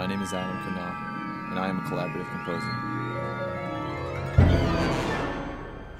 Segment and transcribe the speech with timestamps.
[0.00, 2.72] My name is Adam Kanal, and I am a collaborative composer.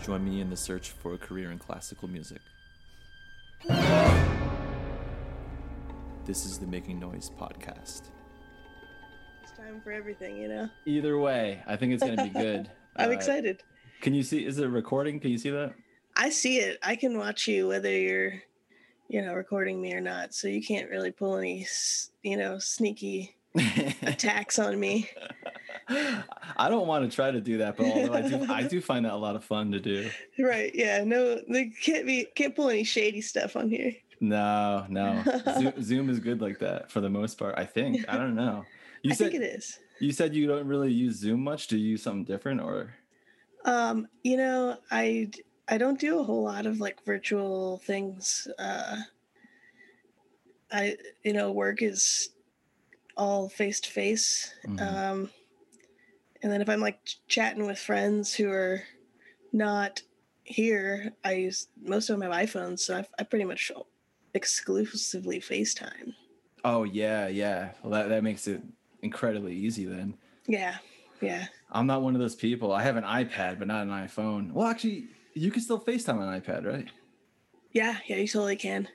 [0.02, 2.40] Join me in the search for a career in classical music.
[6.24, 8.04] This is the Making Noise podcast.
[9.42, 10.70] It's time for everything, you know.
[10.86, 12.70] Either way, I think it's going to be good.
[12.96, 13.62] I'm Uh, excited.
[14.00, 14.46] Can you see?
[14.46, 15.20] Is it recording?
[15.20, 15.74] Can you see that?
[16.16, 16.78] I see it.
[16.82, 18.32] I can watch you whether you're,
[19.08, 20.32] you know, recording me or not.
[20.32, 21.66] So you can't really pull any,
[22.22, 25.08] you know, sneaky attacks on me.
[25.88, 29.04] I don't want to try to do that, but although I do, I do find
[29.04, 30.08] that a lot of fun to do.
[30.38, 30.72] Right?
[30.74, 31.04] Yeah.
[31.04, 33.92] No, they can't be can't pull any shady stuff on here.
[34.20, 35.22] No, no.
[35.58, 37.54] Zoom, Zoom is good like that for the most part.
[37.58, 38.04] I think.
[38.08, 38.64] I don't know.
[39.02, 39.78] You I said think it is.
[39.98, 41.66] you said you don't really use Zoom much.
[41.68, 42.94] Do you use something different or?
[43.64, 45.30] Um, you know, I
[45.68, 48.46] I don't do a whole lot of like virtual things.
[48.58, 48.96] Uh
[50.72, 52.30] I you know, work is
[53.20, 54.54] all face to face.
[56.42, 58.82] And then if I'm like ch- chatting with friends who are
[59.52, 60.00] not
[60.42, 63.70] here, I use most of them have iPhones, so I, I pretty much
[64.32, 66.14] exclusively FaceTime.
[66.64, 67.72] Oh yeah, yeah.
[67.82, 68.62] Well, that that makes it
[69.02, 70.14] incredibly easy then.
[70.46, 70.76] Yeah,
[71.20, 71.46] yeah.
[71.70, 72.72] I'm not one of those people.
[72.72, 74.52] I have an iPad, but not an iPhone.
[74.52, 76.88] Well, actually, you can still FaceTime on iPad, right?
[77.72, 78.88] Yeah, yeah, you totally can.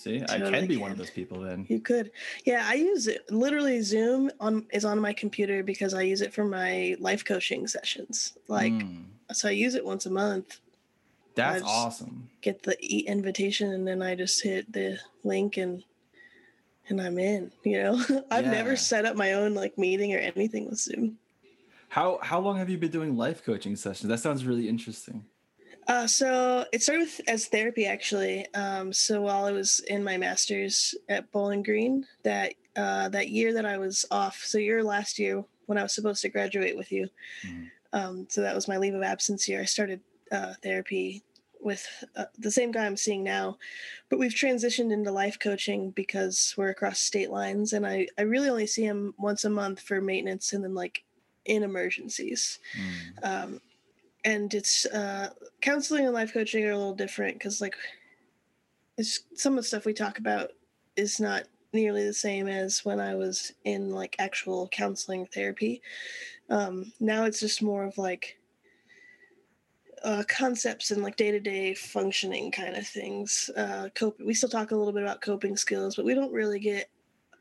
[0.00, 1.66] See, I can be one of those people then.
[1.68, 2.10] You could.
[2.46, 6.32] Yeah, I use it literally Zoom on is on my computer because I use it
[6.32, 8.32] for my life coaching sessions.
[8.48, 10.60] Like Mm, so I use it once a month,
[11.34, 12.30] that's awesome.
[12.40, 15.84] get the e invitation and then I just hit the link and
[16.88, 18.02] and I'm in, you know.
[18.30, 18.50] I've Yeah.
[18.52, 21.18] never set up my own like meeting or anything with Zoom.
[21.90, 24.08] How how long have you been doing life coaching sessions?
[24.08, 25.26] That sounds really interesting.
[25.90, 28.46] Uh, so it started with, as therapy actually.
[28.54, 33.52] Um, so while I was in my master's at Bowling Green, that uh, that year
[33.54, 36.92] that I was off, so your last year when I was supposed to graduate with
[36.92, 37.08] you,
[37.44, 37.70] Mhm.
[37.92, 39.60] um, so that was my leave of absence year.
[39.60, 41.24] I started uh, therapy
[41.60, 41.84] with
[42.14, 43.58] uh, the same guy I'm seeing now,
[44.08, 48.48] but we've transitioned into life coaching because we're across state lines, and I I really
[48.48, 51.02] only see him once a month for maintenance, and then like
[51.46, 53.24] in emergencies Mm.
[53.24, 53.60] um,
[54.24, 57.74] and it's uh, counseling and life coaching are a little different because like
[58.98, 60.50] it's some of the stuff we talk about
[60.96, 65.80] is not nearly the same as when i was in like actual counseling therapy.
[66.48, 68.36] Um, now it's just more of like
[70.02, 73.50] uh, concepts and like day-to-day functioning kind of things.
[73.56, 76.58] Uh, cope we still talk a little bit about coping skills but we don't really
[76.58, 76.90] get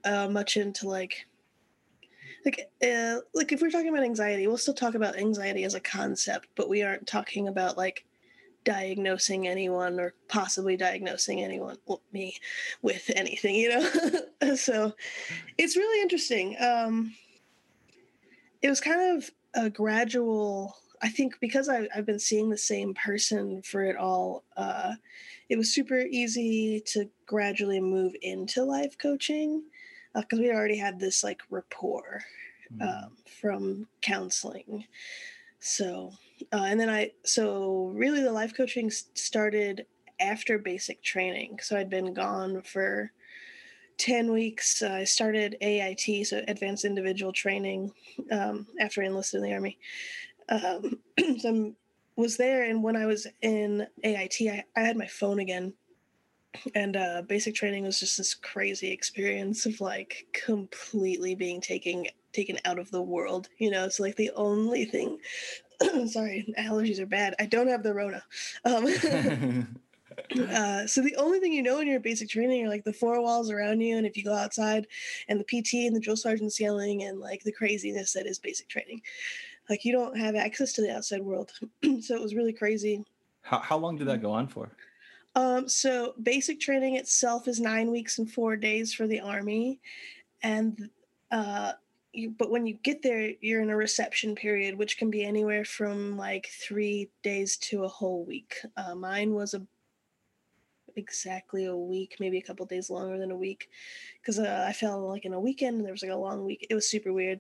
[0.05, 1.25] uh, much into like
[2.45, 5.79] like uh, like if we're talking about anxiety we'll still talk about anxiety as a
[5.79, 8.05] concept but we aren't talking about like
[8.65, 12.37] diagnosing anyone or possibly diagnosing anyone well, me
[12.81, 14.55] with anything you know?
[14.55, 14.93] So
[15.57, 16.55] it's really interesting.
[16.59, 17.13] Um
[18.61, 22.93] it was kind of a gradual i think because I, i've been seeing the same
[22.93, 24.93] person for it all uh
[25.49, 29.63] it was super easy to gradually move into life coaching
[30.15, 32.21] because we already had this like rapport
[32.71, 33.05] Mm.
[33.05, 33.11] um,
[33.41, 34.85] from counseling.
[35.59, 36.11] So,
[36.53, 39.85] uh, and then I, so really the life coaching started
[40.19, 41.59] after basic training.
[41.61, 43.11] So I'd been gone for
[43.97, 44.81] 10 weeks.
[44.81, 47.91] Uh, I started AIT, so Advanced Individual Training,
[48.31, 49.77] um, after I enlisted in the Army.
[50.47, 50.99] Um,
[51.39, 51.73] so I
[52.15, 55.73] was there, and when I was in AIT, I, I had my phone again.
[56.75, 62.57] And uh, basic training was just this crazy experience of like completely being taken taken
[62.65, 63.49] out of the world.
[63.57, 65.19] You know, it's like the only thing.
[66.07, 67.35] sorry, allergies are bad.
[67.39, 68.23] I don't have the Rona.
[68.65, 68.85] Um,
[70.51, 73.21] uh, so the only thing you know in your basic training are like the four
[73.21, 74.87] walls around you, and if you go outside,
[75.27, 78.67] and the PT and the drill sergeant's yelling, and like the craziness that is basic
[78.67, 79.01] training.
[79.69, 81.51] Like you don't have access to the outside world,
[82.01, 83.05] so it was really crazy.
[83.41, 84.71] how how long did that go on for?
[85.35, 89.79] Um, so basic training itself is nine weeks and four days for the army,
[90.41, 90.89] and
[91.31, 91.73] uh,
[92.13, 95.63] you, but when you get there, you're in a reception period, which can be anywhere
[95.63, 98.55] from like three days to a whole week.
[98.75, 99.61] Uh, mine was a
[100.95, 103.69] exactly a week, maybe a couple days longer than a week,
[104.21, 105.77] because uh, I fell like in a weekend.
[105.77, 106.65] And there was like a long week.
[106.69, 107.39] It was super weird.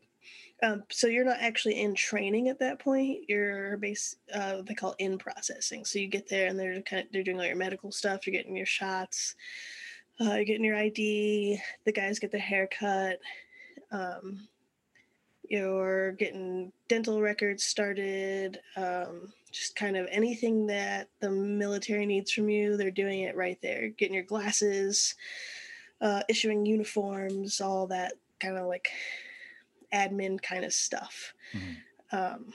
[0.61, 3.19] Um, so you're not actually in training at that point.
[3.27, 5.85] You're base uh, they call in processing.
[5.85, 8.27] So you get there and they're kind of they're doing all your medical stuff.
[8.27, 9.35] You're getting your shots.
[10.19, 11.61] Uh, you're getting your ID.
[11.85, 13.19] The guys get their haircut.
[13.91, 14.47] Um,
[15.47, 18.59] you're getting dental records started.
[18.75, 23.57] Um, just kind of anything that the military needs from you, they're doing it right
[23.61, 23.89] there.
[23.89, 25.15] Getting your glasses,
[26.01, 28.89] uh, issuing uniforms, all that kind of like
[29.93, 31.33] admin kind of stuff.
[32.11, 32.53] Um,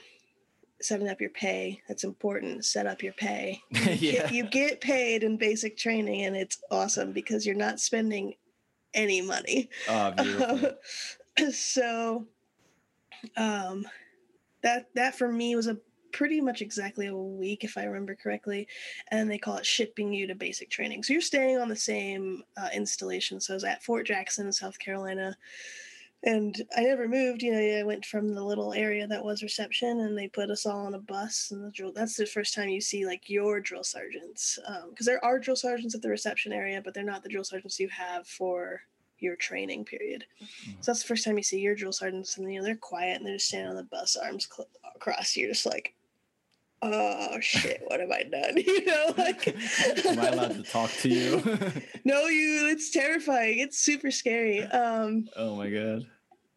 [0.81, 3.59] setting up your pay that's important set up your pay.
[3.95, 4.29] Yeah.
[4.29, 8.35] you get paid in basic training and it's awesome because you're not spending
[8.93, 9.69] any money.
[9.89, 10.71] Oh,
[11.51, 12.27] so
[13.37, 13.85] um
[14.63, 15.77] that that for me was a
[16.11, 18.65] pretty much exactly a week if i remember correctly
[19.11, 21.03] and they call it shipping you to basic training.
[21.03, 23.41] So you're staying on the same uh, installation.
[23.41, 25.35] So i was at fort jackson in south carolina
[26.23, 30.01] and i never moved you know i went from the little area that was reception
[30.01, 32.69] and they put us all on a bus and the drill that's the first time
[32.69, 36.51] you see like your drill sergeants um, because there are drill sergeants at the reception
[36.51, 38.81] area but they're not the drill sergeants you have for
[39.19, 40.71] your training period mm-hmm.
[40.81, 43.17] so that's the first time you see your drill sergeants, and you know they're quiet
[43.17, 45.35] and they're just standing on the bus, arms cl- across.
[45.35, 45.94] You're just like,
[46.93, 48.57] oh shit, what have I done?
[48.65, 49.47] You know, like,
[50.05, 51.37] Am I allowed to talk to you?
[52.03, 52.67] no, you.
[52.67, 53.59] It's terrifying.
[53.59, 54.61] It's super scary.
[54.63, 56.05] Um, oh my god.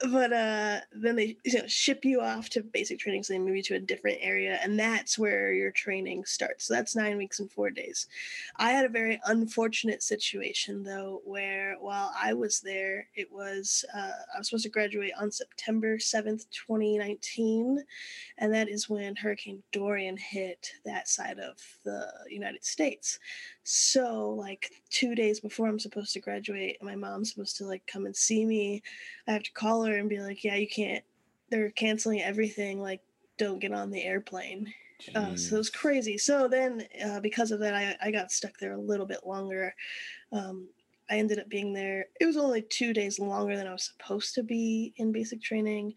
[0.00, 3.56] But uh, then they you know, ship you off to basic training, so they move
[3.56, 6.66] you to a different area, and that's where your training starts.
[6.66, 8.06] So that's nine weeks and four days.
[8.56, 14.12] I had a very unfortunate situation though, where while I was there, it was uh,
[14.34, 17.82] I was supposed to graduate on September seventh, twenty nineteen,
[18.38, 23.18] and that is when Hurricane Dorian hit that side of the United States.
[23.70, 28.06] So like two days before I'm supposed to graduate, my mom's supposed to like come
[28.06, 28.82] and see me.
[29.26, 31.04] I have to call her and be like, yeah, you can't.
[31.50, 32.80] They're canceling everything.
[32.80, 33.02] Like,
[33.36, 34.72] don't get on the airplane.
[35.14, 36.16] Uh, so it was crazy.
[36.16, 39.74] So then, uh, because of that, I, I got stuck there a little bit longer.
[40.32, 40.68] Um,
[41.10, 42.06] I ended up being there.
[42.18, 45.92] It was only two days longer than I was supposed to be in basic training,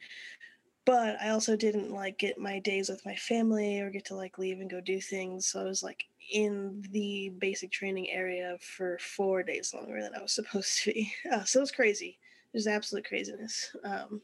[0.84, 4.38] but I also didn't like get my days with my family or get to like
[4.38, 5.48] leave and go do things.
[5.48, 10.22] So I was like in the basic training area for four days longer than I
[10.22, 11.14] was supposed to be.
[11.32, 12.18] Uh, so it was crazy.
[12.54, 13.76] It was absolute craziness.
[13.84, 14.22] Um,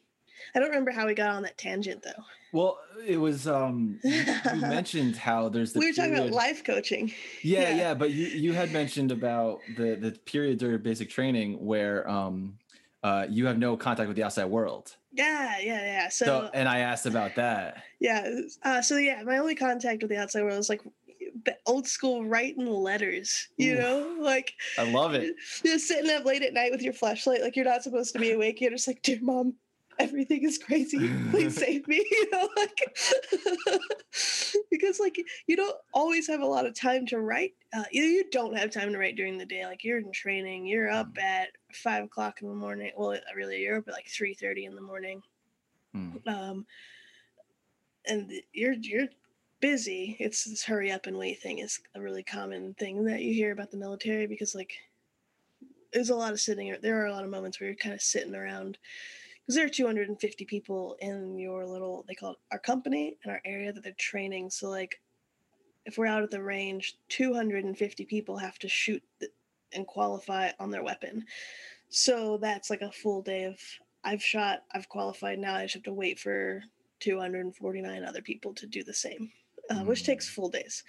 [0.53, 2.23] I don't remember how we got on that tangent though.
[2.51, 4.23] Well, it was um you,
[4.55, 7.11] you mentioned how there's the we were talking about life coaching.
[7.41, 7.75] Yeah, yeah.
[7.77, 12.57] yeah, but you you had mentioned about the the period during basic training where um
[13.03, 14.95] uh you have no contact with the outside world.
[15.11, 16.09] Yeah, yeah, yeah.
[16.09, 17.83] So, So, and I asked about that.
[17.99, 18.29] yeah,
[18.63, 20.81] uh, so yeah, my only contact with the outside world is like
[21.43, 23.47] b- old school writing letters.
[23.57, 23.79] You Oof.
[23.79, 25.35] know, like I love it.
[25.63, 28.31] just sitting up late at night with your flashlight, like you're not supposed to be
[28.31, 28.61] awake.
[28.61, 29.55] You're just like, dear mom,
[29.99, 31.09] everything is crazy.
[31.31, 32.05] Please save me.
[32.11, 32.97] You know, like
[34.71, 35.17] because like
[35.47, 37.53] you don't always have a lot of time to write.
[37.73, 40.65] Uh, either you don't have time to write during the day, like you're in training,
[40.65, 42.91] you're up at five o'clock in the morning.
[42.97, 45.21] Well, really, you're up at like three thirty in the morning
[45.93, 46.17] Hmm.
[46.27, 46.65] um,
[48.05, 49.07] and you're you're
[49.59, 50.15] busy.
[50.19, 53.51] It's this hurry up and wait thing is a really common thing that you hear
[53.51, 54.73] about the military because like
[55.93, 56.75] there's a lot of sitting.
[56.81, 58.77] There are a lot of moments where you're kind of sitting around
[59.41, 63.41] because there are 250 people in your little they call it our company and our
[63.45, 64.49] area that they're training.
[64.49, 64.99] So like
[65.85, 69.01] if we're out at the range, 250 people have to shoot
[69.73, 71.25] and qualify on their weapon.
[71.89, 73.57] So that's like a full day of
[74.03, 75.55] I've shot, I've qualified now.
[75.55, 76.63] I just have to wait for
[76.99, 79.31] 249 other people to do the same,
[79.69, 80.83] uh, which takes full days.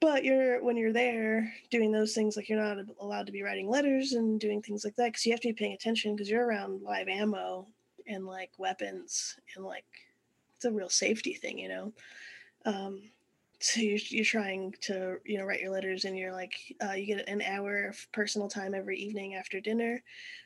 [0.00, 3.68] But you're when you're there doing those things, like you're not allowed to be writing
[3.68, 6.46] letters and doing things like that because you have to be paying attention because you're
[6.46, 7.66] around live ammo
[8.06, 9.84] and like weapons and like
[10.56, 11.92] it's a real safety thing, you know.
[12.64, 13.02] Um,
[13.60, 17.06] so you're, you're trying to you know write your letters and you're like uh, you
[17.06, 20.02] get an hour of personal time every evening after dinner.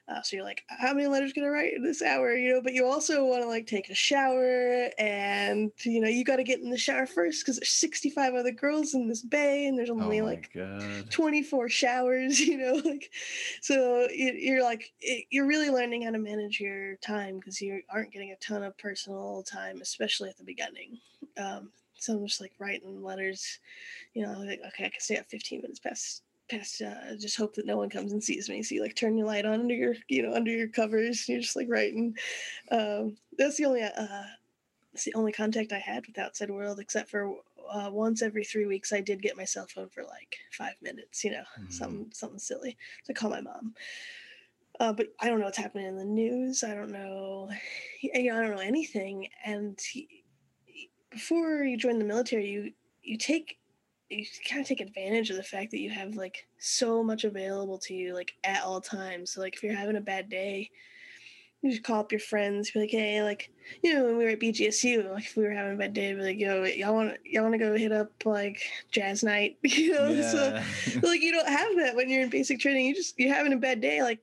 [0.08, 2.34] Uh, so you're like how many letters can i write in this hour?
[2.34, 6.24] You know but you also want to like take a shower and you know you
[6.24, 9.66] got to get in the shower first because there's 65 other girls in this bay
[9.66, 11.10] and there's Oh only my like god.
[11.10, 13.12] 24 showers you know like
[13.60, 14.92] so you- you're like
[15.30, 18.76] you're really learning how to manage your time because you aren't getting a ton of
[18.78, 20.98] personal time especially at the beginning.
[21.36, 23.58] Um, so i'm just like writing letters
[24.14, 27.54] you know like okay i can stay up 15 minutes past past uh, just hope
[27.54, 28.62] that no one comes and sees me.
[28.62, 31.28] So you like turn your light on under your you know under your covers and
[31.34, 32.14] you're just like writing.
[32.70, 34.24] Um, that's the only uh
[34.92, 37.36] that's the only contact i had with the outside world except for
[37.72, 41.24] uh, once every three weeks i did get my cell phone for like five minutes
[41.24, 41.72] you know Mhm.
[41.72, 43.74] something something silly to call my mom.
[44.80, 47.48] Uh, but i don't know what's happening in the news i don't know
[48.02, 50.21] you know i don't know anything and he,
[51.12, 53.58] before you join the military you you take
[54.10, 57.78] you kind of take advantage of the fact that you have like so much available
[57.78, 59.32] to you like at all times.
[59.32, 60.70] So like if you're having a bad day
[61.62, 63.50] you just call up your friends be like hey like
[63.82, 66.12] you know when we were at bgsu like if we were having a bad day
[66.12, 69.58] be like yo y'all want y'all want to go hit up like jazz night?
[69.62, 70.60] You know so
[71.02, 72.86] like you don't have that when you're in basic training.
[72.86, 74.18] You just you're having a bad day like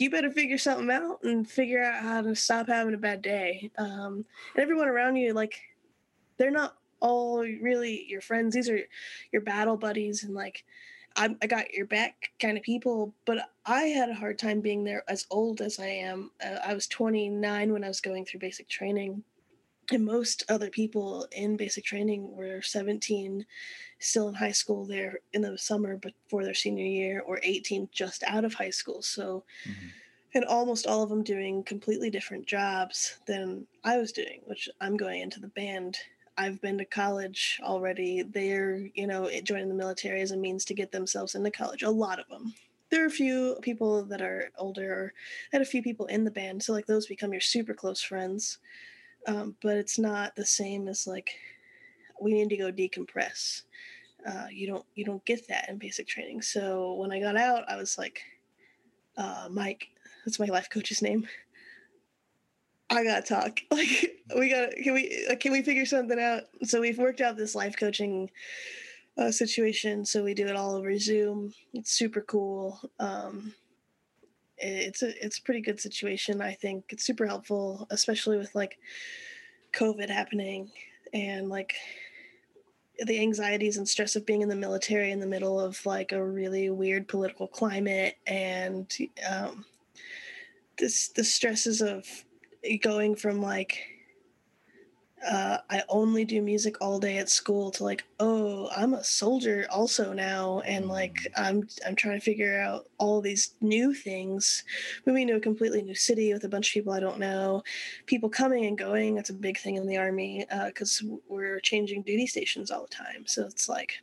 [0.00, 3.70] you better figure something out and figure out how to stop having a bad day.
[3.78, 5.60] Um, and everyone around you, like,
[6.38, 8.54] they're not all really your friends.
[8.54, 8.80] These are
[9.32, 10.64] your battle buddies and like
[11.16, 13.12] I, I got your back kind of people.
[13.26, 16.30] But I had a hard time being there as old as I am.
[16.42, 19.24] Uh, I was 29 when I was going through basic training.
[19.90, 23.46] And most other people in basic training were 17,
[23.98, 28.22] still in high school there in the summer before their senior year, or 18 just
[28.24, 29.00] out of high school.
[29.00, 29.86] So, mm-hmm.
[30.34, 34.98] and almost all of them doing completely different jobs than I was doing, which I'm
[34.98, 35.96] going into the band
[36.38, 38.22] I've been to college already.
[38.22, 41.82] They're, you know, joining the military as a means to get themselves into college.
[41.82, 42.54] A lot of them.
[42.90, 45.12] There are a few people that are older, or
[45.52, 48.58] had a few people in the band, so like those become your super close friends.
[49.26, 51.30] Um, but it's not the same as like
[52.20, 53.62] we need to go decompress.
[54.26, 56.40] Uh, you don't you don't get that in basic training.
[56.40, 58.22] So when I got out, I was like,
[59.16, 59.88] uh, Mike,
[60.24, 61.26] that's my life coach's name.
[62.90, 63.60] I gotta talk.
[63.70, 66.42] Like we gotta can we uh, can we figure something out?
[66.64, 68.30] So we've worked out this life coaching
[69.16, 70.04] uh, situation.
[70.04, 71.54] So we do it all over Zoom.
[71.72, 72.78] It's super cool.
[73.00, 73.54] Um,
[74.58, 76.42] it's a it's a pretty good situation.
[76.42, 78.78] I think it's super helpful, especially with like
[79.72, 80.70] COVID happening
[81.12, 81.74] and like
[82.98, 86.24] the anxieties and stress of being in the military in the middle of like a
[86.24, 88.92] really weird political climate and
[89.28, 89.64] um,
[90.78, 92.04] this the stresses of
[92.82, 93.78] going from like
[95.26, 99.66] uh, I only do music all day at school to like, oh, I'm a soldier
[99.70, 101.30] also now, and like mm.
[101.36, 104.64] I'm I'm trying to figure out all these new things,
[105.06, 107.62] moving to a completely new city with a bunch of people I don't know,
[108.06, 109.14] people coming and going.
[109.14, 112.88] That's a big thing in the army because uh, we're changing duty stations all the
[112.94, 113.26] time.
[113.26, 113.94] So it's like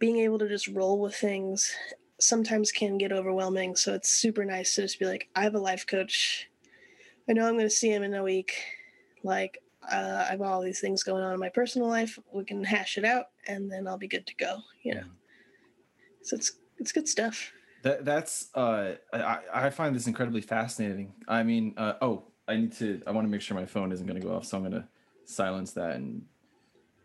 [0.00, 1.72] being able to just roll with things
[2.20, 3.76] sometimes can get overwhelming.
[3.76, 6.47] So it's super nice to just be like, I have a life coach
[7.28, 8.54] I know I'm going to see him in a week.
[9.22, 9.58] Like,
[9.90, 12.18] uh, I've got all these things going on in my personal life.
[12.32, 14.58] We can hash it out, and then I'll be good to go.
[14.82, 15.04] You know,
[16.22, 17.52] so it's it's good stuff.
[17.82, 21.14] That that's uh, I I find this incredibly fascinating.
[21.26, 23.02] I mean, uh, oh, I need to.
[23.06, 24.72] I want to make sure my phone isn't going to go off, so I'm going
[24.72, 24.88] to
[25.24, 26.22] silence that and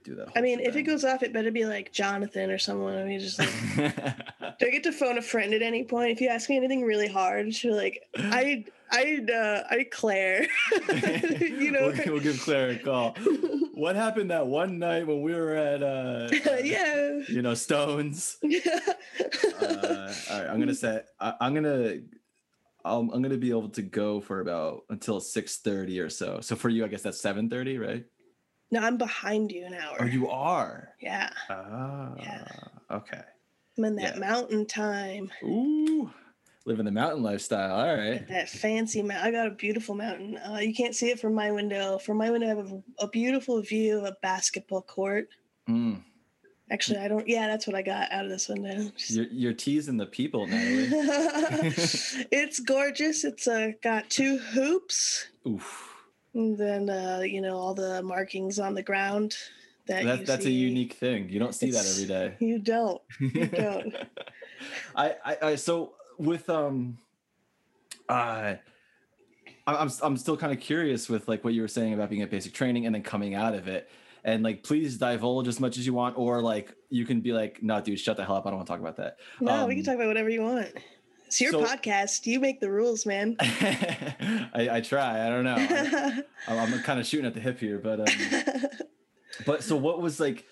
[0.03, 0.29] do that.
[0.35, 2.97] I mean, if it goes off, it better be like Jonathan or someone.
[2.97, 3.49] I mean, just like,
[4.59, 6.11] do I get to phone a friend at any point?
[6.11, 10.47] If you ask me anything really hard, she'll like, I, I, uh, I Claire.
[10.89, 13.15] you know, we'll, we'll, give Claire a call.
[13.73, 16.29] what happened that one night when we were at, uh,
[16.63, 18.37] yeah, you know, Stones?
[18.43, 21.97] uh, all right, I'm gonna say, I, I'm gonna.
[22.85, 26.39] i am gonna be able to go for about until six thirty or so.
[26.41, 28.05] So for you, I guess that's seven thirty, right?
[28.73, 29.97] No, I'm behind you an hour.
[29.99, 30.89] Oh, you are?
[30.99, 31.29] Yeah.
[31.47, 32.47] Ah, yeah.
[32.89, 33.21] okay.
[33.77, 34.19] I'm in that yeah.
[34.19, 35.29] mountain time.
[35.43, 36.09] Ooh,
[36.65, 37.75] living the mountain lifestyle.
[37.75, 38.27] All right.
[38.29, 39.27] That fancy mountain.
[39.27, 40.39] I got a beautiful mountain.
[40.39, 41.99] Uh, you can't see it from my window.
[41.99, 45.27] From my window, I have a, a beautiful view of a basketball court.
[45.69, 46.01] Mm.
[46.71, 47.27] Actually, I don't.
[47.27, 48.89] Yeah, that's what I got out of this window.
[48.97, 49.11] Just...
[49.11, 50.87] You're, you're teasing the people, Natalie.
[52.31, 53.23] it's gorgeous.
[53.23, 55.27] It's uh, got two hoops.
[55.47, 55.92] Oof
[56.33, 59.35] and then uh, you know all the markings on the ground.
[59.85, 60.49] That, that that's see.
[60.49, 61.29] a unique thing.
[61.29, 62.35] You don't see it's, that every day.
[62.45, 63.01] You don't.
[63.19, 63.95] You don't.
[64.95, 66.97] I, I I so with um
[68.07, 68.55] uh
[69.67, 72.29] I'm I'm still kind of curious with like what you were saying about being at
[72.29, 73.89] basic training and then coming out of it.
[74.25, 77.61] And like, please divulge as much as you want, or like you can be like,
[77.61, 78.45] "No, dude, shut the hell up.
[78.45, 80.29] I don't want to talk about that." No, um, we can um, talk about whatever
[80.29, 80.73] you want.
[81.33, 82.27] It's your so, podcast.
[82.27, 83.37] You make the rules, man.
[83.39, 85.25] I, I, try.
[85.25, 85.55] I don't know.
[86.47, 88.71] I'm, I'm kind of shooting at the hip here, but um,
[89.47, 90.45] but so what was like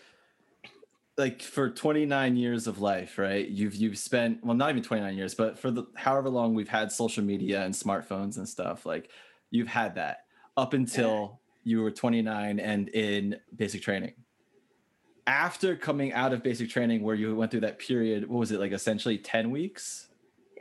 [1.20, 3.48] like for 29 years of life, right?
[3.48, 6.92] You've you've spent well, not even 29 years, but for the however long we've had
[6.92, 9.12] social media and smartphones and stuff, like
[9.52, 10.26] you've had that
[10.58, 14.14] up until you were 29 and in basic training
[15.28, 18.60] after coming out of basic training where you went through that period what was it
[18.60, 20.08] like essentially 10 weeks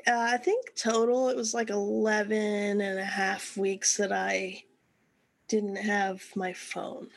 [0.07, 4.65] uh, I think total it was like 11 and a half weeks that I
[5.49, 7.09] didn't have my phone.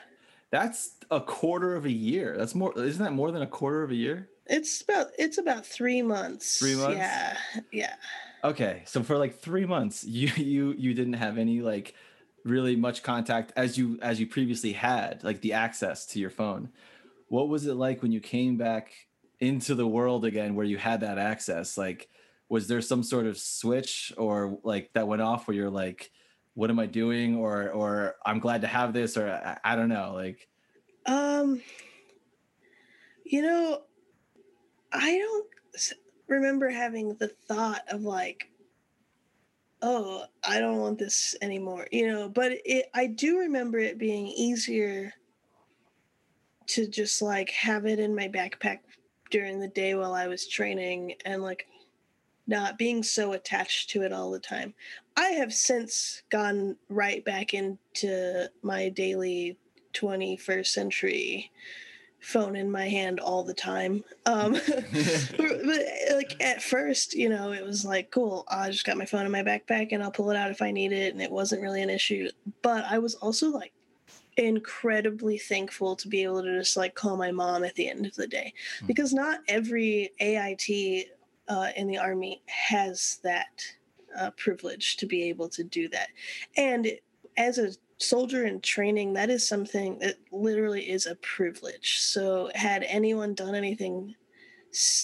[0.52, 2.36] That's a quarter of a year.
[2.38, 4.30] That's more isn't that more than a quarter of a year?
[4.46, 6.60] It's about it's about 3 months.
[6.60, 6.98] 3 months?
[6.98, 7.38] Yeah.
[7.72, 7.96] Yeah.
[8.44, 8.84] Okay.
[8.86, 11.96] So for like 3 months you you you didn't have any like
[12.44, 16.70] really much contact as you as you previously had, like the access to your phone.
[17.30, 18.94] What was it like when you came back
[19.40, 21.78] into the world again where you had that access?
[21.78, 22.10] Like
[22.54, 26.12] was there some sort of switch or like that went off where you're like
[26.54, 29.90] what am i doing or or i'm glad to have this or i, I don't
[29.90, 30.48] know like
[31.08, 31.60] um
[33.26, 33.82] you know
[34.92, 35.48] i don't
[36.28, 38.50] remember having the thought of like
[39.86, 42.30] oh, I don't want this anymore, you know.
[42.30, 45.12] But it, I do remember it being easier
[46.68, 48.80] to just like have it in my backpack
[49.30, 51.68] during the day while I was training and like
[52.48, 54.74] not being so attached to it all the time.
[55.16, 59.58] I have since gone right back into my daily
[59.94, 61.52] 21st century
[62.20, 64.04] phone in my hand all the time.
[64.26, 64.86] Um, but,
[65.38, 65.82] but,
[66.14, 69.32] like at first, you know, it was like, cool, I just got my phone in
[69.32, 71.14] my backpack and I'll pull it out if I need it.
[71.14, 72.30] And it wasn't really an issue.
[72.62, 73.74] But I was also like
[74.38, 78.16] incredibly thankful to be able to just like call my mom at the end of
[78.16, 78.88] the day mm-hmm.
[78.88, 81.08] because not every AIT
[81.48, 83.64] uh, in the army has that
[84.18, 86.10] uh, privilege to be able to do that.
[86.58, 86.92] And
[87.38, 92.00] as a soldier in training, that is something that literally is a privilege.
[92.00, 94.16] So, had anyone done anything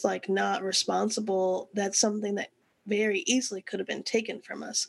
[0.04, 2.50] like not responsible, that's something that
[2.88, 4.88] very easily could have been taken from us.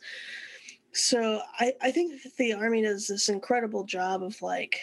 [0.92, 4.78] So, I, I think the Army does this incredible job of like,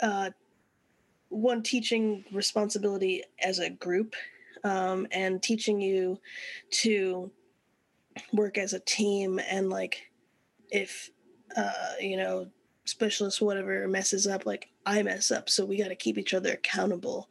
[0.00, 0.30] uh,
[1.28, 4.14] one teaching responsibility as a group
[4.64, 6.18] um, and teaching you
[6.70, 7.30] to
[8.32, 10.10] work as a team and like
[10.70, 11.10] if
[11.56, 12.46] uh, you know,
[12.84, 16.52] specialist whatever messes up, like I mess up, so we got to keep each other
[16.52, 17.28] accountable.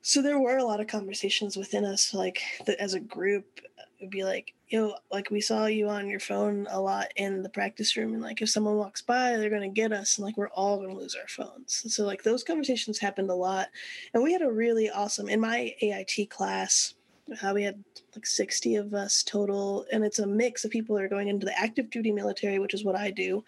[0.00, 3.60] So there were a lot of conversations within us, like that as a group,
[4.02, 7.48] would be like, yo, like we saw you on your phone a lot in the
[7.48, 10.48] practice room, and like if someone walks by, they're gonna get us, and like we're
[10.50, 11.84] all gonna lose our phones.
[11.94, 13.68] So like those conversations happened a lot,
[14.12, 16.94] and we had a really awesome in my AIT class
[17.42, 17.82] uh, we had
[18.14, 21.46] like 60 of us total and it's a mix of people that are going into
[21.46, 23.44] the active duty military which is what i do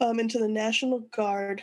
[0.00, 1.62] um, into the national guard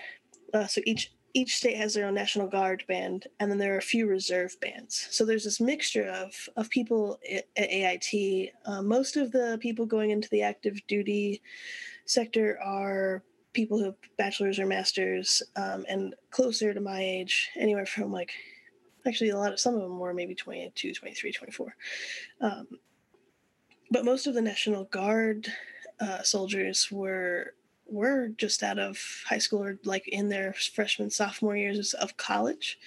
[0.53, 3.79] uh, so each each state has their own national guard band and then there are
[3.79, 5.07] a few reserve bands.
[5.11, 10.11] So there's this mixture of of people at, ait uh, most of the people going
[10.11, 11.41] into the active duty
[12.05, 17.85] sector are people who have bachelor's or master's um, and closer to my age anywhere
[17.85, 18.31] from like
[19.07, 21.75] actually a lot of some of them were maybe 22 23 24
[22.41, 22.67] um,
[23.91, 25.47] but most of the national guard
[25.99, 27.53] uh, soldiers were
[27.91, 32.77] were just out of high school or like in their freshman sophomore years of college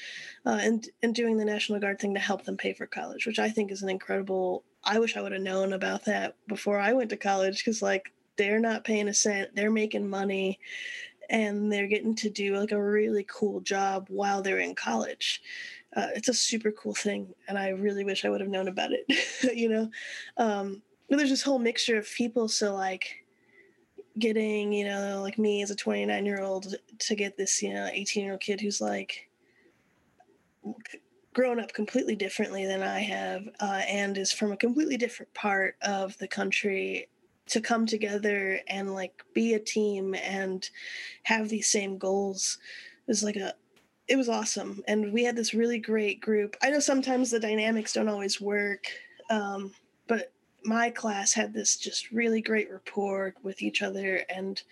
[0.46, 3.38] uh, and and doing the national guard thing to help them pay for college which
[3.38, 6.92] i think is an incredible i wish i would have known about that before i
[6.92, 10.58] went to college because like they're not paying a cent they're making money
[11.30, 15.42] and they're getting to do like a really cool job while they're in college.
[15.96, 18.92] Uh, it's a super cool thing and i really wish i would have known about
[18.92, 19.04] it
[19.54, 19.90] you know?
[20.38, 23.21] Um, there's this whole mixture of people so like
[24.18, 27.88] getting you know like me as a 29 year old to get this you know
[27.90, 29.28] 18 year old kid who's like
[31.32, 35.76] grown up completely differently than i have uh, and is from a completely different part
[35.82, 37.08] of the country
[37.46, 40.68] to come together and like be a team and
[41.22, 42.58] have these same goals
[43.08, 43.54] is like a
[44.08, 44.82] it was awesome.
[44.88, 46.56] And we had this really great group.
[46.62, 48.84] I know sometimes the dynamics don't always work
[49.30, 49.72] um,
[50.64, 54.62] my class had this just really great rapport with each other and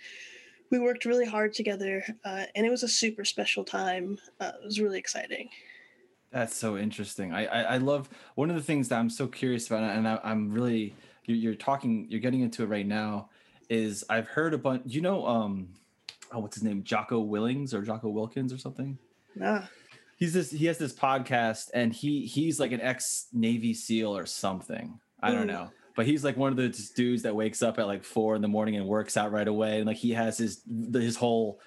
[0.71, 4.65] we worked really hard together uh, and it was a super special time uh, it
[4.65, 5.49] was really exciting
[6.31, 9.67] that's so interesting I, I, I love one of the things that i'm so curious
[9.67, 13.31] about and I, i'm really you're, you're talking you're getting into it right now
[13.69, 15.69] is i've heard a bunch you know um
[16.33, 18.97] oh what's his name jocko willings or jocko wilkins or something
[19.39, 19.67] yeah.
[20.17, 24.27] He's this he has this podcast and he he's like an ex Navy SEAL or
[24.27, 25.01] something.
[25.23, 25.71] I don't know.
[25.97, 28.49] But he's like one of those dudes that wakes up at like four in the
[28.49, 29.79] morning and works out right away.
[29.79, 31.61] And like he has his his whole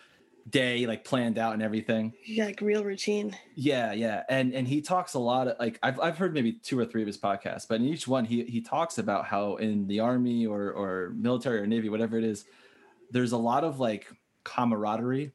[0.49, 2.13] day like planned out and everything.
[2.25, 3.35] Yeah, like real routine.
[3.55, 4.23] Yeah, yeah.
[4.29, 7.01] And and he talks a lot of like I've I've heard maybe two or three
[7.01, 10.45] of his podcasts, but in each one he he talks about how in the army
[10.45, 12.45] or or military or navy, whatever it is,
[13.11, 14.07] there's a lot of like
[14.43, 15.31] camaraderie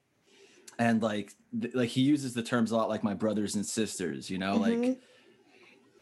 [0.78, 4.30] and like th- like he uses the terms a lot like my brothers and sisters
[4.30, 4.82] you know mm-hmm.
[4.82, 4.98] like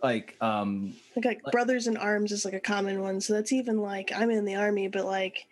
[0.06, 3.52] like um like, like, like brothers in arms is like a common one so that's
[3.52, 5.48] even like i'm in the army but like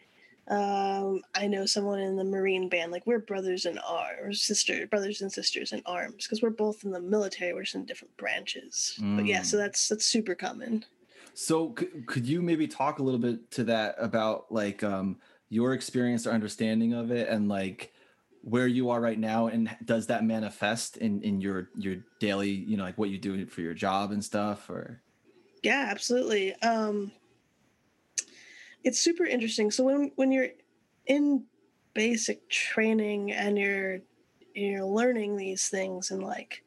[0.49, 5.23] um i know someone in the marine band like we're brothers in arms sister brothers
[5.23, 8.99] and sisters in arms because we're both in the military we're just in different branches
[9.01, 9.17] mm.
[9.17, 9.61] but yeah so mm.
[9.61, 10.85] that's that's super common
[11.33, 15.17] so c- could you maybe talk a little bit to that about like um
[15.49, 17.94] your experience or understanding of it and like
[18.45, 22.77] where you are right now and does that manifest in in your your daily you
[22.77, 25.01] know like what you do for your job and stuff or
[25.63, 27.11] yeah absolutely um
[28.83, 30.49] it's super interesting so when when you're
[31.07, 31.43] in
[31.95, 34.01] basic training and you're
[34.55, 36.63] you're learning these things and like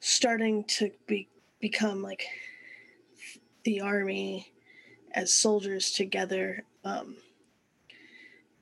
[0.00, 1.28] starting to be
[1.60, 2.26] become like
[3.64, 4.52] the army
[5.12, 6.64] as soldiers together.
[6.84, 7.16] Um,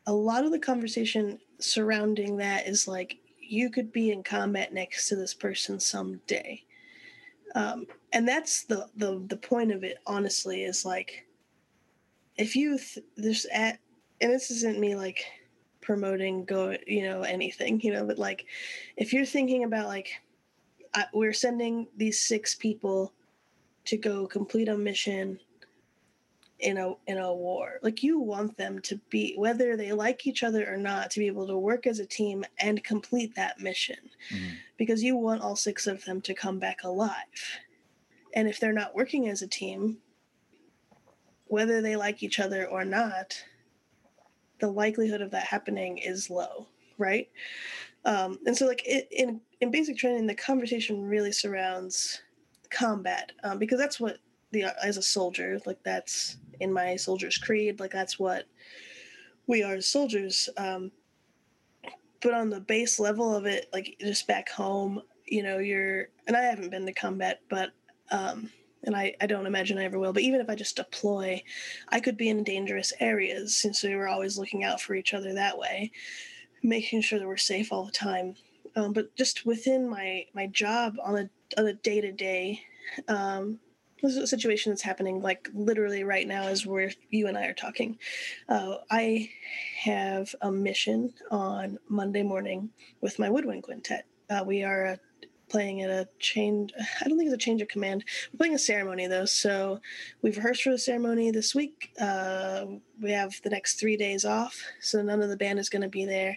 [0.07, 5.09] a lot of the conversation surrounding that is like you could be in combat next
[5.09, 6.63] to this person someday.
[7.55, 11.27] Um, and that's the, the the point of it honestly is like
[12.37, 13.79] if you th- there's at
[14.21, 15.25] and this isn't me like
[15.81, 18.45] promoting go you know anything you know but like
[18.97, 20.11] if you're thinking about like
[20.95, 23.15] I, we're sending these six people
[23.87, 25.41] to go complete a mission
[26.61, 27.79] in a in a war.
[27.83, 31.27] Like you want them to be whether they like each other or not to be
[31.27, 33.99] able to work as a team and complete that mission.
[34.33, 34.55] Mm-hmm.
[34.77, 37.59] because you want all six of them to come back alive.
[38.35, 39.99] And if they're not working as a team
[41.47, 43.43] whether they like each other or not
[44.61, 46.67] the likelihood of that happening is low
[46.99, 47.29] right?
[48.05, 52.21] Um, and so like it, in in basic training the conversation really surrounds
[52.71, 54.19] combat um, because that's what
[54.53, 58.45] the as a soldier like that's in my soldier's creed like that's what
[59.47, 60.91] we are as soldiers um,
[62.21, 66.37] but on the base level of it like just back home you know you're and
[66.37, 67.71] i haven't been to combat but
[68.11, 68.51] um,
[68.85, 71.43] and I, I don't imagine I ever will, but even if I just deploy,
[71.89, 75.35] I could be in dangerous areas since we were always looking out for each other
[75.35, 75.91] that way,
[76.63, 78.35] making sure that we're safe all the time.
[78.77, 81.31] Um, but just within my my job on a
[81.61, 82.63] on a day to day,
[84.03, 87.47] this is a situation that's happening like literally right now as we're you and I
[87.47, 87.99] are talking.
[88.49, 89.31] Uh, I
[89.83, 94.07] have a mission on Monday morning with my woodwind quintet.
[94.31, 94.97] Uh, we are uh,
[95.49, 96.73] playing at a change.
[97.01, 98.05] I don't think it's a change of command.
[98.33, 99.81] We're playing a ceremony though, so
[100.23, 101.91] we've rehearsed for the ceremony this week.
[102.01, 102.67] Uh,
[103.01, 105.89] we have the next three days off, so none of the band is going to
[105.89, 106.37] be there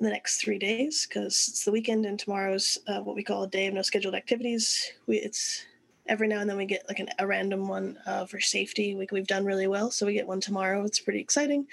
[0.00, 3.48] the next three days because it's the weekend and tomorrow's uh, what we call a
[3.48, 4.92] day of no scheduled activities.
[5.06, 5.64] We it's
[6.06, 8.94] every now and then we get like an, a random one uh, for safety.
[8.94, 10.84] We, we've done really well, so we get one tomorrow.
[10.84, 11.66] It's pretty exciting.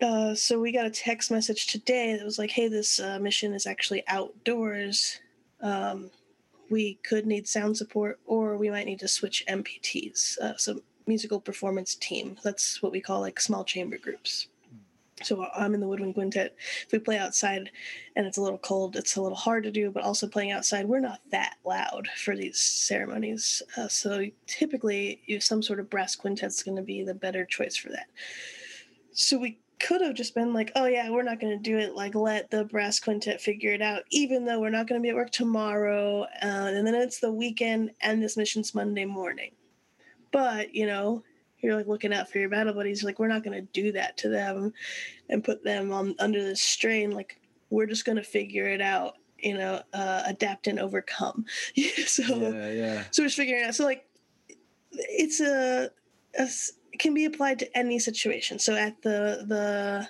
[0.00, 3.54] Uh, so we got a text message today that was like, "Hey, this uh, mission
[3.54, 5.20] is actually outdoors.
[5.60, 6.10] Um,
[6.70, 11.40] we could need sound support, or we might need to switch MPTs, uh, so musical
[11.40, 12.36] performance team.
[12.42, 14.48] That's what we call like small chamber groups."
[15.24, 16.54] So I'm in the woodwind quintet.
[16.86, 17.70] If we play outside
[18.16, 19.90] and it's a little cold, it's a little hard to do.
[19.90, 23.62] But also playing outside, we're not that loud for these ceremonies.
[23.76, 27.76] Uh, so typically, you some sort of brass quintet's going to be the better choice
[27.76, 28.06] for that.
[29.12, 31.94] So we could have just been like, oh yeah, we're not going to do it.
[31.94, 35.10] Like let the brass quintet figure it out, even though we're not going to be
[35.10, 39.52] at work tomorrow, uh, and then it's the weekend and this mission's Monday morning.
[40.32, 41.22] But you know,
[41.64, 44.16] you're like looking out for your battle buddies like we're not going to do that
[44.18, 44.72] to them
[45.28, 47.10] and put them on under this strain.
[47.10, 51.44] Like we're just going to figure it out you know uh, adapt and overcome.
[52.06, 53.04] So yeah, yeah.
[53.10, 53.74] so we're just figuring out.
[53.74, 54.06] So like
[54.92, 55.90] it's a,
[56.38, 56.48] a
[56.92, 58.58] it can be applied to any situation.
[58.58, 60.08] So at the the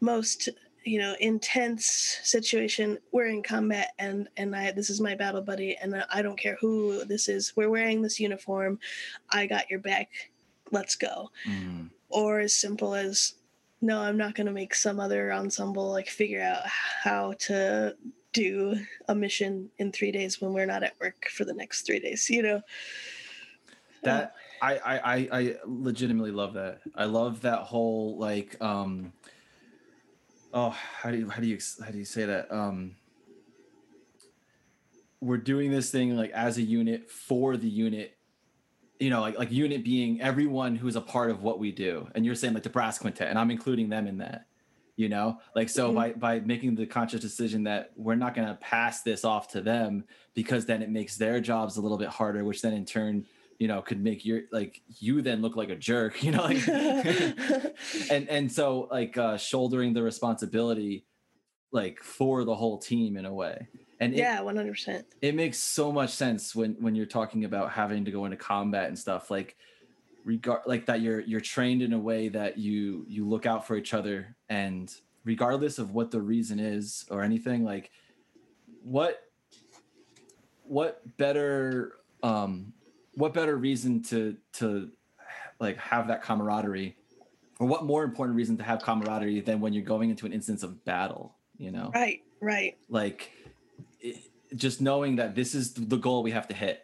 [0.00, 0.48] most
[0.84, 5.74] you know intense situation we're in combat and and i this is my battle buddy
[5.80, 7.54] and i don't care who this is.
[7.56, 8.78] We're wearing this uniform.
[9.30, 10.10] I got your back
[10.74, 11.30] let's go.
[11.48, 11.88] Mm.
[12.10, 13.34] Or as simple as,
[13.80, 17.96] no, I'm not going to make some other ensemble like figure out how to
[18.32, 18.76] do
[19.08, 22.28] a mission in three days when we're not at work for the next three days,
[22.28, 22.60] you know?
[24.02, 26.80] That I, I, I legitimately love that.
[26.94, 29.12] I love that whole like, um,
[30.52, 32.52] oh, how do you, how do you, how do you say that?
[32.52, 32.96] Um,
[35.20, 38.13] we're doing this thing like as a unit for the unit
[38.98, 42.08] you know, like like unit being everyone who's a part of what we do.
[42.14, 44.46] And you're saying like the brass quintet, and I'm including them in that.
[44.96, 45.96] You know, like so mm-hmm.
[45.96, 49.60] by by making the conscious decision that we're not going to pass this off to
[49.60, 50.04] them
[50.34, 53.26] because then it makes their jobs a little bit harder, which then in turn
[53.58, 56.66] you know could make your like you then look like a jerk you know like
[58.10, 61.06] and and so like uh shouldering the responsibility
[61.72, 63.68] like for the whole team in a way
[64.00, 65.06] and yeah, one hundred percent.
[65.22, 68.88] It makes so much sense when when you're talking about having to go into combat
[68.88, 69.56] and stuff like
[70.24, 73.76] regard like that you're you're trained in a way that you you look out for
[73.76, 77.90] each other and regardless of what the reason is or anything like
[78.82, 79.20] what
[80.62, 82.72] what better um
[83.14, 84.90] what better reason to to
[85.60, 86.96] like have that camaraderie
[87.60, 90.62] or what more important reason to have camaraderie than when you're going into an instance
[90.62, 93.30] of battle you know right right like
[94.54, 96.80] just knowing that this is the goal we have to hit.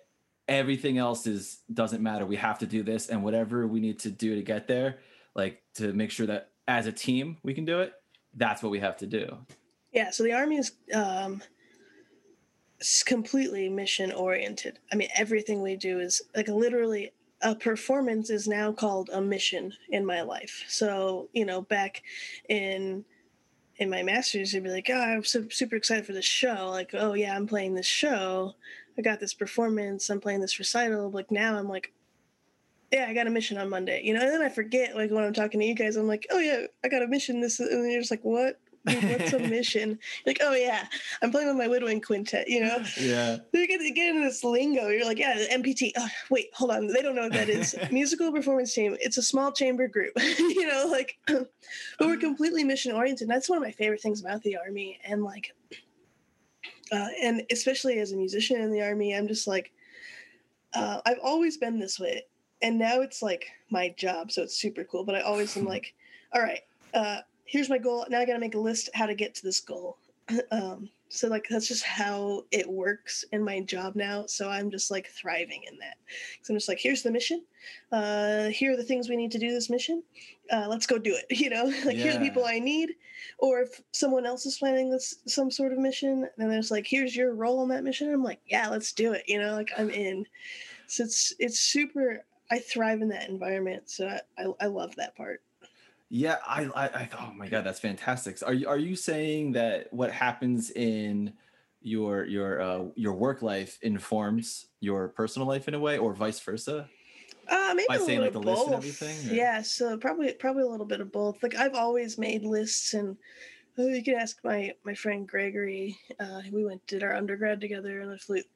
[0.48, 2.26] Everything else is doesn't matter.
[2.26, 4.98] We have to do this and whatever we need to do to get there
[5.34, 7.92] like to make sure that as a team we can do it
[8.34, 9.38] that's what we have to do.
[9.92, 11.42] Yeah so the army is um
[13.04, 18.72] completely mission oriented i mean everything we do is like literally a performance is now
[18.72, 20.64] called a mission in my life.
[20.68, 22.02] So, you know, back
[22.48, 23.04] in
[23.80, 26.90] in my masters, they'd be like, "Oh, I'm so, super excited for this show." Like,
[26.94, 28.54] "Oh yeah, I'm playing this show.
[28.98, 30.10] I got this performance.
[30.10, 31.92] I'm playing this recital." Like now, I'm like,
[32.92, 34.94] "Yeah, I got a mission on Monday." You know, and then I forget.
[34.94, 37.40] Like when I'm talking to you guys, I'm like, "Oh yeah, I got a mission."
[37.40, 39.98] This, and you're just like, "What?" What's a mission?
[40.26, 40.86] like, oh yeah,
[41.22, 42.48] I'm playing with my woodwind quintet.
[42.48, 43.38] You know, yeah.
[43.52, 44.88] They get get into this lingo.
[44.88, 45.92] You're like, yeah, MPT.
[45.96, 46.86] Oh, wait, hold on.
[46.86, 47.76] They don't know what that is.
[47.90, 48.96] Musical performance team.
[49.00, 50.12] It's a small chamber group.
[50.38, 51.48] you know, like, but
[52.00, 53.28] we're completely mission oriented.
[53.28, 55.54] That's one of my favorite things about the army, and like,
[56.92, 59.72] uh, and especially as a musician in the army, I'm just like,
[60.74, 62.24] uh, I've always been this way,
[62.62, 65.04] and now it's like my job, so it's super cool.
[65.04, 65.94] But I always am like,
[66.32, 66.60] all right.
[66.92, 68.06] Uh, here's my goal.
[68.08, 69.98] Now I got to make a list how to get to this goal.
[70.52, 74.24] um, so like that's just how it works in my job now.
[74.26, 75.96] So I'm just like thriving in that.
[76.42, 77.44] So I'm just like, here's the mission.
[77.90, 80.04] Uh, here are the things we need to do this mission.
[80.52, 81.26] Uh, let's go do it.
[81.40, 82.02] You know, like yeah.
[82.02, 82.94] here are the people I need.
[83.38, 87.16] Or if someone else is planning this some sort of mission, then there's like, here's
[87.16, 88.12] your role on that mission.
[88.12, 89.24] I'm like, yeah, let's do it.
[89.26, 90.24] You know, like I'm in.
[90.86, 92.24] So it's it's super.
[92.52, 93.90] I thrive in that environment.
[93.90, 95.42] So I, I, I love that part.
[96.12, 98.36] Yeah, I, I, I, oh my god, that's fantastic.
[98.38, 101.34] So are you are you saying that what happens in
[101.80, 106.40] your your uh, your work life informs your personal life in a way, or vice
[106.40, 106.88] versa?
[107.48, 108.66] Uh, maybe By a saying like the both.
[108.66, 109.36] list and everything.
[109.36, 111.42] Yeah, so probably probably a little bit of both.
[111.44, 113.16] Like I've always made lists and
[113.88, 115.98] you can ask my my friend Gregory.
[116.18, 118.46] Uh, we went did our undergrad together in the flute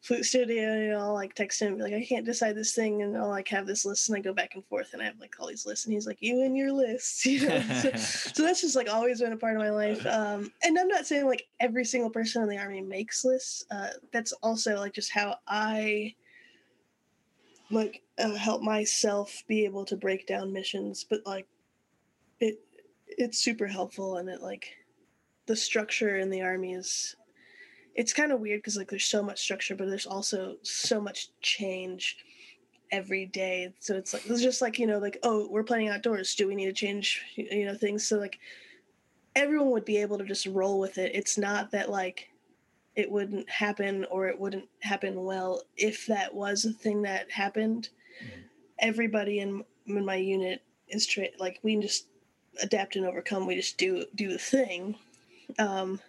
[0.00, 0.72] flute studio.
[0.72, 3.66] And I'll like text him like I can't decide this thing, and I'll like have
[3.66, 5.84] this list, and I go back and forth, and I have like all these lists,
[5.84, 7.60] and he's like you and your lists, you know.
[7.60, 10.04] so, so, that's just like always been a part of my life.
[10.14, 13.64] Um, and I'm not saying like every single person in the army makes lists.
[13.68, 16.14] Uh, that's also like just how I
[17.70, 21.46] like uh, help myself be able to break down missions, but like
[22.40, 22.60] it
[23.06, 24.74] it's super helpful and it like
[25.46, 27.16] the structure in the army is
[27.94, 31.28] it's kind of weird because like there's so much structure but there's also so much
[31.40, 32.16] change
[32.94, 33.72] every day.
[33.80, 36.34] So it's like it's just like you know like oh we're playing outdoors.
[36.34, 38.06] Do we need to change you know things?
[38.06, 38.38] So like
[39.34, 41.12] everyone would be able to just roll with it.
[41.14, 42.28] It's not that like
[42.94, 45.62] it wouldn't happen or it wouldn't happen well.
[45.76, 47.88] If that was a thing that happened
[48.22, 48.40] mm-hmm.
[48.78, 52.06] everybody in, in my unit is tra- like we just
[52.62, 53.46] adapt and overcome.
[53.46, 54.96] We just do do the thing.
[55.58, 56.00] Um,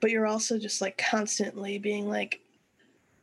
[0.00, 2.40] but you're also just like constantly being like,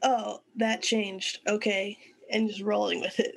[0.01, 1.39] oh, that changed.
[1.47, 1.97] Okay.
[2.29, 3.35] And just rolling with it.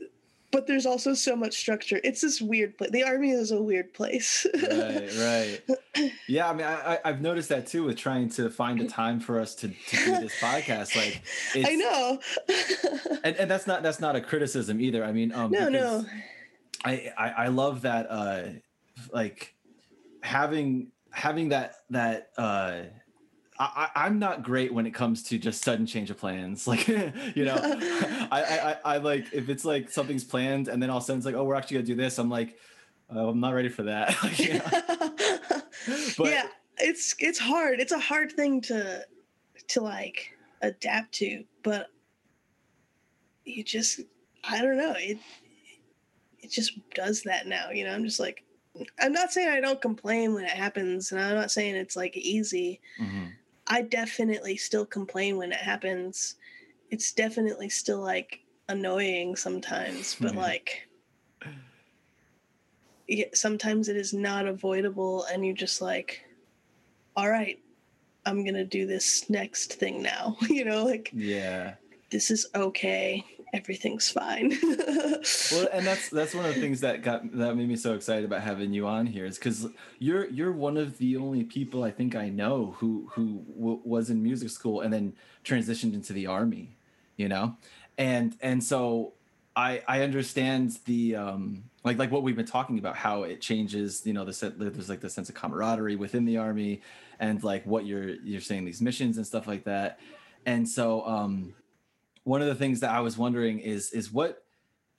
[0.50, 2.00] But there's also so much structure.
[2.02, 2.90] It's this weird place.
[2.90, 4.46] The army is a weird place.
[4.54, 5.61] right, right.
[6.28, 9.40] Yeah, I mean, I, I've noticed that too with trying to find a time for
[9.40, 10.94] us to, to do this podcast.
[10.94, 11.22] Like,
[11.66, 12.20] I know,
[13.24, 15.02] and, and that's not that's not a criticism either.
[15.02, 16.04] I mean, um, no, no,
[16.85, 18.43] I, I, I love that uh
[19.12, 19.55] like
[20.23, 22.83] having having that that uh
[23.61, 26.67] I, I'm not great when it comes to just sudden change of plans.
[26.69, 27.59] Like, you know,
[28.31, 31.19] I, I, I like if it's like something's planned and then all of a sudden
[31.19, 32.19] it's like, oh, we're actually gonna do this.
[32.19, 32.57] I'm like,
[33.11, 34.17] oh, I'm not ready for that.
[36.19, 36.47] but, yeah,
[36.79, 37.81] it's it's hard.
[37.81, 39.05] It's a hard thing to
[39.69, 41.88] to like adapt to, but
[43.45, 44.01] you just
[44.45, 45.19] I don't know it
[46.40, 47.92] it just does that now you know?
[47.92, 48.44] I'm just like
[49.01, 52.16] i'm not saying i don't complain when it happens and i'm not saying it's like
[52.16, 52.81] easy.
[53.01, 53.27] Mm-hmm.
[53.66, 56.37] i definitely still complain when it happens.
[56.90, 60.38] It's definitely still like annoying sometimes but mm-hmm.
[60.38, 60.88] like
[63.07, 66.24] yeah, sometimes it is not avoidable and you're just like
[67.16, 67.59] all right
[68.27, 70.85] i'm gonna do this next thing now you know?
[70.85, 71.74] Like yeah.
[72.11, 74.56] This is okay everything's fine.
[75.52, 78.24] well, and that's that's one of the things that got that made me so excited
[78.24, 79.66] about having you on here is because
[79.98, 84.11] you're you're one of the only people I think I know who who w- was
[84.11, 86.76] in music school and then transitioned into the army,
[87.16, 87.56] you know,
[87.96, 89.14] and and so
[89.56, 94.06] I I understand the um like like what we've been talking about how it changes
[94.06, 96.82] you know the there's like the sense of camaraderie within the army
[97.18, 99.98] and like what you're you're saying these missions and stuff like that
[100.46, 101.54] and so um
[102.24, 104.42] one of the things that I was wondering is is what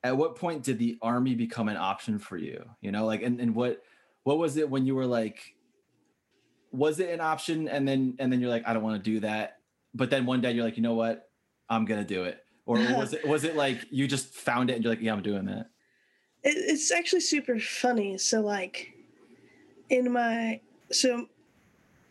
[0.03, 2.63] at what point did the army become an option for you?
[2.81, 3.81] You know, like and, and what
[4.23, 5.55] what was it when you were like
[6.71, 9.19] was it an option and then and then you're like I don't want to do
[9.21, 9.57] that,
[9.93, 11.29] but then one day you're like, you know what?
[11.69, 12.43] I'm going to do it.
[12.65, 15.21] Or was it was it like you just found it and you're like, yeah, I'm
[15.21, 15.69] doing that?
[16.43, 18.17] It, it's actually super funny.
[18.17, 18.93] So like
[19.89, 21.27] in my so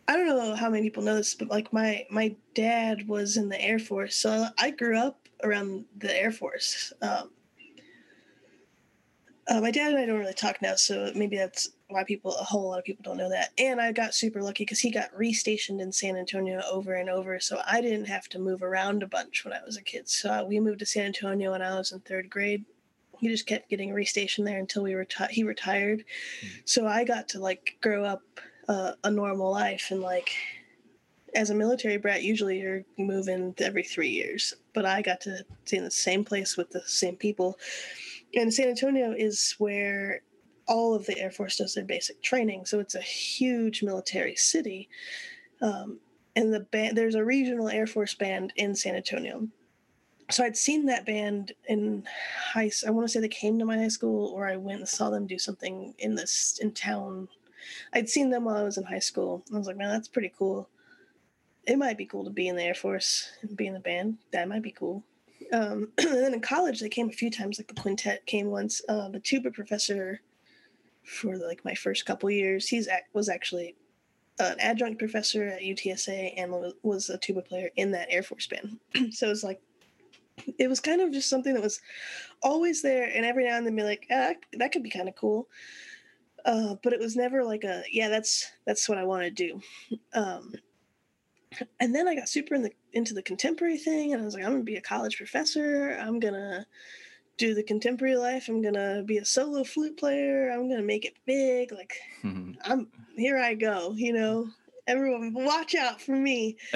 [0.09, 3.47] I don't know how many people know this, but like my my dad was in
[3.47, 6.91] the Air Force, so I grew up around the Air Force.
[7.03, 7.29] Um,
[9.47, 12.43] uh, my dad and I don't really talk now, so maybe that's why people a
[12.43, 13.51] whole lot of people don't know that.
[13.59, 17.39] And I got super lucky because he got restationed in San Antonio over and over,
[17.39, 20.09] so I didn't have to move around a bunch when I was a kid.
[20.09, 22.65] So we moved to San Antonio when I was in third grade.
[23.19, 25.99] He just kept getting restationed there until we reti- he retired.
[25.99, 26.57] Mm-hmm.
[26.65, 28.23] So I got to like grow up
[28.69, 30.31] uh, a normal life and like
[31.35, 35.77] as a military brat, usually you're moving every three years, but I got to stay
[35.77, 37.57] in the same place with the same people.
[38.35, 40.21] And San Antonio is where
[40.67, 42.65] all of the Air Force does their basic training.
[42.65, 44.89] So it's a huge military city.
[45.61, 45.99] Um,
[46.35, 49.47] and the band, there's a regional Air Force band in San Antonio.
[50.31, 52.03] So I'd seen that band in
[52.53, 52.69] high.
[52.85, 55.09] I want to say they came to my high school, or I went and saw
[55.09, 57.27] them do something in this in town.
[57.93, 59.43] I'd seen them while I was in high school.
[59.53, 60.69] I was like, man, that's pretty cool.
[61.65, 64.17] It might be cool to be in the Air Force and be in the band.
[64.31, 65.03] That might be cool.
[65.51, 67.59] Um, and then in college, they came a few times.
[67.59, 68.81] Like the quintet came once.
[68.87, 70.21] Uh, the tuba professor
[71.03, 72.67] for like my first couple years.
[72.67, 73.75] He's was actually
[74.39, 78.79] an adjunct professor at UTSA and was a tuba player in that Air Force band.
[79.13, 79.61] so it's like
[80.57, 81.81] it was kind of just something that was
[82.41, 85.15] always there, and every now and then be like, ah, that could be kind of
[85.15, 85.47] cool.
[86.45, 89.61] Uh, but it was never like a yeah, that's that's what I want to do.
[90.13, 90.53] Um,
[91.79, 94.43] and then I got super in the, into the contemporary thing, and I was like,
[94.43, 95.97] I'm gonna be a college professor.
[95.99, 96.65] I'm gonna
[97.37, 98.49] do the contemporary life.
[98.49, 100.51] I'm gonna be a solo flute player.
[100.51, 101.71] I'm gonna make it big.
[101.71, 102.51] Like mm-hmm.
[102.63, 103.37] I'm here.
[103.37, 103.93] I go.
[103.95, 104.47] You know,
[104.87, 106.57] everyone, watch out for me.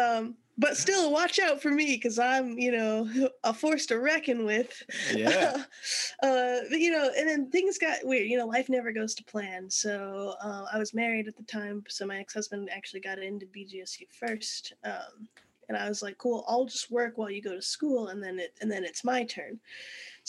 [0.00, 3.08] um, but still, watch out for me because I'm, you know,
[3.44, 4.82] a force to reckon with.
[5.14, 5.64] Yeah.
[6.22, 8.28] uh, you know, and then things got weird.
[8.28, 9.70] You know, life never goes to plan.
[9.70, 14.06] So uh, I was married at the time, so my ex-husband actually got into BGSU
[14.12, 14.74] first.
[14.84, 15.28] Um,
[15.70, 18.38] and I was like, cool, I'll just work while you go to school, and then
[18.38, 19.58] it and then it's my turn.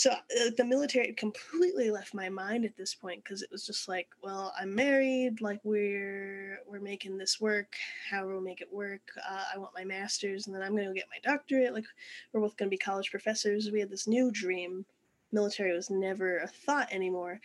[0.01, 3.87] So uh, the military completely left my mind at this point because it was just
[3.87, 7.75] like, well, I'm married, like we're we're making this work.
[8.09, 9.03] How will we make it work?
[9.29, 11.75] Uh, I want my master's, and then I'm gonna get my doctorate.
[11.75, 11.85] Like
[12.33, 13.69] we're both gonna be college professors.
[13.71, 14.87] We had this new dream.
[15.31, 17.39] Military was never a thought anymore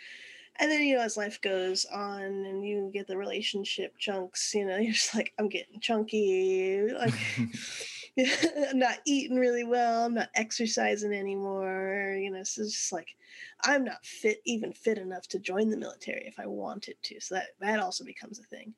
[0.58, 4.64] and then you know as life goes on and you get the relationship chunks you
[4.66, 7.12] know you're just like i'm getting chunky like
[8.70, 13.16] i'm not eating really well i'm not exercising anymore you know so it's just like
[13.64, 17.34] i'm not fit even fit enough to join the military if i wanted to so
[17.34, 18.74] that that also becomes a thing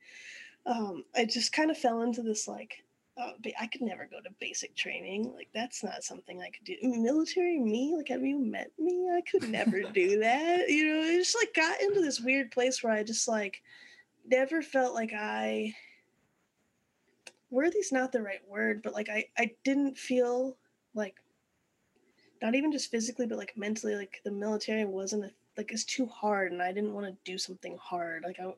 [0.66, 2.82] um, i just kind of fell into this like
[3.18, 5.32] oh, I could never go to basic training.
[5.34, 6.76] Like that's not something I could do.
[6.82, 9.10] Military me, like have you met me?
[9.14, 10.68] I could never do that.
[10.68, 13.60] You know, it just like got into this weird place where I just like
[14.26, 15.74] never felt like I
[17.50, 20.56] worthy's not the right word, but like I I didn't feel
[20.94, 21.16] like
[22.40, 26.06] not even just physically, but like mentally, like the military wasn't a, like it's too
[26.06, 28.24] hard, and I didn't want to do something hard.
[28.24, 28.52] Like I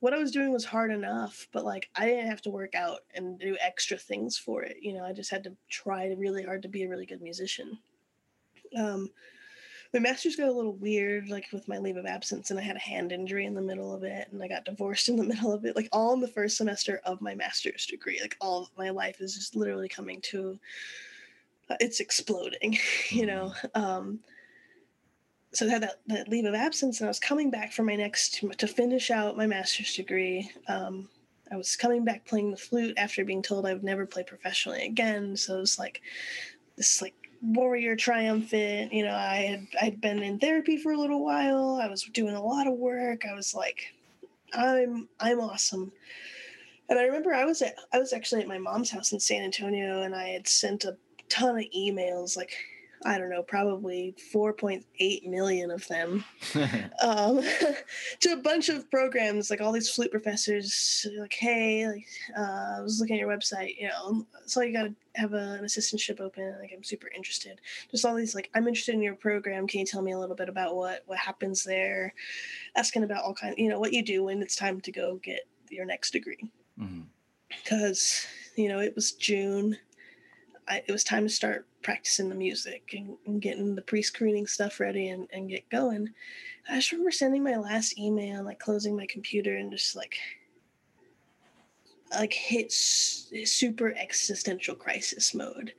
[0.00, 3.00] what I was doing was hard enough, but like I didn't have to work out
[3.14, 4.76] and do extra things for it.
[4.80, 7.78] You know, I just had to try really hard to be a really good musician.
[8.76, 9.10] Um,
[9.96, 12.76] my master's got a little weird, like with my leave of absence, and I had
[12.76, 15.52] a hand injury in the middle of it, and I got divorced in the middle
[15.52, 18.18] of it, like all in the first semester of my master's degree.
[18.20, 20.58] Like all of my life is just literally coming to,
[21.70, 22.78] uh, it's exploding,
[23.08, 23.54] you know.
[23.74, 23.82] Mm-hmm.
[23.82, 24.20] Um,
[25.54, 27.96] so I had that, that leave of absence, and I was coming back for my
[27.96, 30.50] next to finish out my master's degree.
[30.68, 31.08] Um,
[31.50, 34.84] I was coming back playing the flute after being told I would never play professionally
[34.84, 35.38] again.
[35.38, 36.02] So it was like
[36.76, 38.92] this like warrior triumphant.
[38.92, 41.78] You know, I had I'd been in therapy for a little while.
[41.82, 43.24] I was doing a lot of work.
[43.26, 43.94] I was like,
[44.52, 45.92] I'm I'm awesome.
[46.88, 49.42] And I remember I was at I was actually at my mom's house in San
[49.42, 50.96] Antonio, and I had sent a
[51.28, 52.56] ton of emails like
[53.04, 56.24] I don't know, probably 4.8 million of them
[57.02, 57.40] um,
[58.20, 62.80] to a bunch of programs, like all these flute professors, like, hey, like, uh, I
[62.80, 66.20] was looking at your website, you know, so you got to have a, an assistantship
[66.20, 66.56] open.
[66.60, 67.60] Like, I'm super interested.
[67.90, 69.66] Just all these, like, I'm interested in your program.
[69.66, 72.14] Can you tell me a little bit about what, what happens there?
[72.76, 75.40] Asking about all kinds, you know, what you do when it's time to go get
[75.70, 76.50] your next degree.
[77.48, 78.60] Because, mm-hmm.
[78.60, 79.76] you know, it was June.
[80.68, 84.80] I, it was time to start practicing the music and, and getting the pre-screening stuff
[84.80, 86.08] ready and, and get going.
[86.68, 90.16] I just remember sending my last email, like closing my computer and just like
[92.12, 95.72] like hit super existential crisis mode.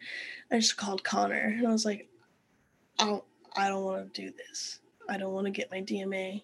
[0.51, 2.07] I just called Connor and I was like,
[2.99, 3.23] I don't,
[3.55, 4.79] I don't want to do this.
[5.09, 6.43] I don't want to get my DMA,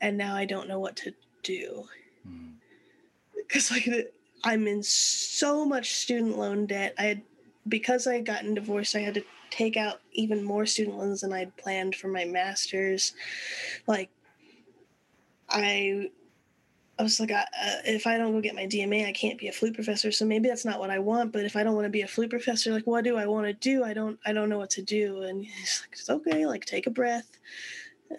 [0.00, 1.12] and now I don't know what to
[1.42, 1.84] do.
[3.36, 3.86] Because mm.
[3.86, 4.12] like
[4.42, 6.94] I'm in so much student loan debt.
[6.98, 7.22] I had
[7.68, 11.32] because I had gotten divorced, I had to take out even more student loans than
[11.32, 13.14] I'd planned for my master's.
[13.86, 14.10] Like,
[15.48, 16.10] I,
[16.98, 19.48] I was like, I, uh, if I don't go get my DMA, I can't be
[19.48, 20.12] a flute professor.
[20.12, 21.32] So maybe that's not what I want.
[21.32, 23.46] But if I don't want to be a flute professor, like, what do I want
[23.46, 23.82] to do?
[23.82, 25.22] I don't, I don't know what to do.
[25.22, 26.46] And he's like, it's okay.
[26.46, 27.38] Like, take a breath.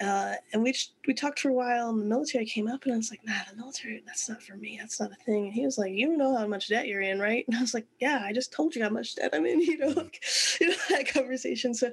[0.02, 0.76] Uh, and we
[1.08, 3.34] we talked for a while, and the military came up, and I was like, "Nah,
[3.50, 4.78] the military, that's not for me.
[4.80, 7.20] That's not a thing." And he was like, "You know how much debt you're in,
[7.20, 9.62] right?" And I was like, "Yeah, I just told you how much debt I'm in."
[9.66, 10.22] You know, like,
[10.60, 11.74] you know that conversation.
[11.74, 11.92] So,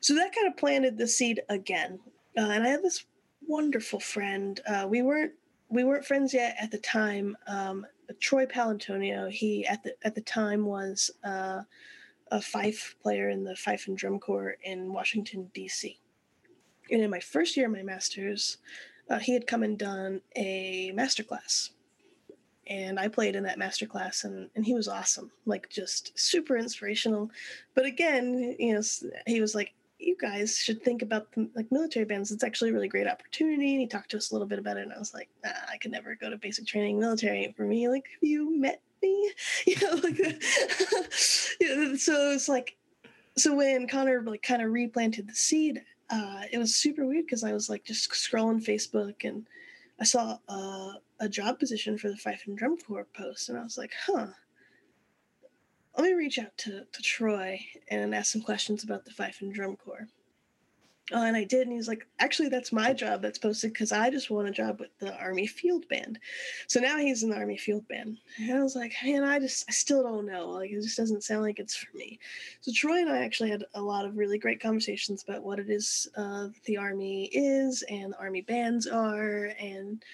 [0.00, 1.98] so that kind of planted the seed again.
[2.38, 3.04] Uh, and I had this
[3.46, 4.58] wonderful friend.
[4.66, 5.32] Uh, we weren't
[5.70, 7.36] we weren't friends yet at the time.
[7.46, 7.86] Um,
[8.18, 11.62] Troy Palantonio, he at the at the time was uh,
[12.30, 15.98] a fife player in the fife and drum corps in Washington D.C.
[16.90, 18.58] And in my first year of my master's,
[19.08, 21.70] uh, he had come and done a master class.
[22.66, 26.56] And I played in that master class, and, and he was awesome, like just super
[26.56, 27.30] inspirational.
[27.74, 28.82] But again, you know,
[29.26, 32.30] he was like, "You guys should think about the, like military bands.
[32.30, 34.76] It's actually a really great opportunity." And he talked to us a little bit about
[34.76, 36.98] it, and I was like, nah, "I could never go to basic training.
[36.98, 39.32] Military for me." Like, you met me,
[39.66, 40.42] you know, like,
[41.12, 42.76] so it's like,
[43.36, 47.44] so when Connor like kind of replanted the seed, uh, it was super weird because
[47.44, 49.46] I was like just scrolling Facebook and
[50.00, 53.62] I saw uh, a job position for the Fife and Drum Corps post, and I
[53.62, 54.28] was like, huh.
[55.96, 59.52] Let me reach out to, to Troy and ask some questions about the Fife and
[59.52, 60.08] Drum Corps.
[61.12, 64.10] Uh, and I did, and he's like, actually, that's my job that's posted because I
[64.10, 66.20] just won a job with the Army Field Band.
[66.68, 68.18] So now he's in the Army Field Band.
[68.38, 70.50] And I was like, man, I just, I still don't know.
[70.50, 72.20] Like, it just doesn't sound like it's for me.
[72.60, 75.68] So Troy and I actually had a lot of really great conversations about what it
[75.68, 79.50] is uh, the Army is and the Army bands are.
[79.58, 80.04] And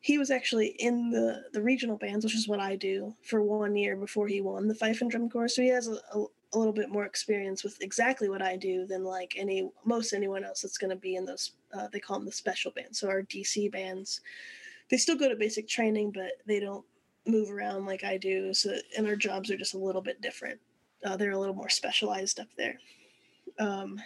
[0.00, 3.76] he was actually in the, the regional bands, which is what I do, for one
[3.76, 5.48] year before he won the Fife and Drum Corps.
[5.48, 8.86] So he has a, a a little bit more experience with exactly what I do
[8.86, 12.18] than like any most anyone else that's going to be in those uh, they call
[12.18, 12.98] them the special bands.
[12.98, 14.20] So our DC bands,
[14.90, 16.84] they still go to basic training, but they don't
[17.26, 18.52] move around like I do.
[18.52, 20.60] So and our jobs are just a little bit different.
[21.04, 22.78] Uh, they're a little more specialized up there.
[23.58, 24.00] Um,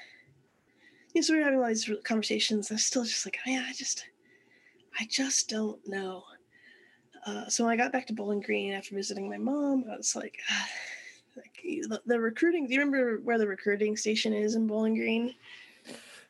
[1.14, 2.70] yeah, so we are having all these conversations.
[2.70, 4.04] I'm still just like, man, I just,
[4.98, 6.24] I just don't know.
[7.26, 10.14] Uh, so when I got back to Bowling Green after visiting my mom, I was
[10.14, 10.68] like, ah,
[11.36, 12.66] like the, the recruiting.
[12.66, 15.34] Do you remember where the recruiting station is in Bowling Green?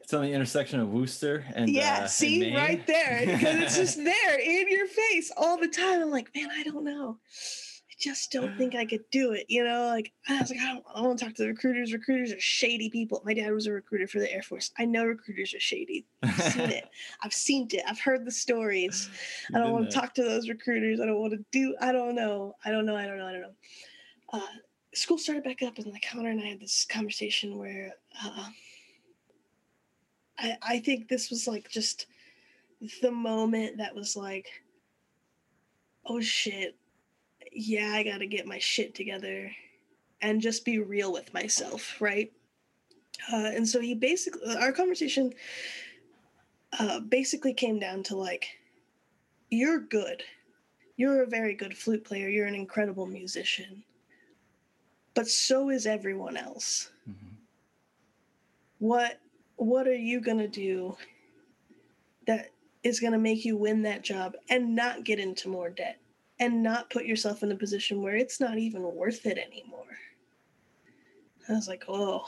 [0.01, 3.77] It's on the intersection of Wooster and yeah, uh, see and right there because it's
[3.77, 6.03] just there in your face all the time.
[6.03, 7.17] I'm like, man, I don't know.
[8.05, 9.47] I just don't think I could do it.
[9.49, 11.49] You know, like I was like, I don't, I don't want to talk to the
[11.49, 11.93] recruiters.
[11.93, 13.23] Recruiters are shady people.
[13.25, 14.71] My dad was a recruiter for the Air Force.
[14.79, 16.05] I know recruiters are shady.
[16.23, 16.89] I've seen it.
[17.23, 17.83] I've seen it.
[17.87, 19.09] I've heard the stories.
[19.55, 21.01] I don't want to talk to those recruiters.
[21.01, 21.77] I don't want to do.
[21.81, 22.55] I don't know.
[22.65, 22.97] I don't know.
[22.97, 23.27] I don't know.
[23.27, 23.55] I don't know.
[24.33, 24.41] Uh,
[24.95, 27.93] school started back up, and like Connor and I had this conversation where
[28.23, 28.49] uh,
[30.39, 32.07] I I think this was like just
[33.01, 34.49] the moment that was like,
[36.07, 36.77] oh shit,
[37.55, 39.51] yeah, I got to get my shit together
[40.21, 42.33] and just be real with myself, right?
[43.33, 45.33] Uh, and so he basically, our conversation
[46.79, 48.47] uh, basically came down to like,
[49.51, 50.23] you're good.
[50.97, 52.29] You're a very good flute player.
[52.29, 53.85] You're an incredible musician
[55.15, 56.91] but so is everyone else.
[57.09, 57.35] Mm-hmm.
[58.81, 59.21] What
[59.57, 60.97] what are you going to do
[62.27, 62.51] that
[62.83, 66.01] is going to make you win that job and not get into more debt
[66.41, 69.99] and not put yourself in a position where it's not even worth it anymore?
[71.49, 72.27] I was like, "Oh,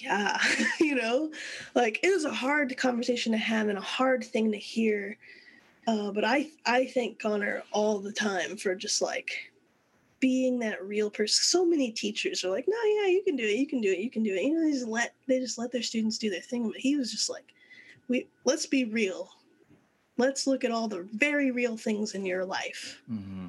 [0.00, 0.38] yeah,
[0.80, 1.30] you know,
[1.74, 5.16] like it was a hard conversation to have and a hard thing to hear.
[5.86, 9.52] Uh, but I I thank Connor all the time for just like
[10.20, 11.42] being that real person.
[11.42, 13.56] So many teachers are like, "No, yeah, you can do it.
[13.56, 13.98] You can do it.
[13.98, 16.30] You can do it." You know, they just let they just let their students do
[16.30, 16.68] their thing.
[16.68, 17.52] But he was just like,
[18.08, 19.30] "We let's be real.
[20.18, 23.48] Let's look at all the very real things in your life." Mm-hmm.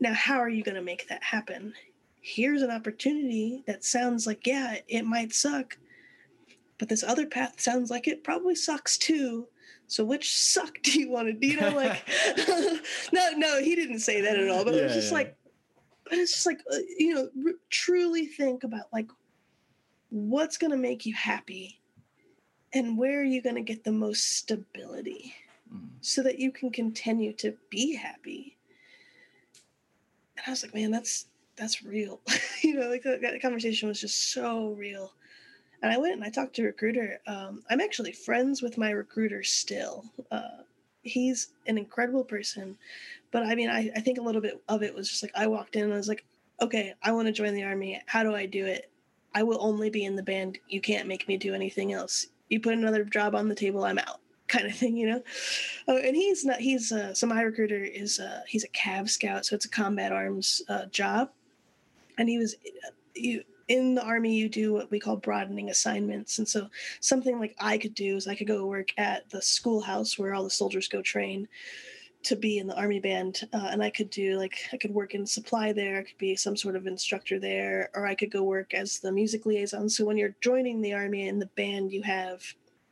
[0.00, 1.74] Now, how are you going to make that happen?
[2.20, 5.78] Here's an opportunity that sounds like, yeah, it might suck,
[6.78, 9.46] but this other path sounds like it probably sucks too
[9.92, 11.46] so which suck do you want to do?
[11.46, 12.02] You know, like,
[13.12, 14.64] no, no, he didn't say that at all.
[14.64, 15.18] But yeah, it was just yeah.
[15.18, 15.36] like,
[16.08, 19.10] but it's just like, uh, you know, r- truly think about like,
[20.08, 21.78] what's going to make you happy
[22.74, 25.34] and where are you going to get the most stability
[25.72, 25.88] mm.
[26.00, 28.56] so that you can continue to be happy.
[30.36, 32.20] And I was like, man, that's, that's real.
[32.62, 35.12] you know, like that, that conversation was just so real
[35.82, 37.20] and I went and I talked to a recruiter.
[37.26, 40.04] Um, I'm actually friends with my recruiter still.
[40.30, 40.62] Uh,
[41.02, 42.78] he's an incredible person.
[43.32, 45.48] But I mean, I, I think a little bit of it was just like I
[45.48, 46.24] walked in and I was like,
[46.60, 48.00] okay, I want to join the army.
[48.06, 48.90] How do I do it?
[49.34, 50.58] I will only be in the band.
[50.68, 52.28] You can't make me do anything else.
[52.52, 55.22] You put another job on the table, I'm out, kind of thing, you know.
[55.88, 56.60] Oh, and he's not.
[56.60, 60.60] He's uh, so recruiter is uh, he's a Cav scout, so it's a combat arms
[60.68, 61.30] uh, job,
[62.18, 62.54] and he was
[62.86, 66.68] uh, you in the army you do what we call broadening assignments and so
[67.00, 70.42] something like i could do is i could go work at the schoolhouse where all
[70.42, 71.48] the soldiers go train
[72.24, 75.14] to be in the army band uh, and i could do like i could work
[75.14, 78.42] in supply there i could be some sort of instructor there or i could go
[78.42, 79.88] work as the music liaison.
[79.88, 82.42] So when you're joining the army in the band you have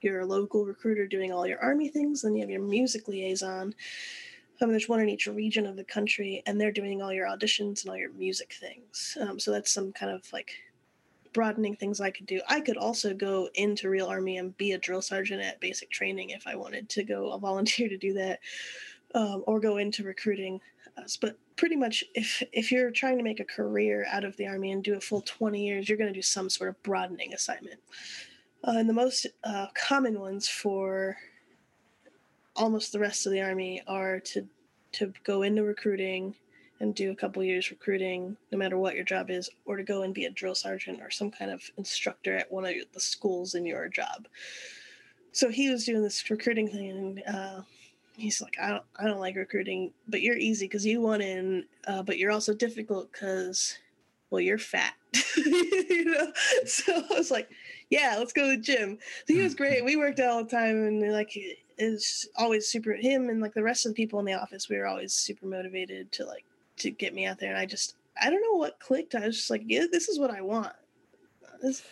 [0.00, 3.74] your local recruiter doing all your army things then you have your music liaison
[4.62, 7.82] um, there's one in each region of the country and they're doing all your auditions
[7.82, 9.16] and all your music things.
[9.18, 10.52] Um, so that's some kind of like
[11.32, 12.40] broadening things i could do.
[12.48, 16.30] I could also go into real army and be a drill sergeant at basic training
[16.30, 18.40] if i wanted to go volunteer to do that
[19.14, 20.60] um, or go into recruiting
[20.96, 21.16] us.
[21.16, 24.72] But pretty much, if if you're trying to make a career out of the army
[24.72, 27.80] and do a full 20 years, you're going to do some sort of broadening assignment.
[28.66, 31.16] Uh, and the most uh, common ones for
[32.56, 34.46] almost the rest of the army are to
[34.92, 36.34] to go into recruiting
[36.80, 40.02] and do a couple years recruiting, no matter what your job is, or to go
[40.02, 43.54] and be a drill sergeant or some kind of instructor at one of the schools
[43.54, 44.26] in your job.
[45.32, 47.60] So he was doing this recruiting thing, and uh,
[48.20, 51.64] he's like, I don't, I don't like recruiting, but you're easy because you want in,
[51.86, 53.78] uh, but you're also difficult because,
[54.30, 54.94] well, you're fat,
[55.36, 56.32] you know.
[56.66, 57.48] So I was like,
[57.90, 58.98] yeah, let's go to the gym.
[59.26, 59.84] So he was great.
[59.84, 61.36] We worked out all the time, and like,
[61.78, 62.92] is always super.
[62.92, 65.46] Him and like the rest of the people in the office, we were always super
[65.46, 66.44] motivated to like
[66.78, 67.50] to get me out there.
[67.50, 69.14] And I just, I don't know what clicked.
[69.14, 70.72] I was just like, yeah, this is what I want.
[71.62, 71.82] This,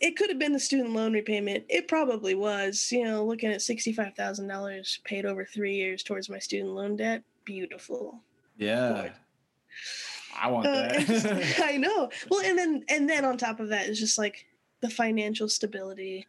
[0.00, 1.64] it could have been the student loan repayment.
[1.68, 2.88] It probably was.
[2.90, 6.96] You know, looking at sixty-five thousand dollars paid over three years towards my student loan
[6.96, 7.22] debt.
[7.44, 8.20] Beautiful.
[8.56, 8.90] Yeah.
[8.90, 9.12] Lord.
[10.40, 11.06] I want uh, that.
[11.06, 12.10] just, I know.
[12.30, 14.46] Well, and then and then on top of that is just like
[14.80, 16.26] the financial stability,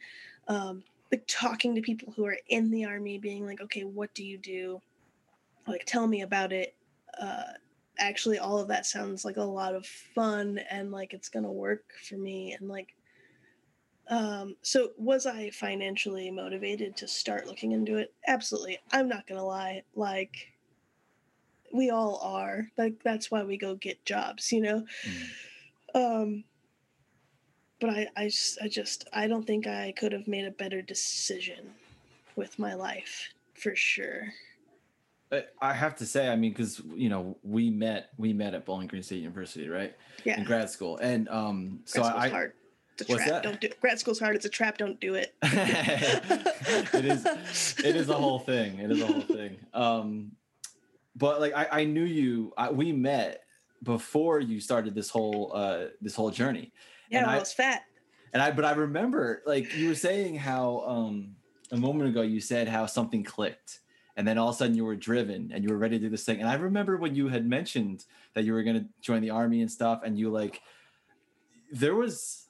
[0.48, 4.24] um, like talking to people who are in the army, being like, okay, what do
[4.24, 4.82] you do?
[5.68, 6.76] Like, tell me about it.
[7.20, 7.44] Uh,
[8.00, 11.84] actually, all of that sounds like a lot of fun and like it's gonna work
[12.08, 12.54] for me.
[12.54, 12.96] And like,
[14.10, 18.12] um, so was I financially motivated to start looking into it?
[18.28, 18.80] Absolutely.
[18.92, 19.84] I'm not gonna lie.
[19.96, 20.52] Like
[21.72, 22.68] we all are.
[22.78, 24.86] Like that's why we go get jobs, you know?
[25.06, 25.24] Mm.
[25.96, 26.44] Um
[27.80, 30.82] but I, I just I just I don't think I could have made a better
[30.82, 31.70] decision
[32.36, 34.34] with my life for sure.
[35.62, 38.88] I have to say, I mean, because you know, we met we met at Bowling
[38.88, 39.96] Green State University, right?
[40.24, 40.40] Yeah.
[40.40, 42.54] In grad school, and um, so I, hard.
[43.02, 43.36] It's a What's trap.
[43.36, 43.44] That?
[43.44, 43.80] Don't do it.
[43.80, 44.36] Grad school's hard.
[44.36, 44.78] It's a trap.
[44.78, 45.36] Don't do it.
[45.44, 47.26] it is.
[47.84, 48.80] It is a whole thing.
[48.80, 49.58] It is a whole thing.
[49.74, 50.32] Um,
[51.16, 52.54] but like I, I knew you.
[52.58, 53.44] I, we met
[53.84, 56.74] before you started this whole uh this whole journey.
[57.10, 57.84] Yeah, I, I was fat.
[58.34, 61.36] And I, but I remember like you were saying how um
[61.72, 63.80] a moment ago you said how something clicked
[64.16, 66.10] and then all of a sudden you were driven and you were ready to do
[66.10, 69.22] this thing and i remember when you had mentioned that you were going to join
[69.22, 70.62] the army and stuff and you like
[71.72, 72.49] there was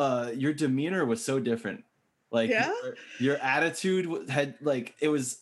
[0.00, 1.84] uh your demeanor was so different
[2.30, 2.72] like yeah?
[2.82, 5.40] your, your attitude had like it was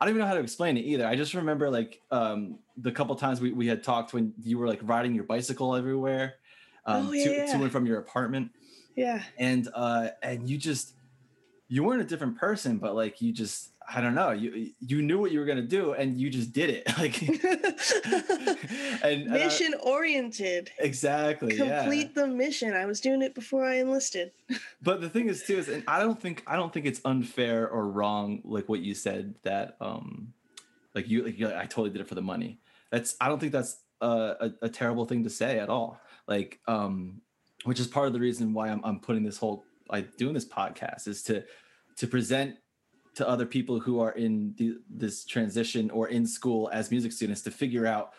[0.00, 1.06] I don't even know how to explain it either.
[1.06, 4.68] I just remember like um, the couple times we, we had talked when you were
[4.68, 6.34] like riding your bicycle everywhere
[6.86, 7.46] um, oh, yeah, to, yeah.
[7.46, 8.50] to and from your apartment.
[8.94, 9.22] Yeah.
[9.38, 10.94] And uh, and you just
[11.68, 14.32] you weren't a different person, but like you just I don't know.
[14.32, 16.86] You you knew what you were gonna do, and you just did it.
[16.98, 17.22] Like
[19.02, 20.70] and mission uh, oriented.
[20.78, 21.56] Exactly.
[21.56, 22.22] Complete yeah.
[22.22, 22.74] the mission.
[22.74, 24.32] I was doing it before I enlisted.
[24.82, 27.68] but the thing is, too, is and I don't think I don't think it's unfair
[27.68, 30.32] or wrong, like what you said that um,
[30.94, 32.58] like you like, I totally did it for the money.
[32.90, 36.00] That's I don't think that's a, a, a terrible thing to say at all.
[36.26, 37.22] Like um,
[37.64, 40.46] which is part of the reason why I'm I'm putting this whole like doing this
[40.46, 41.44] podcast is to
[41.96, 42.56] to present
[43.18, 47.42] to other people who are in the, this transition or in school as music students
[47.42, 48.12] to figure out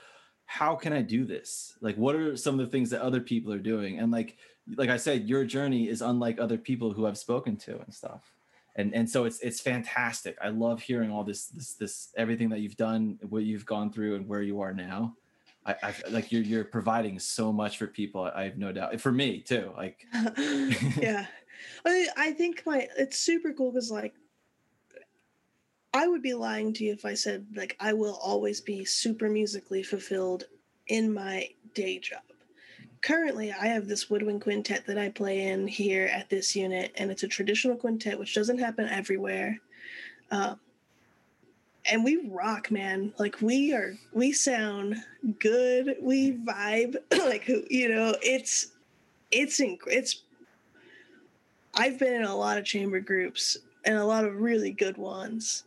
[0.46, 1.78] how can I do this?
[1.80, 4.00] Like, what are some of the things that other people are doing?
[4.00, 4.36] And like,
[4.76, 8.34] like I said, your journey is unlike other people who I've spoken to and stuff.
[8.76, 10.38] And and so it's it's fantastic.
[10.42, 14.16] I love hearing all this this this everything that you've done, what you've gone through,
[14.16, 15.16] and where you are now.
[15.66, 18.24] I, I like you're you're providing so much for people.
[18.24, 19.72] I have no doubt for me too.
[19.78, 20.06] Like,
[20.98, 21.26] yeah,
[21.86, 24.14] I I think my it's super cool because like
[25.94, 29.30] I would be lying to you if I said like I will always be super
[29.30, 30.46] musically fulfilled
[30.88, 32.22] in my day job.
[33.02, 37.10] Currently, I have this woodwind quintet that I play in here at this unit, and
[37.10, 39.58] it's a traditional quintet, which doesn't happen everywhere.
[40.30, 40.56] Uh,
[41.90, 43.14] and we rock, man.
[43.18, 44.98] Like we are, we sound
[45.40, 45.96] good.
[46.02, 46.98] We vibe.
[47.26, 48.74] like you know, it's
[49.32, 50.24] it's inc- it's.
[51.74, 53.58] I've been in a lot of chamber groups
[53.90, 55.64] and a lot of really good ones,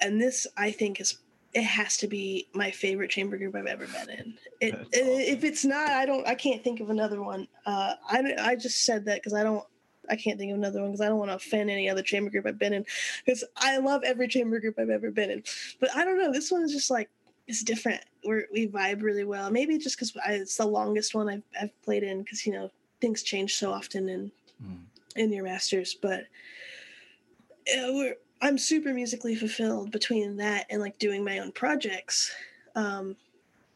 [0.00, 1.18] and this I think is
[1.52, 4.34] it has to be my favorite chamber group I've ever been in.
[4.60, 4.88] It, awesome.
[4.92, 7.46] if it's not, I don't, I can't think of another one.
[7.66, 9.64] Uh, I I just said that because I don't,
[10.08, 12.30] I can't think of another one because I don't want to offend any other chamber
[12.30, 12.86] group I've been in
[13.24, 15.42] because I love every chamber group I've ever been in.
[15.78, 17.10] But I don't know, this one is just like
[17.46, 18.00] it's different.
[18.26, 19.50] we we vibe really well.
[19.50, 22.70] Maybe just because it's the longest one I've I've played in because you know
[23.02, 24.32] things change so often in
[24.64, 24.78] mm.
[25.16, 26.24] in your masters, but.
[27.76, 32.32] Uh, I'm super musically fulfilled between that and like doing my own projects.
[32.74, 33.16] Um,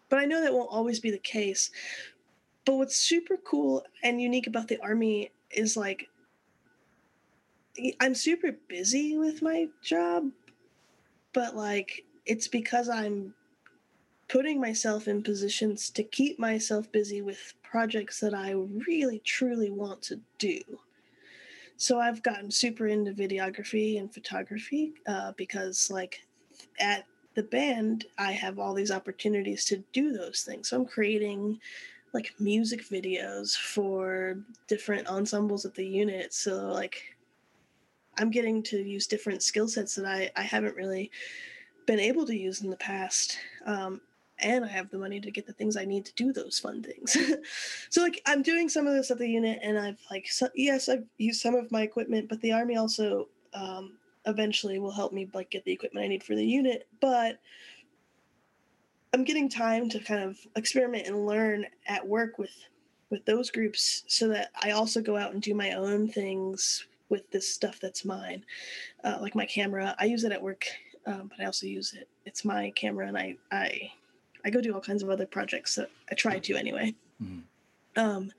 [0.09, 1.71] but I know that won't always be the case.
[2.65, 6.09] But what's super cool and unique about the army is like
[8.01, 10.31] I'm super busy with my job,
[11.33, 13.35] but like it's because I'm
[14.29, 20.03] putting myself in positions to keep myself busy with projects that I really truly want
[20.03, 20.61] to do.
[21.77, 26.27] So I've gotten super into videography and photography uh, because, like,
[26.81, 27.05] at
[27.35, 30.69] the band, I have all these opportunities to do those things.
[30.69, 31.61] So I'm creating
[32.13, 36.33] like music videos for different ensembles at the unit.
[36.33, 37.17] So, like,
[38.19, 41.11] I'm getting to use different skill sets that I, I haven't really
[41.87, 43.37] been able to use in the past.
[43.67, 44.01] Um,
[44.39, 46.83] and I have the money to get the things I need to do those fun
[46.83, 47.17] things.
[47.91, 50.89] so like I'm doing some of this at the unit, and I've like so, yes,
[50.89, 53.95] I've used some of my equipment, but the army also um,
[54.27, 56.89] eventually will help me like get the equipment I need for the unit.
[57.01, 57.39] But
[59.13, 62.55] I'm getting time to kind of experiment and learn at work with
[63.11, 67.31] with those groups, so that I also go out and do my own things with
[67.31, 68.45] this stuff that's mine,
[69.05, 69.95] uh, like my camera.
[69.99, 70.67] I use it at work,
[71.07, 72.09] um, but I also use it.
[72.25, 73.93] It's my camera, and I I
[74.45, 76.95] I go do all kinds of other projects that I try to anyway.
[77.23, 77.41] Mm-hmm.
[77.97, 78.33] Um,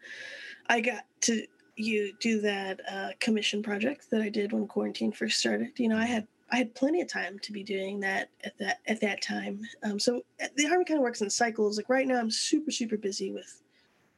[0.67, 1.45] I got to
[1.77, 5.71] you do that uh, commission project that I did when quarantine first started.
[5.77, 8.79] You know, I had I had plenty of time to be doing that at that
[8.87, 9.61] at that time.
[9.83, 11.77] Um, so uh, the army kind of works in cycles.
[11.77, 13.61] Like right now, I'm super super busy with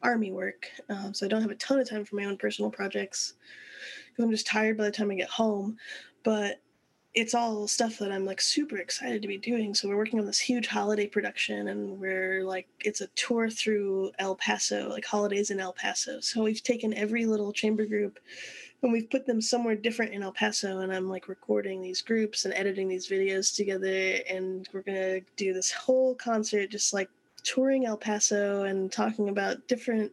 [0.03, 2.69] army work, um, so I don't have a ton of time for my own personal
[2.69, 3.33] projects
[4.23, 5.77] I'm just tired by the time I get home.
[6.23, 6.61] But
[7.17, 9.73] it's all stuff that I'm like super excited to be doing.
[9.73, 14.11] So we're working on this huge holiday production and we're like it's a tour through
[14.19, 16.19] El Paso, like holidays in El Paso.
[16.19, 18.19] So we've taken every little chamber group
[18.83, 22.45] and we've put them somewhere different in El Paso and I'm like recording these groups
[22.45, 27.09] and editing these videos together and we're going to do this whole concert just like
[27.43, 30.11] touring El Paso and talking about different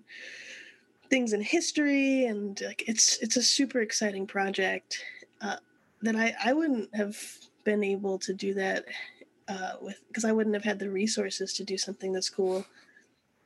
[1.10, 5.04] things in history and like it's it's a super exciting project.
[5.42, 5.56] Uh,
[6.04, 7.16] that I, I wouldn't have
[7.64, 8.84] been able to do that
[9.48, 12.64] uh, with because I wouldn't have had the resources to do something that's cool.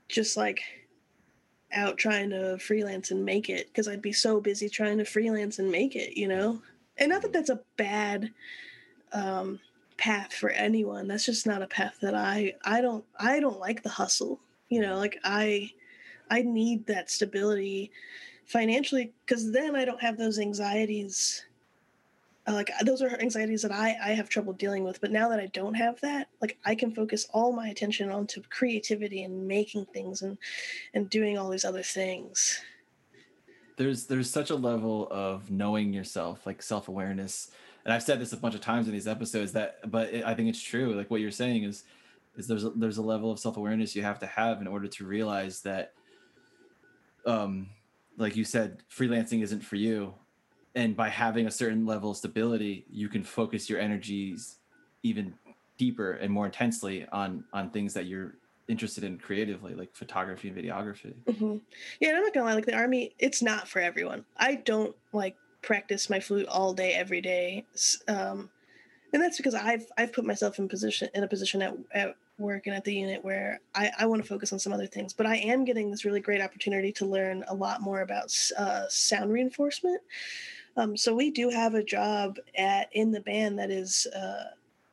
[0.09, 0.61] Just like
[1.73, 5.59] out trying to freelance and make it because I'd be so busy trying to freelance
[5.59, 6.61] and make it, you know.
[6.97, 8.33] And not that that's a bad
[9.13, 9.61] um,
[9.97, 11.07] path for anyone.
[11.09, 14.41] That's just not a path that I I don't I don't like the hustle.
[14.69, 15.71] You know, like I
[16.31, 17.93] I need that stability
[18.47, 21.45] financially because then I don't have those anxieties
[22.55, 25.47] like those are anxieties that I, I have trouble dealing with but now that i
[25.47, 30.23] don't have that like i can focus all my attention onto creativity and making things
[30.23, 30.39] and
[30.95, 32.61] and doing all these other things.
[33.77, 37.53] There's there's such a level of knowing yourself like self-awareness
[37.85, 40.35] and i've said this a bunch of times in these episodes that but it, i
[40.35, 41.85] think it's true like what you're saying is
[42.37, 45.07] is there's a, there's a level of self-awareness you have to have in order to
[45.07, 45.93] realize that
[47.25, 47.69] um
[48.17, 50.13] like you said freelancing isn't for you
[50.75, 54.57] and by having a certain level of stability you can focus your energies
[55.03, 55.35] even
[55.77, 58.35] deeper and more intensely on on things that you're
[58.69, 61.57] interested in creatively like photography and videography mm-hmm.
[62.01, 65.37] yeah i'm not gonna lie like the army it's not for everyone i don't like
[65.63, 67.65] practice my flute all day every day
[68.09, 68.51] um,
[69.13, 72.67] and that's because i've i've put myself in position in a position at, at work
[72.67, 75.13] and at the unit where I, I want to focus on some other things.
[75.13, 78.85] But I am getting this really great opportunity to learn a lot more about uh,
[78.89, 80.01] sound reinforcement.
[80.79, 84.45] Um, so we do have a job at in the band that is uh,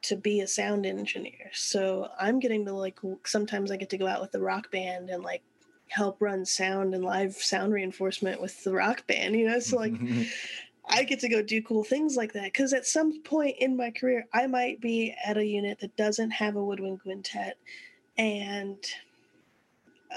[0.02, 1.52] to be a sound engineer.
[1.54, 5.12] So I'm getting to like sometimes I get to go out with the rock band
[5.12, 5.44] and like
[5.88, 9.36] help run sound and live sound reinforcement with the rock band.
[9.36, 9.94] You know, so like.
[10.88, 13.90] I get to go do cool things like that because at some point in my
[13.90, 17.58] career, I might be at a unit that doesn't have a woodwind quintet,
[18.20, 18.78] and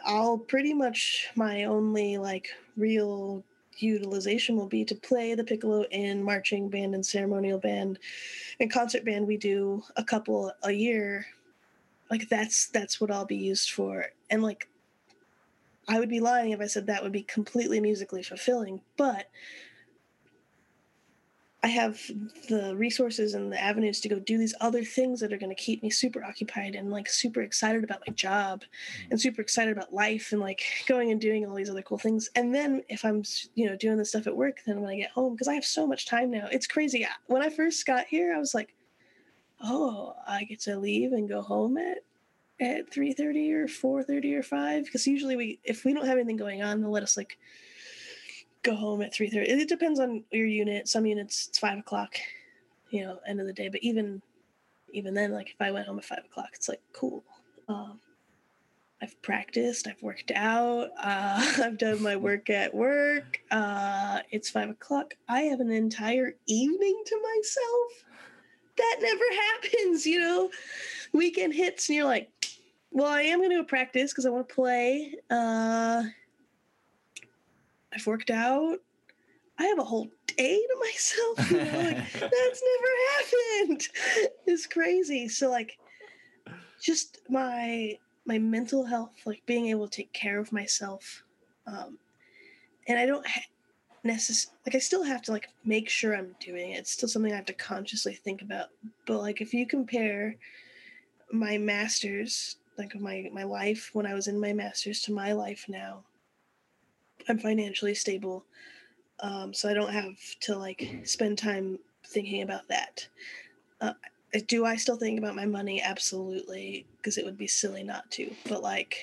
[0.05, 3.45] I'll pretty much my only like real
[3.83, 7.99] utilization will be to play the piccolo in marching band and ceremonial band
[8.61, 11.27] and concert band we do a couple a year.
[12.11, 14.07] Like that's that's what i'll be used for.
[14.31, 14.69] And like
[15.89, 19.31] i would be lying if i said that would be completely musically fulfilling but
[21.63, 22.01] I have
[22.49, 25.61] the resources and the avenues to go do these other things that are going to
[25.61, 28.63] keep me super occupied and like super excited about my job
[28.99, 29.13] Mm-hmm.
[29.13, 32.29] and super excited about life and like going and doing all these other cool things.
[32.35, 33.23] And then if I'm,
[33.55, 35.65] you know, doing this stuff at work, then when I get home, because I have
[35.65, 37.07] so much time now, it's crazy.
[37.27, 38.75] When I first got here, I was like,
[39.63, 41.99] oh, I get to leave and go home at
[42.61, 43.67] at 3.30 or
[44.03, 47.05] 4.30 or 5 because usually we if we don't have anything going on they'll let
[47.05, 47.39] us like
[48.63, 50.89] go home at 3.30 it depends on your unit.
[50.89, 52.17] Some units it's 5 o'clock
[52.91, 53.69] you know end of the day.
[53.69, 54.23] But even
[54.93, 57.25] even then like if i went home at 5 o'clock it's like cool.
[57.69, 58.01] Um,
[59.03, 64.71] i've practiced i've worked out uh, i've done my work at work uh, it's 5
[64.71, 65.15] o'clock.
[65.29, 68.05] I have an entire evening to myself.
[68.77, 70.51] That never happens you know?
[71.13, 72.31] Weekend hits and you're like
[72.91, 76.03] well i am going to go practice because i want to play uh,
[77.93, 78.79] I've worked out.
[79.59, 81.51] I have a whole day to myself.
[81.51, 81.79] You know?
[81.79, 83.89] like, that's never happened.
[84.47, 85.29] It's crazy.
[85.29, 85.79] So like,
[86.81, 91.25] just my my mental health, like being able to take care of myself,
[91.67, 91.99] um,
[92.87, 93.41] and I don't ha-
[94.05, 96.81] necessarily like I still have to like make sure I'm doing it.
[96.81, 98.69] It's still something I have to consciously think about.
[99.07, 100.37] But like, if you compare
[101.33, 105.65] my masters, like my my life when I was in my masters to my life
[105.69, 106.05] now,
[107.29, 108.45] I'm financially stable,
[109.21, 113.07] um, so I don't have to like spend time thinking about that.
[113.81, 113.93] Uh,
[114.47, 115.83] do I still think about my money?
[115.83, 118.31] Absolutely, because it would be silly not to.
[118.49, 118.97] But like,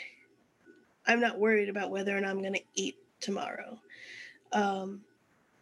[1.07, 3.80] I'm not worried about whether or not I'm going to eat tomorrow.
[4.51, 5.01] Um,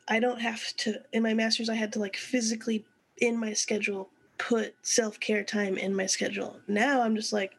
[0.07, 1.01] I don't have to.
[1.13, 2.85] In my masters, I had to like physically
[3.17, 6.59] in my schedule put self care time in my schedule.
[6.67, 7.53] Now I'm just like,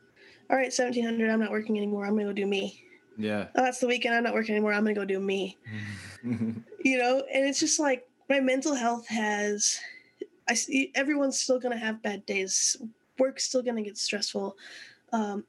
[0.51, 1.31] all right, 1700.
[1.31, 2.05] I'm not working anymore.
[2.05, 2.84] I'm going to go do me
[3.17, 4.15] yeah oh, that's the weekend.
[4.15, 4.73] I'm not working anymore.
[4.73, 5.59] I'm gonna go do me.
[6.85, 9.79] You know, and it's just like my mental health has.
[10.47, 12.77] I see everyone's still gonna have bad days.
[13.19, 14.57] Work's still gonna get stressful.
[15.13, 15.45] Um,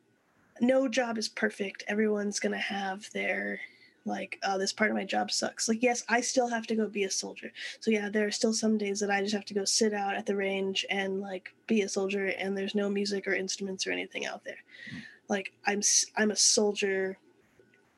[0.61, 1.83] no job is perfect.
[1.87, 3.59] Everyone's gonna have their
[4.05, 5.67] like, oh, this part of my job sucks.
[5.67, 7.51] Like, yes, I still have to go be a soldier.
[7.79, 10.15] So yeah, there are still some days that I just have to go sit out
[10.15, 13.91] at the range and like be a soldier, and there's no music or instruments or
[13.91, 14.59] anything out there.
[14.93, 15.01] Mm.
[15.27, 15.81] Like I'm
[16.15, 17.17] I'm a soldier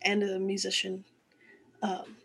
[0.02, 1.04] and a musician.
[1.82, 2.18] Um,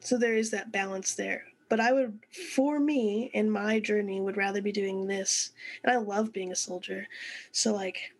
[0.00, 1.44] so there is that balance there.
[1.68, 2.20] But I would,
[2.54, 5.50] for me, in my journey, would rather be doing this.
[5.82, 7.08] And I love being a soldier.
[7.50, 8.12] So, like,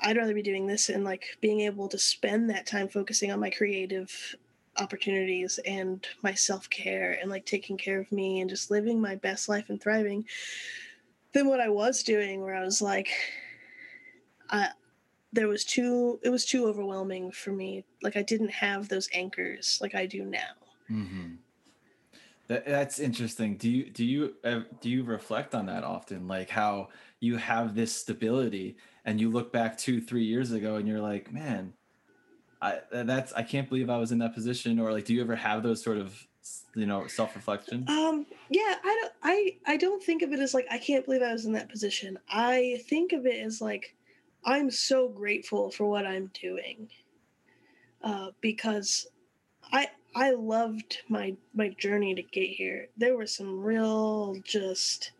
[0.00, 3.40] I'd rather be doing this and, like, being able to spend that time focusing on
[3.40, 4.34] my creative
[4.78, 9.14] opportunities and my self care and, like, taking care of me and just living my
[9.16, 10.24] best life and thriving
[11.32, 13.08] than what I was doing, where I was like,
[14.48, 14.70] I,
[15.34, 19.78] there was too it was too overwhelming for me like i didn't have those anchors
[19.82, 20.54] like i do now
[20.88, 21.34] hmm
[22.46, 23.56] That, that's interesting.
[23.56, 26.28] Do you do you uh, do you reflect on that often?
[26.28, 26.88] Like how
[27.20, 31.32] you have this stability, and you look back two three years ago, and you're like,
[31.32, 31.72] man,
[32.60, 34.78] I that's I can't believe I was in that position.
[34.80, 36.26] Or like, do you ever have those sort of
[36.74, 37.86] you know self reflection?
[37.88, 41.22] um yeah i don't i i don't think of it as like i can't believe
[41.22, 43.94] i was in that position i think of it as like
[44.44, 46.88] i'm so grateful for what i'm doing
[48.02, 49.06] uh because
[49.72, 55.12] i i loved my my journey to get here there were some real just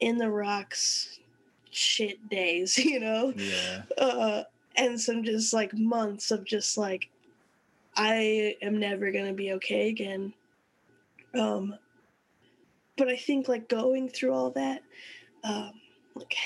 [0.00, 1.18] in the rocks
[1.70, 3.82] shit days you know Yeah.
[3.98, 4.42] uh,
[4.76, 7.10] and some just like months of just like
[7.96, 10.32] I am never gonna be okay again.
[11.34, 11.74] Um,
[12.96, 14.82] but I think like going through all that,
[15.42, 15.72] um,
[16.14, 16.36] like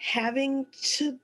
[0.00, 1.18] having to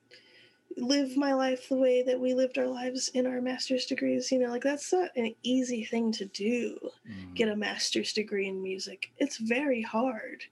[0.76, 4.38] live my life the way that we lived our lives in our master's degrees, you
[4.38, 6.78] know, like that's not an easy thing to do.
[7.08, 7.34] Mhm.
[7.34, 9.10] Get a master's degree in music.
[9.18, 10.44] It's very hard.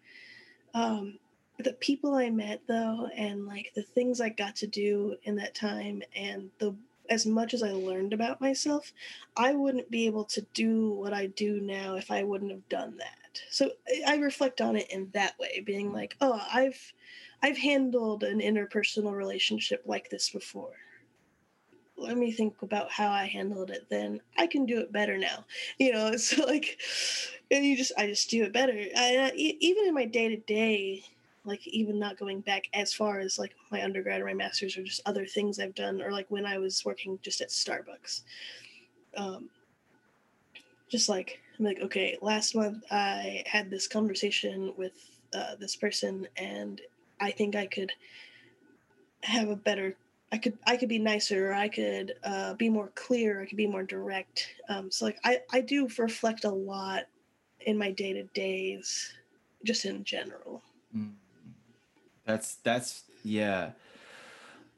[0.73, 1.19] Um,
[1.59, 5.55] the people I met though, and like the things I got to do in that
[5.55, 6.75] time, and the
[7.09, 8.93] as much as I learned about myself,
[9.37, 12.97] I wouldn't be able to do what I do now if I wouldn't have done
[12.99, 13.41] that.
[13.51, 13.71] So
[14.07, 16.93] I- reflect on it in that way, being like, oh, I've
[17.43, 20.73] I've handled an interpersonal relationship like this before.
[21.97, 24.21] Let me think about how I handled it then.
[24.39, 25.45] I can do it better now.
[25.79, 26.79] You know, it's like,
[27.51, 28.73] and you just, I just do it better.
[28.73, 31.05] I- even in my day to day,
[31.45, 34.83] like even not going back as far as like my undergrad or my master's or
[34.83, 38.23] just other things I've done, or like when I was working just at Starbucks.
[39.17, 39.51] Um,
[40.89, 44.93] just like I'm like, okay, last month I had this conversation with
[45.35, 46.81] uh, this person, and
[47.21, 47.93] I think I could
[49.23, 49.97] have a better.
[50.33, 53.43] I could I could be nicer, or I could uh, be more clear.
[53.43, 54.49] I could be more direct.
[54.69, 57.05] Um, so like I I do reflect a lot
[57.61, 59.13] in my day to days,
[59.65, 60.63] just in general.
[60.97, 61.13] Mm.
[62.27, 63.71] That's that's yeah.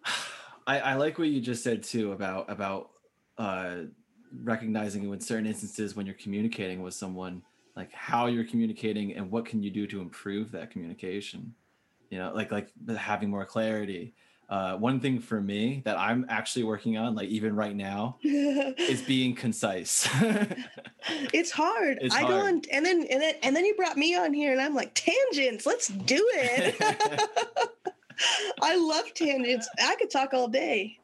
[0.67, 2.91] I, I like what you just said too about about
[3.39, 3.83] uh,
[4.43, 7.43] recognizing in certain instances when you're communicating with someone,
[7.77, 11.55] like how you're communicating and what can you do to improve that communication.
[12.11, 14.15] You know, like like having more clarity.
[14.49, 19.03] Uh, one thing for me that I'm actually working on, like even right now, is
[19.03, 20.09] being concise.
[21.33, 21.99] it's hard.
[22.01, 22.31] It's I hard.
[22.31, 24.75] go on, and then and then and then you brought me on here, and I'm
[24.75, 25.67] like tangents.
[25.67, 26.81] Let's do it.
[28.63, 29.69] I love tangents.
[29.83, 30.99] I could talk all day.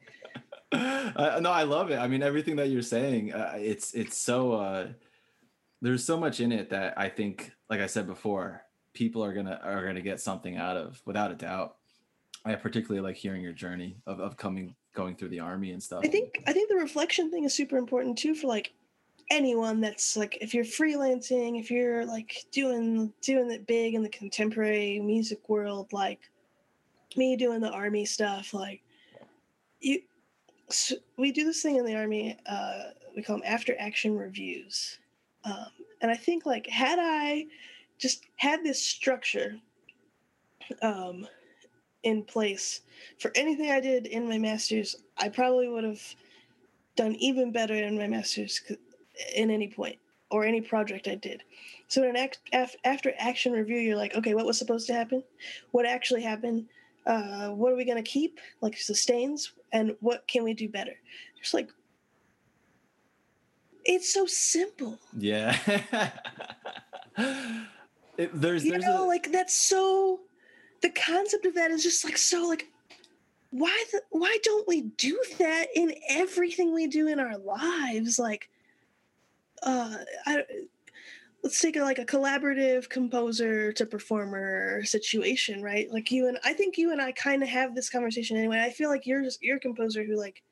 [0.70, 1.98] Uh, no, I love it.
[1.98, 4.86] I mean, everything that you're saying, uh, it's it's so uh,
[5.80, 8.62] there's so much in it that I think, like I said before,
[8.94, 11.76] people are gonna are gonna get something out of, without a doubt.
[12.44, 16.02] I particularly like hearing your journey of, of coming going through the army and stuff.
[16.04, 18.72] I think I think the reflection thing is super important too for like
[19.30, 24.08] anyone that's like if you're freelancing, if you're like doing doing it big in the
[24.08, 26.20] contemporary music world, like
[27.16, 28.82] me doing the army stuff, like
[29.80, 30.02] you
[30.68, 32.36] so we do this thing in the army.
[32.46, 34.98] Uh, we call them after action reviews,
[35.44, 35.66] um,
[36.00, 37.46] and I think like had I
[37.98, 39.56] just had this structure
[40.80, 41.26] um,
[42.02, 42.80] in place
[43.18, 46.02] for anything I did in my masters, I probably would have
[46.96, 48.60] done even better in my masters
[49.34, 49.96] in any point
[50.30, 51.42] or any project I did.
[51.88, 52.40] So in an act,
[52.84, 55.22] after action review, you're like, okay, what was supposed to happen?
[55.72, 56.66] What actually happened?
[57.06, 58.40] Uh, what are we going to keep?
[58.60, 59.52] Like sustains?
[59.72, 60.94] And what can we do better?
[61.38, 61.70] Just like,
[63.84, 64.98] it's so simple.
[65.16, 65.58] Yeah.
[68.16, 69.06] it, there's, you there's know, a...
[69.06, 70.20] like that's so,
[70.82, 72.68] the concept of that is just like so like
[73.50, 78.18] why the, why don't we do that in everything we do in our lives?
[78.18, 78.48] Like
[79.62, 80.42] uh I,
[81.44, 85.90] let's take a, like a collaborative composer to performer situation right?
[85.90, 88.60] Like you and i think you and i kind of have this conversation anyway.
[88.60, 90.42] I feel like you're just you're a composer who like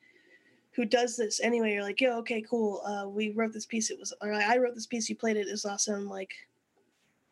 [0.72, 1.72] who does this anyway.
[1.72, 2.83] You're like yo okay cool.
[2.85, 3.91] Uh we wrote this piece.
[3.91, 5.09] It was or i wrote this piece.
[5.09, 5.49] You played it.
[5.49, 6.09] it is awesome.
[6.09, 6.33] Like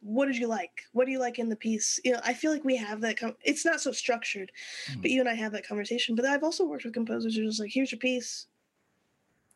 [0.01, 0.83] what did you like?
[0.93, 1.99] What do you like in the piece?
[2.05, 4.51] You know i feel like we have that com- it's not so structured
[4.91, 5.03] mm.
[5.03, 7.47] but you and i have that conversation but i've also worked with composers who are
[7.47, 8.47] just like here's your piece.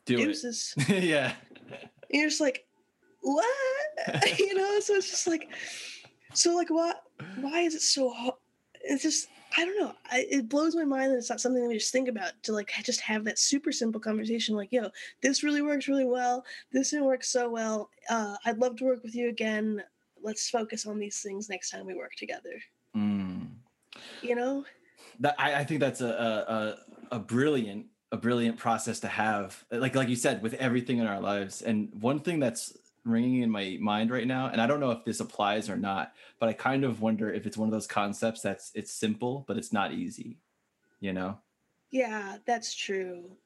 [0.04, 0.74] Do Deuces.
[0.76, 1.32] it yeah.
[1.70, 1.80] And
[2.10, 2.66] you're just like
[3.20, 3.46] what?
[4.38, 5.48] You know so it's just like
[6.34, 7.02] so like what
[7.40, 8.34] why is it so hard?
[8.82, 9.92] It's just i don't know.
[10.10, 12.52] I, it blows my mind that it's not something that we just think about to
[12.52, 14.88] like just have that super simple conversation like yo
[15.20, 16.44] this really works really well.
[16.72, 17.90] This didn't work so well.
[18.10, 19.82] Uh, i'd love to work with you again
[20.22, 22.60] let's focus on these things next time we work together.
[22.96, 23.48] Mm.
[24.22, 24.64] You know,
[25.20, 26.76] that I, I think that's a,
[27.10, 29.64] a a brilliant a brilliant process to have.
[29.70, 31.62] Like like you said, with everything in our lives.
[31.62, 35.04] And one thing that's ringing in my mind right now, and I don't know if
[35.04, 38.42] this applies or not, but I kind of wonder if it's one of those concepts
[38.42, 40.38] that's it's simple but it's not easy.
[41.00, 41.38] You know?
[41.90, 43.36] Yeah, that's true.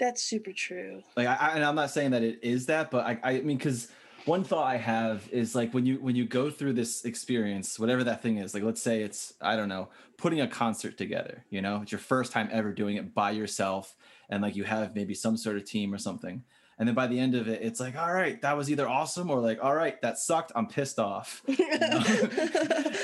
[0.00, 1.02] That's super true.
[1.16, 3.88] Like I, and I'm not saying that it is that, but I I mean because
[4.28, 8.04] one thought I have is like when you when you go through this experience, whatever
[8.04, 11.62] that thing is, like let's say it's I don't know, putting a concert together, you
[11.62, 13.96] know, it's your first time ever doing it by yourself
[14.28, 16.44] and like you have maybe some sort of team or something.
[16.78, 19.30] And then by the end of it, it's like, all right, that was either awesome
[19.30, 20.52] or like, all right, that sucked.
[20.54, 21.42] I'm pissed off.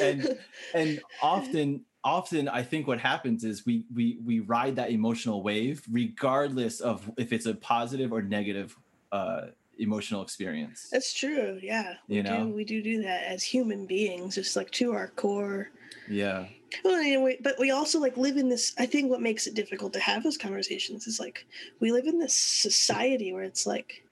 [0.01, 0.39] and
[0.75, 5.83] and often often I think what happens is we we we ride that emotional wave
[5.91, 8.77] regardless of if it's a positive or negative
[9.11, 9.47] uh,
[9.79, 10.89] emotional experience.
[10.91, 11.59] That's true.
[11.63, 11.95] Yeah.
[12.09, 15.09] We you know, do, we do do that as human beings, just like to our
[15.09, 15.71] core.
[16.09, 16.47] Yeah.
[16.85, 18.75] Well, anyway, but we also like live in this.
[18.79, 21.47] I think what makes it difficult to have those conversations is like
[21.81, 24.05] we live in this society where it's like,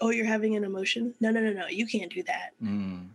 [0.00, 1.14] oh, you're having an emotion.
[1.20, 1.66] No, no, no, no.
[1.66, 2.52] You can't do that.
[2.62, 3.08] Mm.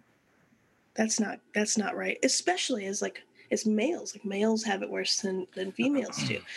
[0.93, 1.39] That's not.
[1.55, 2.17] That's not right.
[2.23, 4.13] Especially as like as males.
[4.15, 6.39] Like males have it worse than than females do.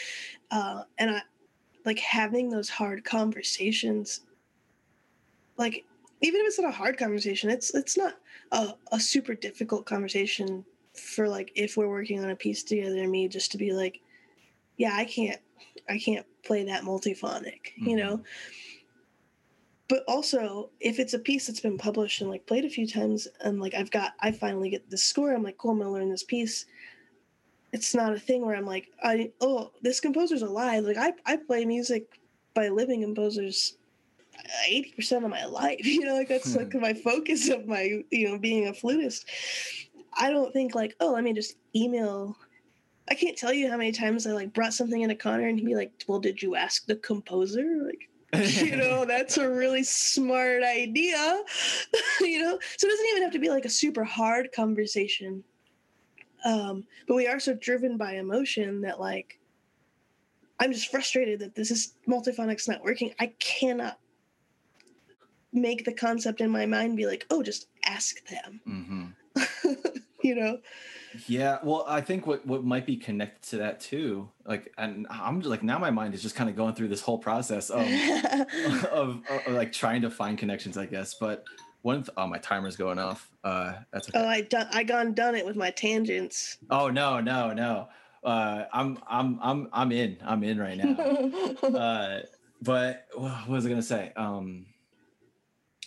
[0.50, 1.22] Uh, and I
[1.84, 4.20] like having those hard conversations
[5.57, 5.84] like
[6.20, 8.14] even if it's not a hard conversation it's it's not
[8.52, 13.11] a, a super difficult conversation for like if we're working on a piece together and
[13.11, 14.00] me just to be like
[14.76, 15.40] yeah i can't
[15.88, 17.88] i can't play that multiphonic mm-hmm.
[17.88, 18.22] you know
[19.88, 23.28] but also if it's a piece that's been published and like played a few times
[23.40, 26.11] and like i've got i finally get the score i'm like cool i'm gonna learn
[26.11, 26.66] this piece
[27.72, 31.36] it's not a thing where i'm like i oh this composer's alive like i, I
[31.36, 32.20] play music
[32.55, 33.76] by living composers
[34.68, 38.39] 80% of my life you know like that's like my focus of my you know
[38.39, 39.26] being a flutist.
[40.16, 42.37] I don't think like oh let me just email.
[43.11, 45.66] I can't tell you how many times i like brought something into connor and he'd
[45.66, 47.85] be like well did you ask the composer?
[47.85, 48.09] Like
[48.57, 51.43] you know that's a really smart idea.
[52.20, 55.45] You know so it doesn't even have to be like a super hard conversation.
[56.45, 59.39] Um but we are so driven by emotion that like
[60.61, 63.12] i'm just frustrated that this is multiphonics not working.
[63.18, 63.99] I cannot
[65.55, 69.05] make the concept in my mind be like oh just ask them Mm-hmm.
[70.22, 70.59] you know
[71.28, 75.40] Yeah, well, I think what what might be connected to that too, like, and I'm
[75.40, 77.86] just like now my mind is just kind of going through this whole process of
[78.90, 81.14] of, of, like trying to find connections, I guess.
[81.14, 81.44] But
[81.82, 83.30] one, th- oh, my timer's going off.
[83.44, 84.18] Uh, that's okay.
[84.18, 87.88] oh i done i gone done it with my tangents Oh no, no, no.
[88.24, 90.16] Uh, I'm I'm I'm I'm in.
[90.24, 90.96] I'm in right now.
[91.68, 92.20] uh,
[92.62, 94.12] but what was I gonna say?
[94.16, 94.66] Um,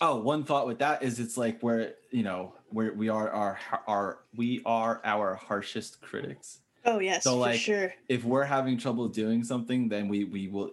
[0.01, 3.59] oh, one thought with that is it's like where you know where we are our
[3.87, 6.59] our we are our harshest critics.
[6.85, 10.71] oh yes So, like, sure If we're having trouble doing something, then we we will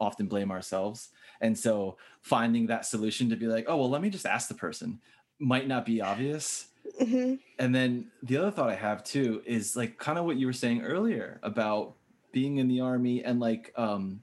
[0.00, 1.08] often blame ourselves.
[1.40, 4.54] And so finding that solution to be like, oh well, let me just ask the
[4.54, 5.00] person
[5.38, 6.68] might not be obvious.
[6.98, 10.46] hmm And then the other thought I have too is like kind of what you
[10.46, 11.94] were saying earlier about
[12.32, 14.22] being in the army and like um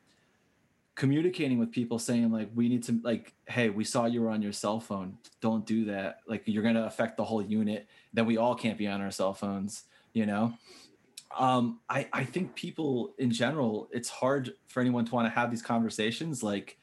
[0.95, 4.41] communicating with people saying like we need to like hey we saw you were on
[4.41, 5.17] your cell phone.
[5.41, 6.21] Don't do that.
[6.27, 7.87] Like you're going to affect the whole unit.
[8.13, 9.83] Then we all can't be on our cell phones
[10.15, 10.53] you know?
[11.37, 15.51] Um i i think people in general it's hard for anyone to want to have
[15.51, 16.77] these conversations like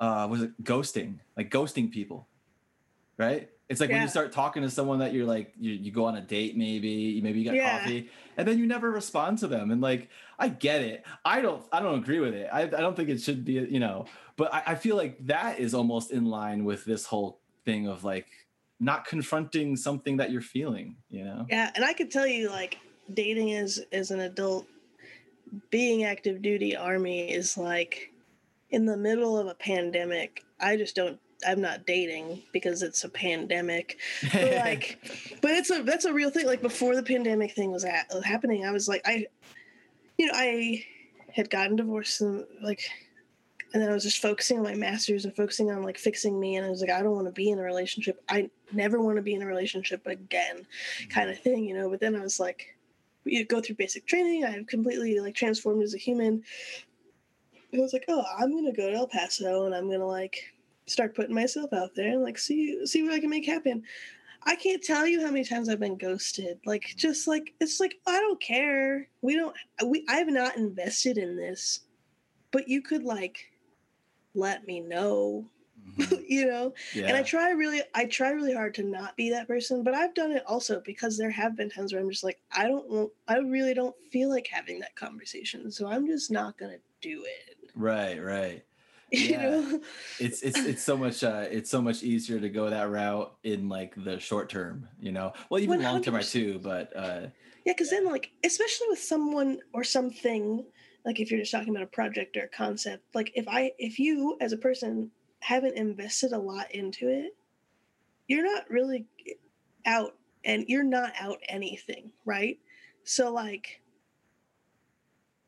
[0.00, 1.20] uh was it ghosting?
[1.36, 2.26] Like ghosting people
[3.16, 6.04] right it's like when you start talking to someone that you're like you, you go
[6.04, 7.78] on a date maybe maybe you got Yeah.
[7.78, 11.64] coffee and then you never respond to them and like i get it i don't
[11.72, 14.04] i don't agree with it i, I don't think it should be you know
[14.36, 18.04] but I, I feel like that is almost in line with this whole thing of
[18.04, 18.26] like
[18.80, 22.78] not confronting something that you're feeling you know Yeah, and I could tell you like
[23.12, 24.66] dating as as an adult,
[25.70, 28.12] being active duty army is like
[28.70, 30.42] in the middle of a pandemic.
[30.60, 31.20] I just don't.
[31.46, 33.98] I'm not dating because it's a pandemic.
[34.32, 34.98] But like,
[35.40, 36.46] but it's a that's a real thing.
[36.46, 39.26] Like before the pandemic thing was at, happening, I was like, I,
[40.18, 40.84] you know, I
[41.32, 42.82] had gotten divorced and like.
[43.72, 46.54] And then I was just focusing on my masters and focusing on like fixing me.
[46.54, 48.22] And I was like, I don't want to be in a relationship.
[48.28, 50.64] I never want to be in a relationship again
[51.08, 51.42] kind of mm-hmm.
[51.42, 51.90] thing, you know.
[51.90, 52.76] But then I was like,
[53.24, 54.44] you go through basic training.
[54.44, 56.44] I've completely like transformed as a human.
[57.72, 60.53] And I was like, oh, I'm gonna go to El Paso and I'm gonna like
[60.86, 63.82] start putting myself out there and like see see what I can make happen.
[64.46, 66.58] I can't tell you how many times I've been ghosted.
[66.66, 69.08] Like just like it's like I don't care.
[69.22, 69.56] We don't.
[69.86, 71.80] We I have not invested in this,
[72.50, 73.50] but you could like
[74.34, 75.46] let me know.
[75.98, 76.24] Mhm.
[76.28, 79.46] you know yeah and i try really i try really hard to not be that
[79.46, 82.40] person but i've done it also because there have been times where i'm just like
[82.52, 86.56] i don't want i really don't feel like having that conversation so i'm just not
[86.56, 88.64] gonna do it right right
[89.18, 89.42] you Yeah.
[89.42, 89.80] know?
[90.18, 93.68] It's it's it's so much uh it's so much easier to go that route in
[93.68, 95.32] like the short term you know?
[95.50, 97.26] Well even long term too but uh
[97.64, 100.64] yeah because then like especially with someone or something
[101.04, 103.98] like if you're just talking about a project or a concept like if i if
[103.98, 105.10] you as a person
[105.40, 107.36] haven't invested a lot into it
[108.26, 109.06] you're not really
[109.86, 112.58] out and you're not out anything right?
[113.04, 113.80] So like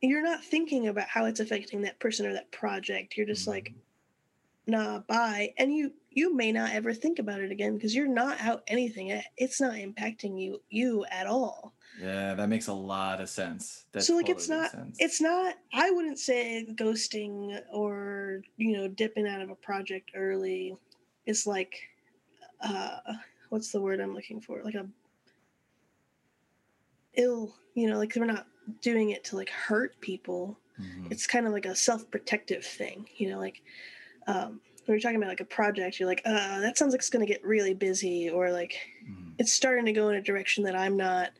[0.00, 3.16] you're not thinking about how it's affecting that person or that project.
[3.16, 3.72] You're just like
[4.66, 5.52] nah bye.
[5.58, 9.20] And you you may not ever think about it again because you're not out anything.
[9.36, 11.74] It's not impacting you you at all.
[12.00, 13.86] Yeah that makes a lot of sense.
[13.92, 19.26] That so like it's not it's not i wouldn't say ghosting or you know dipping
[19.26, 20.76] out of a project early
[21.26, 21.80] is like
[22.60, 22.98] uh
[23.48, 24.62] what's the word i'm looking for?
[24.62, 24.86] Like a
[27.14, 28.46] ill you know like we're not
[28.80, 31.10] doing it to like hurt people Mhm.
[31.10, 33.62] it's kind of like a self-protective thing you know like
[34.26, 37.10] um when you're talking about like a project you're like uh that sounds like it's
[37.10, 38.74] going to get really busy or like
[39.08, 39.34] Mhm.
[39.38, 41.30] it's starting to go in a direction that i'm not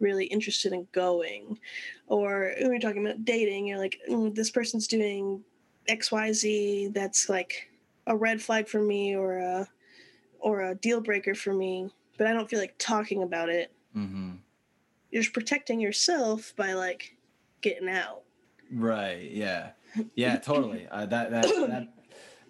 [0.00, 1.58] really interested in going
[2.06, 5.42] or when you're talking about dating you're like mm, this person's doing
[5.88, 7.68] xyz that's like
[8.06, 9.68] a red flag for me or a
[10.38, 14.38] or a deal breaker for me but i don't feel like talking about it Mhm.
[15.10, 17.16] You're just protecting yourself by like
[17.60, 18.22] getting out
[18.72, 19.70] right yeah
[20.14, 21.88] yeah totally uh, that that that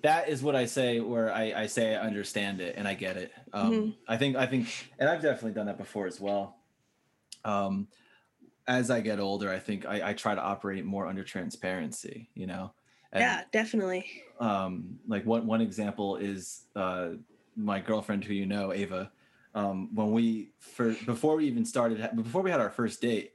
[0.03, 3.17] that is what i say where i i say i understand it and i get
[3.17, 3.95] it um Mhm.
[4.09, 6.57] i think i think and i've definitely done that before as well
[7.45, 7.89] um
[8.67, 12.47] as i get older i think i, I try to operate more under transparency you
[12.47, 12.73] know
[13.13, 14.05] And, yeah, definitely.
[14.39, 17.17] Um, like one one example is uh,
[17.57, 19.11] my girlfriend, who you know, Ava.
[19.55, 23.33] Um, when we for before we even started, before we had our first date,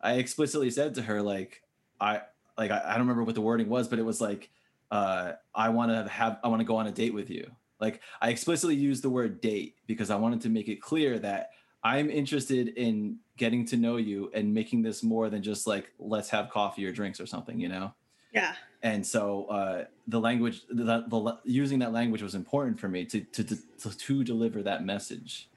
[0.00, 1.62] I explicitly said to her like,
[2.00, 2.22] I
[2.56, 4.50] like I, I don't remember what the wording was, but it was like,
[4.90, 7.50] uh, I want to have I want to go on a date with you.
[7.80, 11.50] Like I explicitly used the word date because I wanted to make it clear that
[11.82, 16.30] I'm interested in getting to know you and making this more than just like let's
[16.30, 17.92] have coffee or drinks or something, you know?
[18.32, 18.54] Yeah.
[18.82, 23.20] And so uh, the language, the, the, using that language was important for me to
[23.20, 25.48] to to, to deliver that message.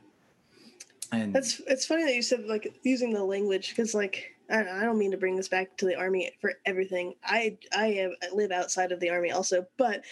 [1.12, 4.98] And that's it's funny that you said like using the language because like I, don't
[4.98, 7.16] mean to bring this back to the army for everything.
[7.24, 10.04] I I, I live outside of the army also, but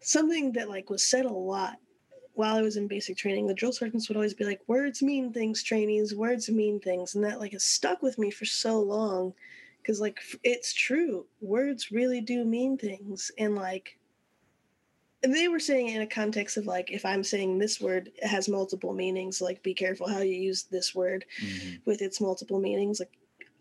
[0.00, 1.78] something that like was said a lot
[2.34, 5.32] while I was in basic training, the drill sergeants would always be like, "Words mean
[5.32, 6.14] things, trainees.
[6.14, 9.34] Words mean things," and that like has stuck with me for so long,
[9.80, 11.26] because like it's true.
[11.40, 13.98] Words really do mean things, and like,
[15.26, 18.48] they were saying in a context of like, if I'm saying this word it has
[18.48, 21.76] multiple meanings, like be careful how you use this word mm-hmm.
[21.84, 23.00] with its multiple meanings.
[23.00, 23.12] Like,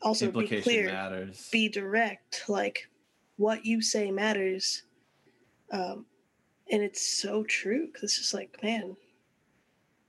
[0.02, 1.50] also be clear, matters.
[1.52, 2.44] be direct.
[2.48, 2.90] Like,
[3.38, 4.84] what you say matters.
[5.72, 6.06] Um,
[6.72, 8.96] and it's so true because it's just like man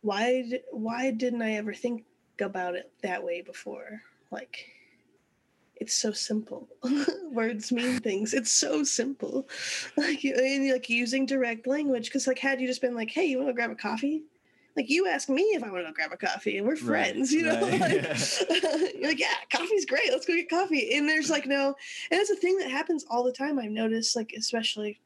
[0.01, 2.05] why why didn't i ever think
[2.41, 4.67] about it that way before like
[5.85, 6.67] it's so simple
[7.31, 9.47] words mean things it's so simple
[9.97, 13.37] like and like using direct language because like had you just been like hey you
[13.37, 14.23] want to grab a coffee
[14.77, 17.33] like you ask me if I want to go grab a coffee and we're friends,
[17.33, 17.81] right, you know, right.
[18.51, 20.11] like, you're like, yeah, coffee's great.
[20.11, 20.97] Let's go get coffee.
[20.97, 21.77] And there's like, no,
[22.11, 23.61] and it's a thing that happens all the time.
[23.61, 24.99] I've noticed like, especially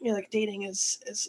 [0.00, 1.28] you know, like dating as as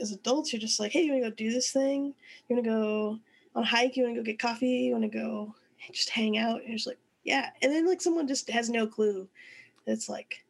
[0.00, 2.14] as adults, you're just like, hey, you want to go do this thing?
[2.48, 3.18] You want to go
[3.56, 3.96] on a hike?
[3.96, 4.68] You want to go get coffee?
[4.68, 5.54] You want to go
[5.90, 6.60] just hang out?
[6.60, 7.50] And you're just like, yeah.
[7.62, 9.28] And then like someone just has no clue.
[9.86, 10.44] It's like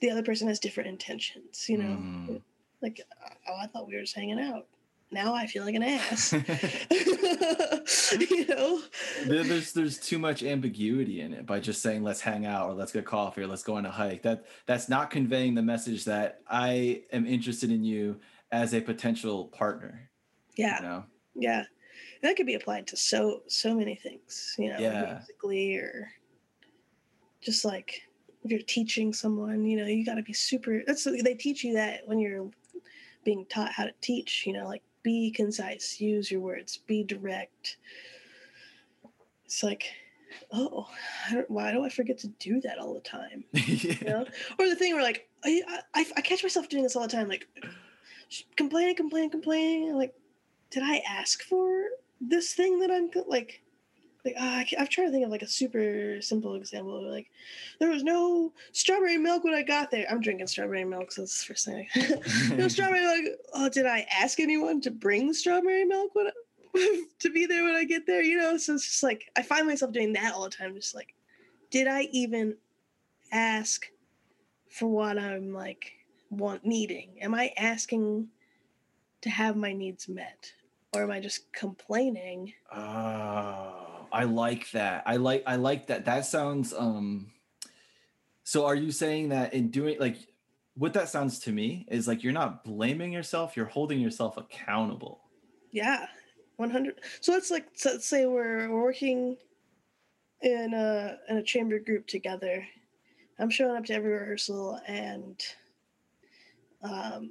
[0.00, 1.96] the other person has different intentions, you know.
[1.96, 2.42] Mm.
[2.82, 3.00] Like,
[3.48, 4.66] oh, I thought we were just hanging out
[5.12, 6.32] now I feel like an ass.
[8.30, 8.80] you know,
[9.26, 12.92] there's there's too much ambiguity in it by just saying let's hang out or let's
[12.92, 14.22] get coffee or let's go on a hike.
[14.22, 18.20] That that's not conveying the message that I am interested in you
[18.52, 20.10] as a potential partner.
[20.56, 20.76] Yeah.
[20.76, 21.04] You know?
[21.34, 21.64] Yeah.
[22.22, 25.14] That could be applied to so so many things, you know, yeah.
[25.14, 26.10] musically or
[27.40, 28.02] just like
[28.44, 30.82] if you're teaching someone, you know, you got to be super.
[30.86, 32.50] That's they teach you that when you're
[33.24, 34.46] being taught how to teach.
[34.46, 37.76] You know, like be concise, use your words, be direct.
[39.44, 39.84] It's like,
[40.52, 40.88] oh,
[41.48, 43.44] why do I forget to do that all the time?
[43.52, 43.94] yeah.
[44.00, 44.26] You know?
[44.58, 45.62] Or the thing where like I,
[45.94, 47.46] I, I catch myself doing this all the time, like
[48.56, 49.94] complaining, complaining, complaining.
[49.94, 50.14] Like,
[50.70, 51.84] did I ask for
[52.20, 53.62] this thing that I'm like?
[54.24, 57.10] like uh, I'm trying to think of like a super simple example.
[57.10, 57.30] Like
[57.78, 60.06] there was no strawberry milk when I got there.
[60.10, 61.88] I'm drinking strawberry milk, so that's the first thing.
[62.58, 63.38] no strawberry milk.
[63.54, 67.74] Oh, did I ask anyone to bring strawberry milk when I, to be there when
[67.74, 68.22] I get there?
[68.22, 70.74] You know, so it's just like I find myself doing that all the time.
[70.74, 71.14] Just like,
[71.70, 72.56] did I even
[73.32, 73.86] ask
[74.68, 75.92] for what I'm like
[76.30, 77.16] want needing?
[77.20, 78.28] Am I asking
[79.22, 80.52] to have my needs met?
[80.92, 82.52] Or am I just complaining?
[82.74, 85.04] Oh I like that.
[85.06, 86.04] I like I like that.
[86.04, 87.30] That sounds um
[88.42, 90.16] so are you saying that in doing like
[90.74, 95.20] what that sounds to me is like you're not blaming yourself, you're holding yourself accountable.
[95.70, 96.06] Yeah.
[96.56, 99.34] 100 so let's like so let's say we're working
[100.42, 102.66] in a in a chamber group together
[103.38, 105.42] i'm showing up to every rehearsal and
[106.82, 107.30] um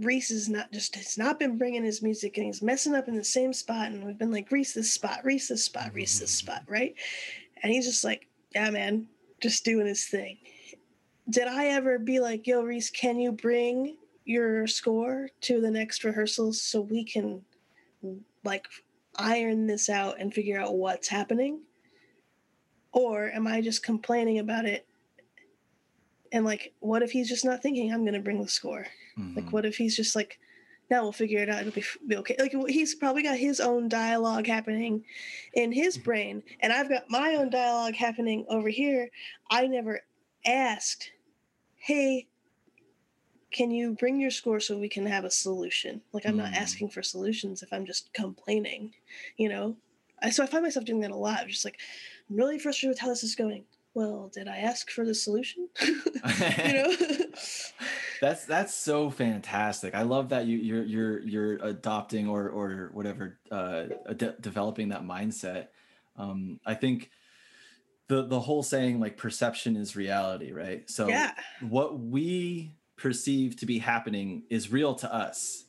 [0.00, 3.16] Reese is not just has not been bringing his music and he's messing up in
[3.16, 6.34] the same spot and we've been like Reese this spot, Reese this spot, Reese this
[6.40, 6.46] mm-hmm.
[6.46, 6.94] spot, right?
[7.62, 9.06] And he's just like, yeah, man,
[9.40, 10.38] just doing his thing.
[11.28, 16.04] Did I ever be like, yo, Reese, can you bring your score to the next
[16.04, 17.42] rehearsal so we can
[18.44, 18.66] like
[19.16, 21.60] iron this out and figure out what's happening?
[22.92, 24.86] Or am I just complaining about it?
[26.32, 28.86] And like, what if he's just not thinking I'm going to bring the score?
[29.20, 29.36] Mm-hmm.
[29.36, 30.38] Like, what if he's just like,
[30.90, 31.60] now we'll figure it out.
[31.60, 32.36] It'll be, be okay.
[32.38, 35.04] Like, he's probably got his own dialogue happening
[35.54, 36.04] in his mm-hmm.
[36.04, 39.08] brain, and I've got my own dialogue happening over here.
[39.50, 40.00] I never
[40.46, 41.12] asked,
[41.76, 42.26] hey,
[43.52, 46.00] can you bring your score so we can have a solution?
[46.12, 46.38] Like, I'm mm.
[46.38, 48.92] not asking for solutions if I'm just complaining,
[49.36, 49.76] you know?
[50.30, 51.40] So I find myself doing that a lot.
[51.40, 51.80] I'm just like,
[52.28, 53.64] I'm really frustrated with how this is going
[53.94, 55.68] well, did I ask for the solution?
[55.82, 56.92] you know,
[58.20, 59.94] that's that's so fantastic.
[59.94, 63.84] I love that you you're you're you're adopting or or whatever uh,
[64.16, 65.68] de- developing that mindset.
[66.16, 67.10] Um, I think
[68.08, 70.88] the the whole saying like perception is reality, right?
[70.90, 71.32] So yeah.
[71.60, 75.64] what we perceive to be happening is real to us.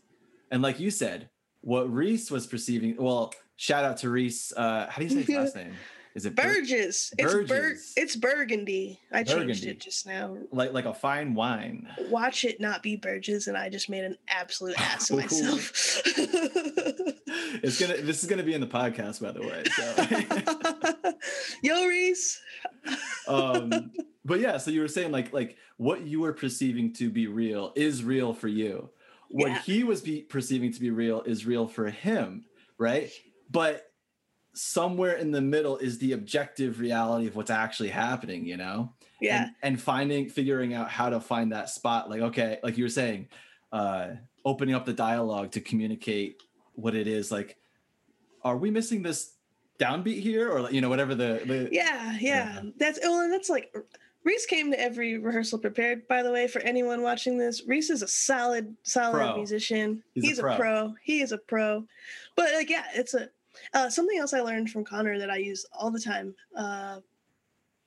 [0.52, 1.30] And like you said,
[1.62, 4.52] what Reese was perceiving, well, shout out to Reese.
[4.52, 5.74] Uh, how do you say his last name?
[6.14, 7.14] Is it Bur- Burgess.
[7.18, 9.00] It's Bur- it's burgundy.
[9.14, 10.36] I changed it just now.
[10.52, 11.88] like like a fine wine?
[12.10, 16.02] Watch it not be Burgess, and I just made an absolute ass of myself.
[17.64, 19.64] It's gonna this is gonna be in the podcast, by the way.
[19.76, 21.14] So
[21.64, 22.42] Yo, Reese.
[23.28, 23.92] um
[24.26, 27.74] but yeah, so you were saying like like what you were perceiving to be real
[27.76, 28.90] is real for you.
[29.30, 29.62] What Yeah.
[29.62, 32.46] he was be perceiving to be real is real for him,
[32.78, 33.10] right?
[33.50, 33.91] But
[34.54, 38.94] somewhere in the middle is the objective reality of what's actually happening, you know?
[39.22, 39.44] Yeah.
[39.44, 42.90] and, and finding figuring out how to find that spot like okay like you were
[42.90, 43.28] saying
[43.72, 44.08] uh
[44.44, 46.42] opening up the dialogue to communicate
[46.74, 47.56] what it is like
[48.44, 49.36] are we missing this
[49.82, 52.62] downbeat here or you know whatever the, the Yeah, yeah.
[52.78, 53.76] That's oh, and that's like
[54.24, 56.08] Reese came to every rehearsal prepared.
[56.08, 59.36] By the way, for anyone watching this, Reese is a solid, solid Pro.
[59.38, 60.04] musician.
[60.14, 60.56] He's a He's, a, pro.
[60.56, 60.94] pro.
[61.04, 61.84] He is a pro.
[62.36, 63.30] But like, yeah, it's a
[63.74, 66.36] uh, something else I learned from Conor that I use all the time.
[66.56, 67.00] Uh,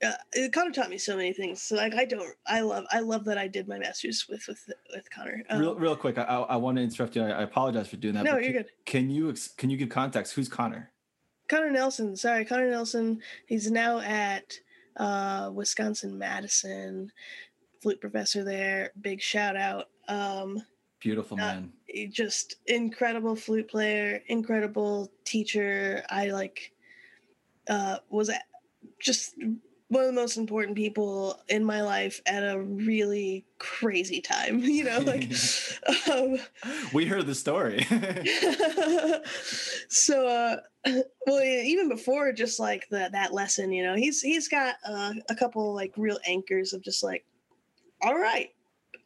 [0.04, 0.12] uh,
[0.52, 1.62] Conor taught me so many things.
[1.62, 4.70] So like, I don't, I love, I love that I did my masters with with
[4.92, 5.42] with Conor.
[5.48, 8.14] Um, real, real quick I, I, want to interrupt you I, I apologize for doing
[8.14, 8.70] that no, you're can, good.
[8.84, 10.90] can you ex- can you give context who's conor
[11.48, 12.16] Conor Nelson.
[12.16, 13.20] Sorry, Conor Nelson.
[13.46, 14.58] He's now at
[14.96, 17.12] uh, Wisconsin Madison,
[17.82, 18.92] flute professor there.
[19.00, 19.88] Big shout out.
[20.08, 20.62] Um,
[21.04, 26.02] beautiful Uh, man he just incredible flute player, incredible teacher.
[26.10, 26.72] I like
[27.68, 28.30] uh, was
[29.00, 29.36] just
[29.88, 34.58] one of the most important people in my life at a really crazy time.
[34.64, 35.32] You know, like.
[36.10, 36.38] um,
[36.92, 37.84] we heard the story
[39.88, 40.56] so uh
[41.26, 45.34] well even before just like the, that lesson you know he's he's got uh, a
[45.34, 47.24] couple like real anchors of just like
[48.02, 48.50] all right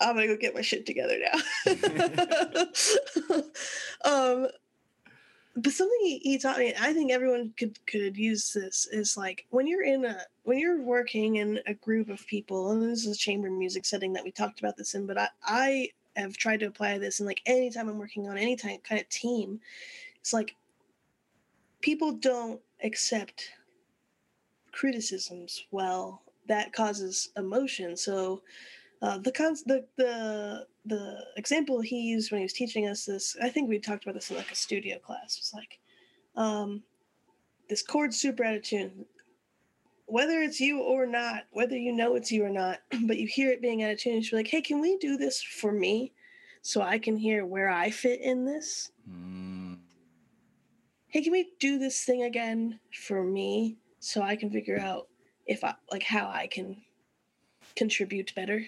[0.01, 1.39] i'm gonna go get my shit together now.
[4.05, 4.49] Um
[5.57, 9.45] but something he, he taught me i think everyone could could use this is like
[9.51, 13.17] when you're in a when you're working in a group of people and this is
[13.17, 16.61] a chamber music setting that we talked about this in but i i have tried
[16.61, 19.59] to apply this in like anytime i'm working on any type kind of team
[20.21, 20.55] it's like
[21.81, 23.51] people don't accept
[24.73, 26.23] criticisms well.
[26.47, 27.97] That causes emotion.
[27.97, 28.43] So
[29.01, 33.37] uh, the, cons- the the the example he used when he was teaching us this
[33.43, 35.79] i think we talked about this in like a studio class was like
[36.37, 36.83] um,
[37.69, 39.05] this chord super out of tune
[40.07, 43.51] whether it's you or not whether you know it's you or not but you hear
[43.51, 46.13] it being out of tune you're like hey can we do this for me
[46.63, 48.91] so i can hear where i fit in this?
[49.09, 49.79] Mm.
[51.09, 55.09] hey can we do this thing again for me so i can figure out
[55.47, 56.77] if i like how i can
[57.77, 58.65] contribute better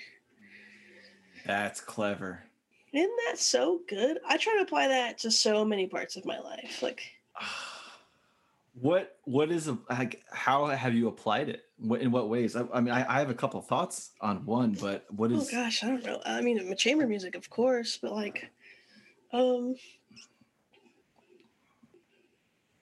[1.50, 2.44] that's clever.
[2.92, 4.18] Isn't that so good?
[4.26, 7.02] I try to apply that to so many parts of my life like
[8.80, 11.64] what what is a, like how have you applied it?
[11.78, 12.54] What, in what ways?
[12.54, 15.48] I, I mean I, I have a couple thoughts on one but what is?
[15.48, 16.20] oh gosh i don't know.
[16.24, 18.48] I mean chamber music of course but like
[19.32, 19.74] um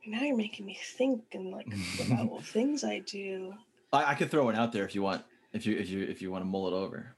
[0.07, 1.69] now you're making me think and like
[2.07, 3.55] about all things i do.
[3.93, 5.25] I, I could throw one out there if you want
[5.55, 7.15] if you if you if you want to mull it over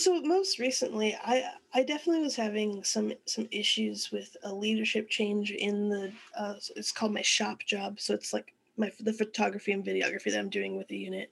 [0.00, 1.44] so most recently i
[1.74, 6.92] i definitely was having some some issues with a leadership change in the uh it's
[6.92, 8.00] called my shop job.
[8.00, 11.30] So it's like my the photography and videography that i'm doing with the unit.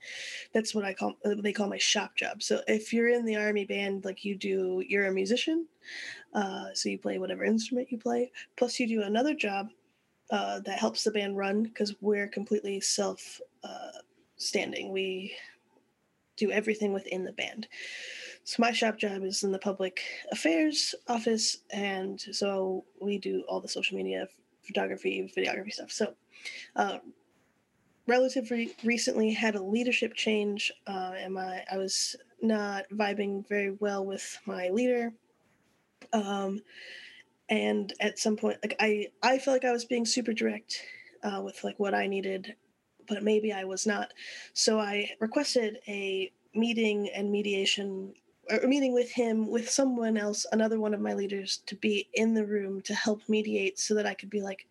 [0.52, 2.42] That's what i call uh, they call my shop job.
[2.42, 5.66] So if you're in the army band like you do you're a musician
[6.34, 8.30] uh so you play whatever instrument you play.
[8.56, 9.70] Plus you do another job
[10.30, 13.98] uh that helps the band run because we're completely self uh
[14.36, 14.92] standing.
[14.92, 15.34] We
[16.36, 17.66] do everything within the band
[18.48, 20.00] so my shop job is in the public
[20.32, 24.26] affairs office, and so we do all the social media,
[24.62, 25.92] photography, videography stuff.
[25.92, 26.14] So,
[26.74, 26.96] uh,
[28.06, 34.06] relatively recently had a leadership change, uh, and my I was not vibing very well
[34.06, 35.12] with my leader.
[36.14, 36.60] Um,
[37.50, 40.80] and at some point, like I I felt like I was being super direct
[41.22, 42.54] uh, with like what I needed,
[43.06, 44.14] but maybe I was not.
[44.54, 48.14] So I requested a meeting and mediation
[48.50, 52.34] or meeting with him with someone else another one of my leaders to be in
[52.34, 54.66] the room to help mediate so that i could be like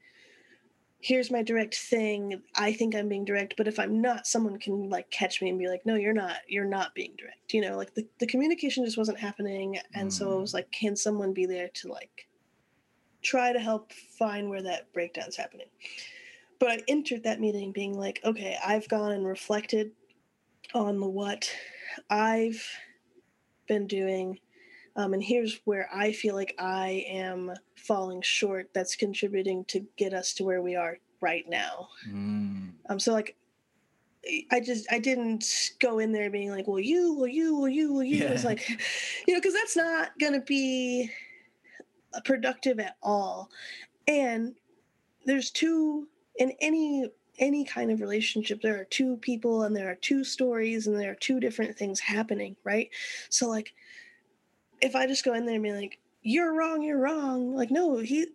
[1.00, 2.42] here's my direct thing.
[2.56, 5.60] I think i'm being direct but if i'm not someone can like catch me and
[5.60, 6.38] be like no you're not.
[6.48, 10.38] You're not being direct you know like the, the communication just wasn't happening and so
[10.38, 10.56] it was mm.
[10.56, 12.28] like can someone be there to like
[13.22, 15.68] try to help find where that breakdown's happening?
[16.60, 19.92] But I entered that meeting being like, okay, I've gone and reflected
[20.74, 21.52] on the what
[22.10, 22.66] I've
[23.68, 24.40] been doing.
[24.96, 30.14] Um, and here's where I feel like I am falling short that's contributing to get
[30.14, 31.90] us to where we are right now.
[32.10, 32.72] Mm.
[32.90, 33.36] Um, so like
[34.52, 37.94] I just I didn't go in there being like, well, you, well, you, well, you,
[37.94, 38.26] well, you.
[38.26, 38.50] It's Yeah.
[38.50, 38.68] like,
[39.28, 41.12] you know, because that's not gonna be
[42.26, 43.50] productive at all.
[44.08, 44.56] And
[45.26, 46.08] there's two
[46.38, 47.10] in any
[47.40, 51.12] any kind of relationship there are two people and there are two stories and there
[51.12, 52.90] are two different things happening right
[53.30, 53.74] so like
[54.82, 57.98] if i just go in there and be like you're wrong you're wrong like no
[58.00, 58.26] he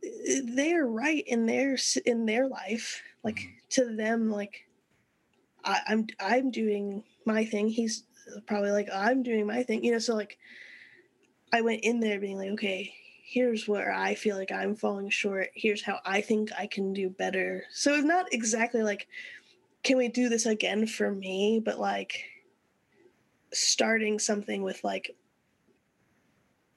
[0.55, 1.77] they're right in their
[2.07, 3.69] in their life like Mhm.
[3.70, 4.66] to them like
[5.65, 8.05] I, i'm i'm doing my thing he's
[8.47, 10.39] probably like i'm doing my thing you know so like
[11.53, 12.95] i went in there being like okay
[13.32, 15.48] here's where i feel like i'm falling short.
[15.54, 17.64] Here's how i think i can do better.
[17.70, 19.09] So it's not exactly like
[19.82, 21.60] can we do this again for me?
[21.64, 22.24] but like
[23.52, 25.16] starting something with like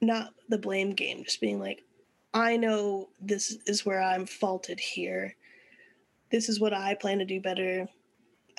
[0.02, 1.84] not the blame game just being like
[2.34, 5.36] i know this is where i'm faulted here.
[6.32, 7.88] This is what i plan to do better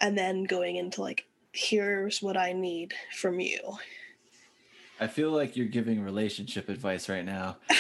[0.00, 3.78] and then going into like here's what i need from you
[4.98, 7.58] I feel like you're giving relationship advice right now.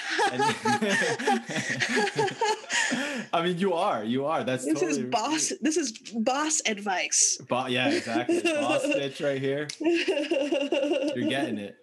[3.32, 4.04] I mean, you are.
[4.04, 4.44] You are.
[4.44, 8.40] That's this totally is boss this is boss advice Bo- yeah, exactly.
[8.42, 9.66] Boss bitch right here.
[9.80, 11.76] You're getting it.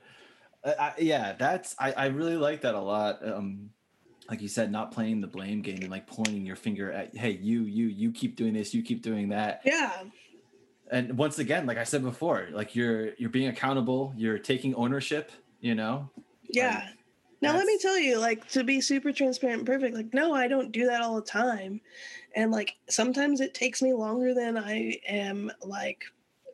[0.64, 1.76] I, I, yeah, that's.
[1.80, 3.26] I, I really like that a lot.
[3.28, 3.72] Um,
[4.30, 7.32] like you said, not playing the blame game and like pointing your finger at, hey,
[7.32, 9.62] you, you, you keep doing this, you keep doing that.
[9.66, 9.92] yeah
[10.94, 14.14] And once again, like I said before, like you're you're being accountable.
[14.16, 15.32] You're taking ownership.
[15.60, 16.10] You know.
[16.50, 16.90] yeah
[17.42, 20.48] now let me tell you like to be super transparent and perfect like no i
[20.48, 21.80] don't do that all the time
[22.36, 26.04] and like sometimes it takes me longer than i am like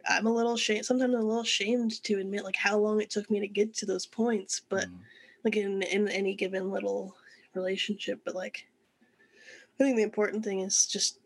[0.07, 3.09] i'm a little shame sometimes i'm a little shamed to admit like how long it
[3.09, 4.99] took me to get to those points but Mm.
[5.43, 7.15] like in in any given little
[7.55, 8.67] relationship but like
[9.79, 11.18] i think the important thing is just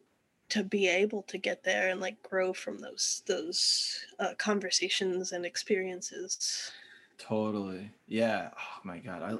[0.54, 5.46] to be able to get there and like grow from those those uh, conversations and
[5.46, 6.72] experiences
[7.18, 7.90] Totally.
[8.08, 8.50] Yeah.
[8.58, 9.24] Oh my god.
[9.24, 9.38] I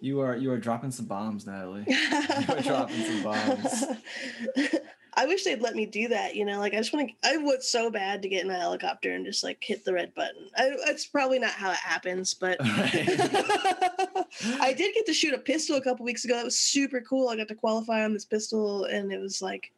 [0.00, 1.84] you are you are dropping some bombs, Natalie.
[2.48, 3.84] You're dropping some bombs.
[5.14, 6.36] I wish they'd let me do that.
[6.36, 7.28] You know, like I just want to.
[7.28, 10.14] I would so bad to get in a helicopter and just like hit the red
[10.14, 10.48] button.
[10.56, 15.76] I, that's probably not how it happens, but I did get to shoot a pistol
[15.76, 16.36] a couple weeks ago.
[16.36, 17.28] That was super cool.
[17.28, 19.72] I got to qualify on this pistol, and it was like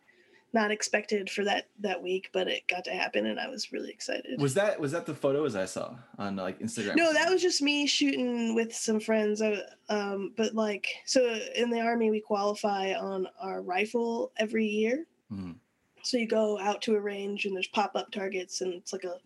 [0.52, 3.90] not expected for that that week, but it got to happen, and I was really
[3.90, 4.40] excited.
[4.40, 6.96] Was that was that the photos I saw on like Instagram?
[6.96, 9.40] No, that was just me shooting with some friends.
[9.40, 9.58] I,
[9.88, 15.06] um, but like, so in the army, we qualify on our rifle every year.
[15.32, 15.56] Mhm.
[16.02, 19.04] So you go out to a range and there's pop up targets, and it's like
[19.04, 19.18] a,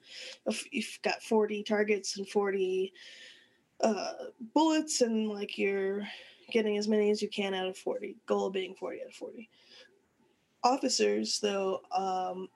[0.46, 2.92] a you've got 40 targets and 40
[3.80, 4.12] uh,
[4.54, 6.06] bullets, and like you're
[6.52, 8.16] getting as many as you can out of 40.
[8.26, 9.48] Goal being 40 out of 40.
[10.62, 12.48] Officers, though, um,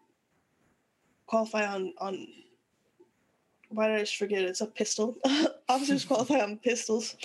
[1.26, 2.26] qualify on on
[3.68, 4.42] why did I just forget?
[4.42, 5.16] It's a pistol.
[5.68, 7.16] Officers qualify on pistols,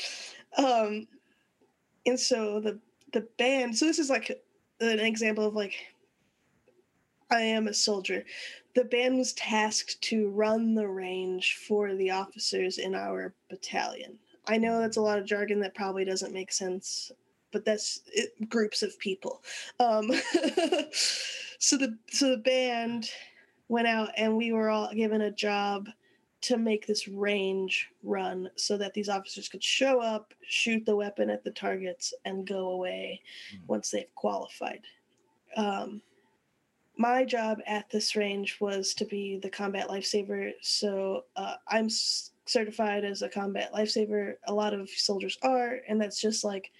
[0.57, 1.07] um,
[2.05, 2.79] and so the
[3.13, 3.77] the band.
[3.77, 4.29] So this is like
[4.79, 5.75] an example of like
[7.31, 8.23] I am a soldier.
[8.75, 14.19] The band was tasked to run the range for the officers in our battalion.
[14.47, 17.11] I know that's a lot of jargon that probably doesn't make sense,
[17.55, 19.41] but that's it, groups of people.
[19.79, 20.11] Um,
[20.91, 23.09] so the so the band
[23.69, 25.87] went out and we were all given a job
[26.41, 31.29] to make this range run so that these officers could show up, shoot the weapon
[31.29, 33.21] at the targets, and go away
[33.53, 33.67] Mhm.
[33.67, 34.81] once they've qualified.
[35.55, 36.01] Um,
[36.97, 40.51] my job at this range was to be the combat lifesaver.
[40.61, 44.35] So uh, I'm s- certified as a combat lifesaver.
[44.47, 46.71] A lot of soldiers are, and that's just like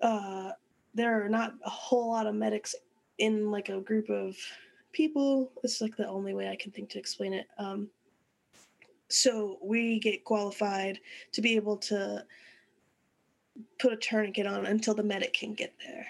[0.00, 0.52] uh,
[0.94, 2.74] there are not a whole lot of medics
[3.18, 4.36] in like a group of
[4.92, 5.52] people.
[5.62, 7.46] It's like the only way I can think to explain it.
[7.58, 7.88] Um,
[9.08, 11.00] so we get qualified
[11.32, 12.24] to be able to
[13.78, 16.06] put a tourniquet on until the medic can get there.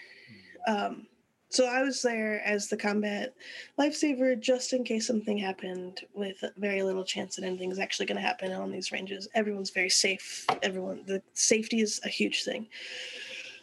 [0.66, 1.06] Um,
[1.48, 3.34] so I was there as the combat
[3.76, 8.22] lifesaver just in case something happened with very little chance that anything's actually going to
[8.22, 9.28] happen on these ranges.
[9.34, 10.46] Everyone's very safe.
[10.62, 12.68] Everyone, the safety is a huge thing.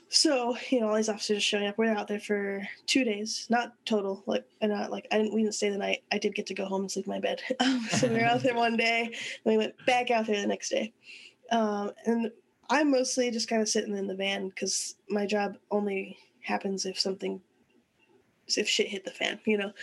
[0.10, 1.78] So you know, all these officers are showing up.
[1.78, 4.24] We're out there for two days, not total.
[4.26, 5.34] Like, and not like I didn't.
[5.34, 6.04] We didn't stay the night.
[6.12, 7.42] I did get to go home and sleep in my bed.
[7.60, 9.14] Um, so we were out there one day, and
[9.46, 10.94] we went back out there the next day.
[11.52, 12.32] Um, and
[12.70, 17.00] I'm mostly just kind of sitting in the van because my job only happens if
[17.00, 17.42] something
[18.56, 19.74] if shit hit the fan, you know.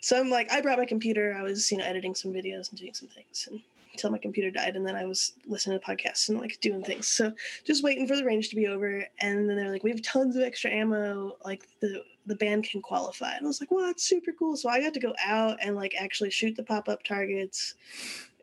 [0.00, 1.36] So I'm like, I brought my computer.
[1.38, 3.60] I was, you know, editing some videos and doing some things, and
[3.98, 7.08] until my computer died, and then I was listening to podcasts and like doing things.
[7.08, 7.32] So
[7.64, 10.36] just waiting for the range to be over, and then they're like, we have tons
[10.36, 11.36] of extra ammo.
[11.44, 14.56] Like the the band can qualify, and I was like, well, that's super cool.
[14.56, 17.74] So I got to go out and like actually shoot the pop up targets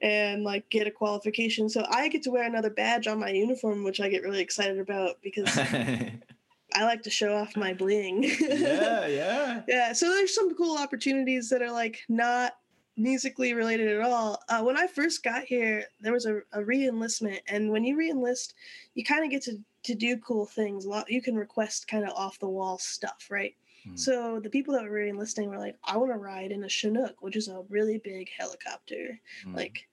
[0.01, 1.69] and like get a qualification.
[1.69, 4.79] So I get to wear another badge on my uniform, which I get really excited
[4.79, 8.23] about because I like to show off my bling.
[8.39, 9.61] yeah, yeah.
[9.67, 9.93] yeah.
[9.93, 12.53] So there's some cool opportunities that are like not
[12.97, 14.41] musically related at all.
[14.49, 18.53] Uh, when I first got here, there was a, a re-enlistment, and when you re-enlist,
[18.93, 20.85] you kind of get to to do cool things.
[20.85, 23.55] A lot you can request kind of off the wall stuff, right?
[23.83, 23.95] Hmm.
[23.95, 27.21] So the people that were re-enlisting were like, "I want to ride in a Chinook,
[27.21, 29.55] which is a really big helicopter." Mm.
[29.55, 29.87] Like,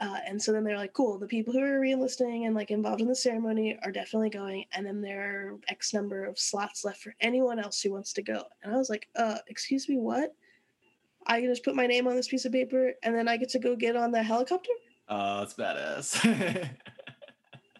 [0.00, 3.00] uh, and so then they're like, "Cool." The people who are re-enlisting and like involved
[3.00, 7.00] in the ceremony are definitely going, and then there are X number of slots left
[7.00, 8.44] for anyone else who wants to go.
[8.62, 10.34] And I was like, "Uh, excuse me, what?"
[11.26, 13.50] I can just put my name on this piece of paper, and then I get
[13.50, 14.72] to go get on the helicopter.
[15.08, 16.68] Oh, that's badass.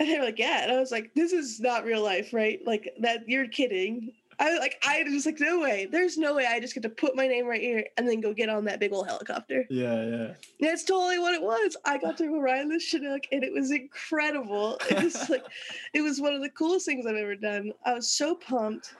[0.00, 2.60] And they were like, "Yeah," and I was like, "This is not real life, right?
[2.66, 3.28] Like that?
[3.28, 5.86] You're kidding." I like, I was like, "No way!
[5.90, 6.46] There's no way!
[6.46, 8.80] I just get to put my name right here and then go get on that
[8.80, 10.34] big old helicopter." yeah, yeah.
[10.58, 11.76] That's totally what it was.
[11.84, 14.78] I got to ride the Chinook, and it was incredible.
[14.90, 15.44] It was like,
[15.92, 17.72] it was one of the coolest things I've ever done.
[17.84, 18.96] I was so pumped.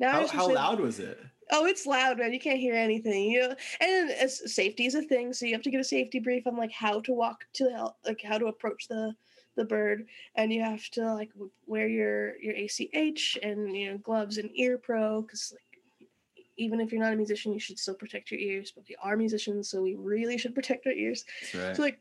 [0.00, 1.18] Now How, how loud was it?
[1.50, 2.32] Oh, it's loud, man.
[2.32, 3.30] You can't hear anything.
[3.30, 6.46] You know, and safety is a thing, so you have to get a safety brief
[6.46, 9.14] on like how to walk to the like how to approach the
[9.56, 11.30] the bird, and you have to like
[11.66, 16.08] wear your your ACH and you know gloves and ear pro because like
[16.56, 18.72] even if you're not a musician, you should still protect your ears.
[18.74, 21.24] But we are musicians, so we really should protect our ears.
[21.40, 21.76] That's right.
[21.76, 22.00] So like.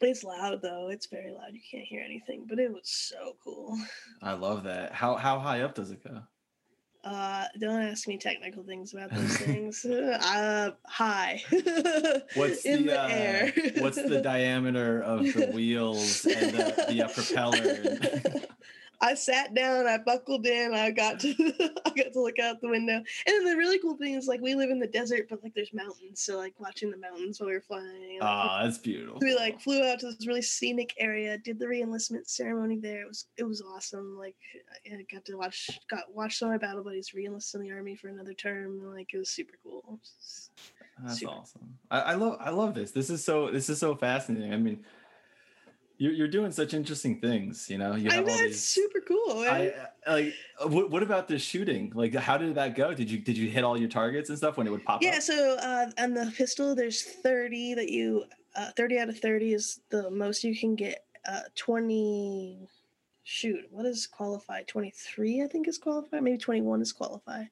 [0.00, 0.90] It's loud though.
[0.90, 1.54] It's very loud.
[1.54, 3.76] You can't hear anything, but it was so cool.
[4.22, 4.92] I love that.
[4.92, 6.20] How how high up does it go?
[7.04, 9.84] Uh, don't ask me technical things about those things.
[9.84, 11.42] Uh, high.
[12.34, 13.52] What's in the, the, uh, air?
[13.78, 18.42] what's the diameter of the wheels and the, the uh, propeller?
[19.00, 21.28] I sat down, I buckled in, I got to
[21.86, 22.94] I got to look out the window.
[22.96, 25.54] And then the really cool thing is like we live in the desert, but like
[25.54, 28.18] there's mountains, so like watching the mountains while we were flying.
[28.20, 29.18] Oh, that's beautiful.
[29.20, 33.02] we like flew out to this really scenic area, did the re-enlistment ceremony there.
[33.02, 34.16] It was it was awesome.
[34.18, 34.34] Like
[34.86, 37.94] I got to watch got watch some of my battle buddies re-enlist in the army
[37.94, 38.80] for another term.
[38.80, 40.00] and, Like it was super cool.
[40.02, 40.50] Just-
[41.04, 41.30] That's Super.
[41.32, 41.78] awesome.
[41.90, 42.90] I, I love I love this.
[42.90, 44.52] This is so this is so fascinating.
[44.52, 44.84] I mean,
[45.98, 47.68] you're you're doing such interesting things.
[47.68, 49.40] You know, you I know all it's super cool.
[49.40, 49.72] I
[50.06, 50.34] uh, like.
[50.66, 51.92] What, what about the shooting?
[51.94, 52.94] Like, how did that go?
[52.94, 55.16] Did you did you hit all your targets and stuff when it would pop Yeah,
[55.16, 55.22] up?
[55.22, 58.24] so uh, on the pistol, there's 30 that you,
[58.56, 61.04] uh, 30 out of 30 is the most you can get.
[61.28, 62.66] Uh, 20,
[63.24, 64.66] shoot, what is qualified?
[64.66, 66.22] 23, I think is qualified.
[66.22, 67.50] Maybe 21 is qualified.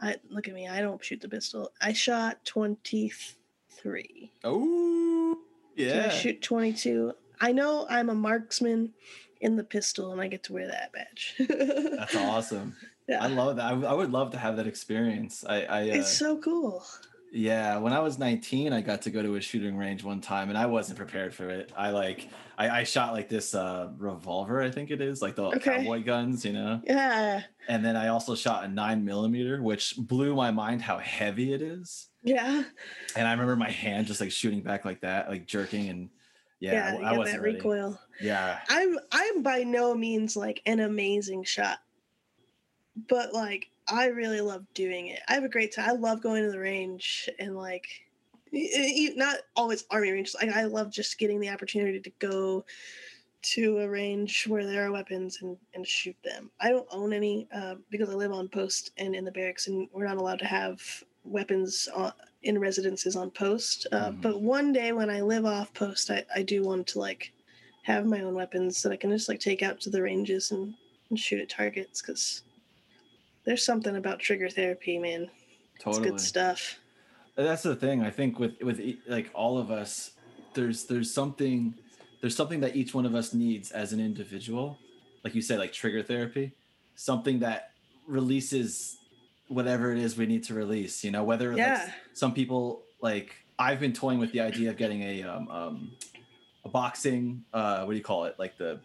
[0.00, 1.70] I Look at me, I don't shoot the pistol.
[1.80, 4.32] I shot 23.
[4.44, 5.38] Oh,
[5.76, 5.86] yeah.
[5.94, 7.12] Did I shoot 22?
[7.42, 8.92] I know I'm a marksman
[9.40, 11.34] in the pistol and I get to wear that badge.
[11.98, 12.76] That's awesome.
[13.08, 13.22] Yeah.
[13.22, 13.72] I love that.
[13.84, 15.44] I, would love to have that experience.
[15.46, 16.84] I, I uh, it's so cool.
[17.32, 20.50] Yeah, when I was 19, I got to go to a shooting range one time
[20.50, 21.72] and I wasn't prepared for it.
[21.76, 25.44] I like I, I shot like this uh revolver, I think it is, like the
[25.46, 25.78] Okay.
[25.78, 26.80] cowboy guns, you know.
[26.84, 27.42] Yeah.
[27.68, 31.62] And then I also shot a nine millimeter, which blew my mind how heavy it
[31.62, 32.08] is.
[32.22, 32.62] Yeah.
[33.16, 36.10] And I remember my hand just like shooting back like that, like jerking and
[36.62, 37.56] yeah, Yeah, I- I wasn't that ready.
[37.56, 38.00] recoil.
[38.20, 38.60] Yeah.
[38.68, 41.78] I'm I'm by no means like an amazing shot,
[43.08, 45.20] but like I really love doing it.
[45.28, 45.88] I have a great time.
[45.88, 47.86] I love going to the range and like
[48.52, 50.34] not always army range.
[50.40, 52.64] Like I love just getting the opportunity to go
[53.42, 56.48] to a range where there are weapons and, and shoot them.
[56.60, 59.88] I don't own any uh, because I live on post and in the barracks, and
[59.92, 60.80] we're not allowed to have
[61.24, 63.86] weapons on, in residences on post.
[63.92, 64.20] Uh, Mhm.
[64.22, 67.32] But one day when I live off post, I, I do want to like
[67.82, 70.74] have my own weapons that I can just like take out to the ranges and,
[71.10, 72.42] and shoot at targets because
[73.44, 75.30] there's something about trigger therapy, man.
[75.74, 76.10] It's Totally.
[76.10, 76.78] good stuff.
[77.34, 78.78] that's the thing i think with with
[79.08, 80.12] like all of us
[80.54, 81.74] there's there's something
[82.20, 84.78] there's something that each one of us needs as an individual
[85.24, 86.52] like you said like trigger therapy
[86.94, 87.70] something that
[88.06, 88.98] releases
[89.52, 91.82] whatever it is we need to release you know whether Yeah.
[91.84, 95.92] like some people like i've been toying with the idea of getting a um, um
[96.64, 98.80] a boxing uh what do you call it like the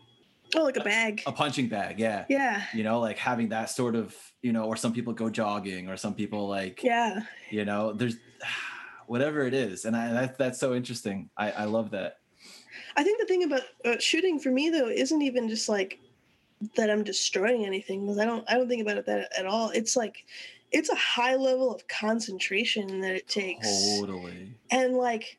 [0.56, 1.24] Oh, like a bag.
[1.26, 2.64] a punching bag yeah Yeah.
[2.74, 5.98] you know like having that sort of you know or some people go jogging or
[5.98, 7.22] some people like Yeah.
[7.50, 8.16] you know there's
[9.08, 12.18] whatever it is and i that, that's so interesting i i love that
[12.96, 16.00] I think the thing about uh, shooting for me though isn't even just like
[16.76, 19.70] that I'm destroying anything because I don't I don't think about it that at all.
[19.70, 20.26] It's like
[20.72, 23.68] it's a high level of concentration that it takes.
[24.00, 24.54] Totally.
[24.72, 25.38] And like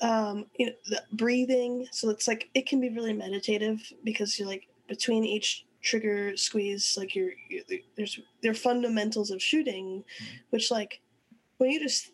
[0.00, 4.48] um you know the breathing so it's like it can be really meditative because you're
[4.48, 7.62] like between each trigger squeeze like you're, you
[7.96, 10.04] there's there are fundamentals of shooting
[10.50, 11.00] which like
[11.58, 12.12] when you just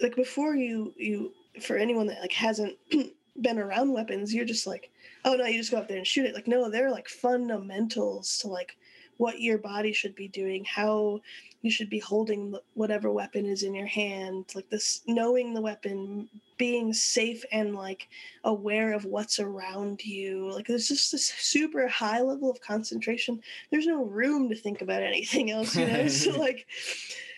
[0.00, 2.74] like before you you for anyone that like hasn't
[3.40, 4.90] been around weapons you're just like
[5.24, 8.38] oh no you just go up there and shoot it like no they're like fundamentals
[8.38, 8.76] to like
[9.18, 11.20] what your body should be doing how
[11.62, 16.28] you should be holding whatever weapon is in your hand like this knowing the weapon
[16.56, 18.08] being safe and like
[18.44, 20.50] aware of what's around you.
[20.52, 23.40] Like there's just this super high level of concentration.
[23.70, 26.08] There's no room to think about anything else you know?
[26.08, 26.66] So like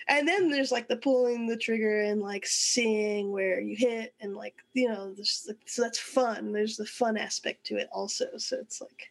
[0.08, 4.34] and then there's like the pulling the trigger and like seeing where you hit and
[4.34, 6.52] like you know there's like so that's fun.
[6.52, 8.26] There's the fun aspect to it also.
[8.36, 9.10] So it's like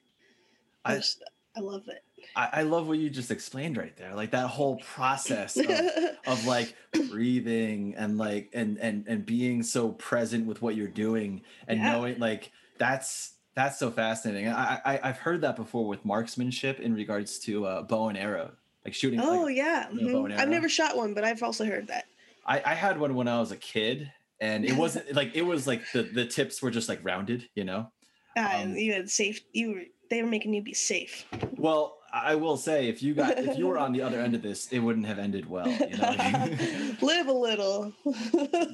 [0.86, 1.24] i, I- just
[1.56, 2.04] i love it
[2.36, 4.14] I, I love what you just explained right there.
[4.16, 5.68] Like that whole process of,
[6.28, 6.76] of like
[7.10, 11.92] breathing and like and and and being so present with what you're doing and Yeah.
[11.94, 14.50] knowing like that's that's so fascinating.
[14.50, 18.52] I, I I've heard that before with marksmanship in regards to uh, bow and arrow,
[18.86, 19.20] like shooting.
[19.20, 20.26] oh like, yeah you know, bow mhm.
[20.26, 22.06] and i've never shot one but i've also heard that
[22.46, 25.68] I, I had one when I was a kid, and it wasn't like it was
[25.68, 27.92] like the the tips were just like rounded, you know.
[28.38, 31.26] uh, Um, you had safe you were they were making you be safe
[31.58, 34.42] Well, I will say if you got if you were on the other end of
[34.42, 35.68] this, it wouldn't have ended well.
[35.68, 36.96] You know?
[37.02, 37.94] live a little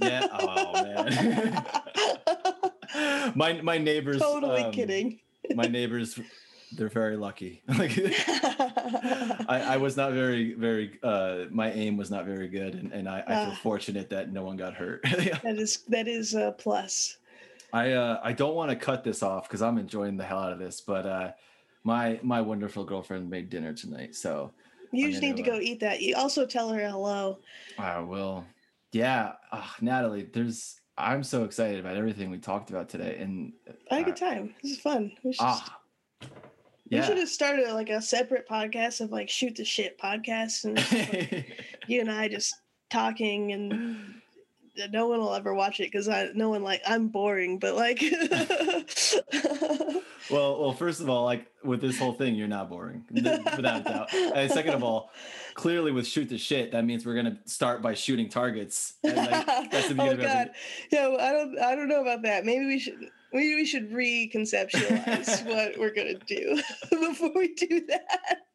[0.01, 0.27] yeah.
[0.31, 1.65] Oh man.
[3.35, 4.19] my my neighbors.
[4.21, 5.19] totally um, kidding
[5.55, 6.19] My neighbors,
[6.73, 7.61] they're very lucky.
[7.77, 7.91] like
[9.49, 10.99] I, I was not very very.
[11.03, 13.59] uh My aim was not very good, and, and I, I feel Ah.
[13.61, 15.01] fortunate that no one got hurt.
[15.03, 17.17] that is that is a plus
[17.73, 20.53] I uh, I don't want to cut this off because I'm enjoying the hell out
[20.53, 21.31] of this, but uh,
[21.83, 24.51] my my wonderful girlfriend made dinner tonight, so
[24.91, 27.39] you I'm just need to go uh, eat that you also tell her hello
[27.77, 28.45] I will.
[28.91, 30.79] Yeah, ah, Natalie, there's.
[30.95, 33.53] I'm so excited about everything we talked about today, and
[33.89, 34.53] I had a uh, good time.
[34.61, 35.11] This is fun.
[35.23, 35.79] We should, ah,
[36.91, 40.77] we should have started like a separate podcast of like shoot the shit podcasts and
[40.77, 42.53] like, you and I just
[42.91, 44.21] talking and
[44.91, 48.01] no one will ever watch it because I no one like I'm boring, but like
[50.31, 53.81] well, well, first of all, like with this whole thing, you're not boring, th- without
[53.81, 54.13] a doubt.
[54.13, 55.11] And second of all,
[55.53, 58.93] clearly with shoot the shit, that means we're gonna start by shooting targets.
[59.03, 60.51] And, like, that's the oh beginning of every- god,
[60.91, 61.07] yeah.
[61.07, 62.45] well, I don't I don't know about that.
[62.45, 62.99] Maybe we should
[63.31, 68.45] maybe we should reconceptualize what we're gonna do before we do that.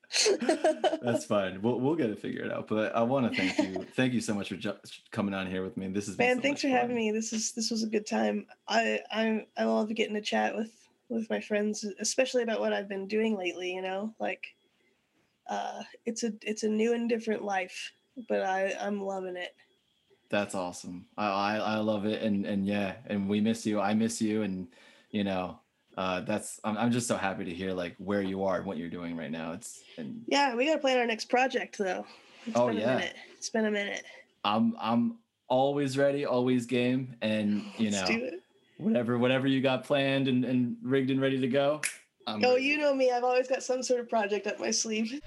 [1.02, 1.60] That's fine.
[1.60, 2.68] We'll we'll get it figured out.
[2.68, 3.86] But I want to thank you.
[3.94, 4.78] Thank you so much for ju-
[5.10, 5.88] coming on here with me.
[5.88, 7.10] This is Man, thanks for having me.
[7.10, 8.46] This is this was a good time.
[8.66, 10.72] I I I love getting to chat with
[11.08, 13.72] with my friends, especially about what I've been doing lately.
[13.72, 14.54] You know, like
[15.48, 17.92] uh, it's a it's a new and different life,
[18.28, 19.54] but I I'm loving it.
[20.30, 21.06] That's awesome.
[21.16, 23.80] I, I I love it, and and yeah, and we miss you.
[23.80, 24.68] I miss you, and
[25.10, 25.60] you know,
[25.98, 28.76] uh, that's I'm I'm just so happy to hear like where you are and what
[28.76, 29.52] you're doing right now.
[29.52, 32.06] It's and Yeah, we gotta plan our next project though.
[32.46, 32.94] It's Oh, been a yeah.
[32.94, 33.16] minute.
[33.36, 34.04] It's been a minute.
[34.44, 35.18] I'm I'm
[35.48, 38.06] always ready, always game, and you know
[38.76, 41.80] whatever whatever you got planned and, and rigged and ready to go.
[42.28, 42.64] I'm Oh, ready.
[42.66, 43.10] you know me.
[43.10, 45.20] I've always got some sort of project up my sleeve.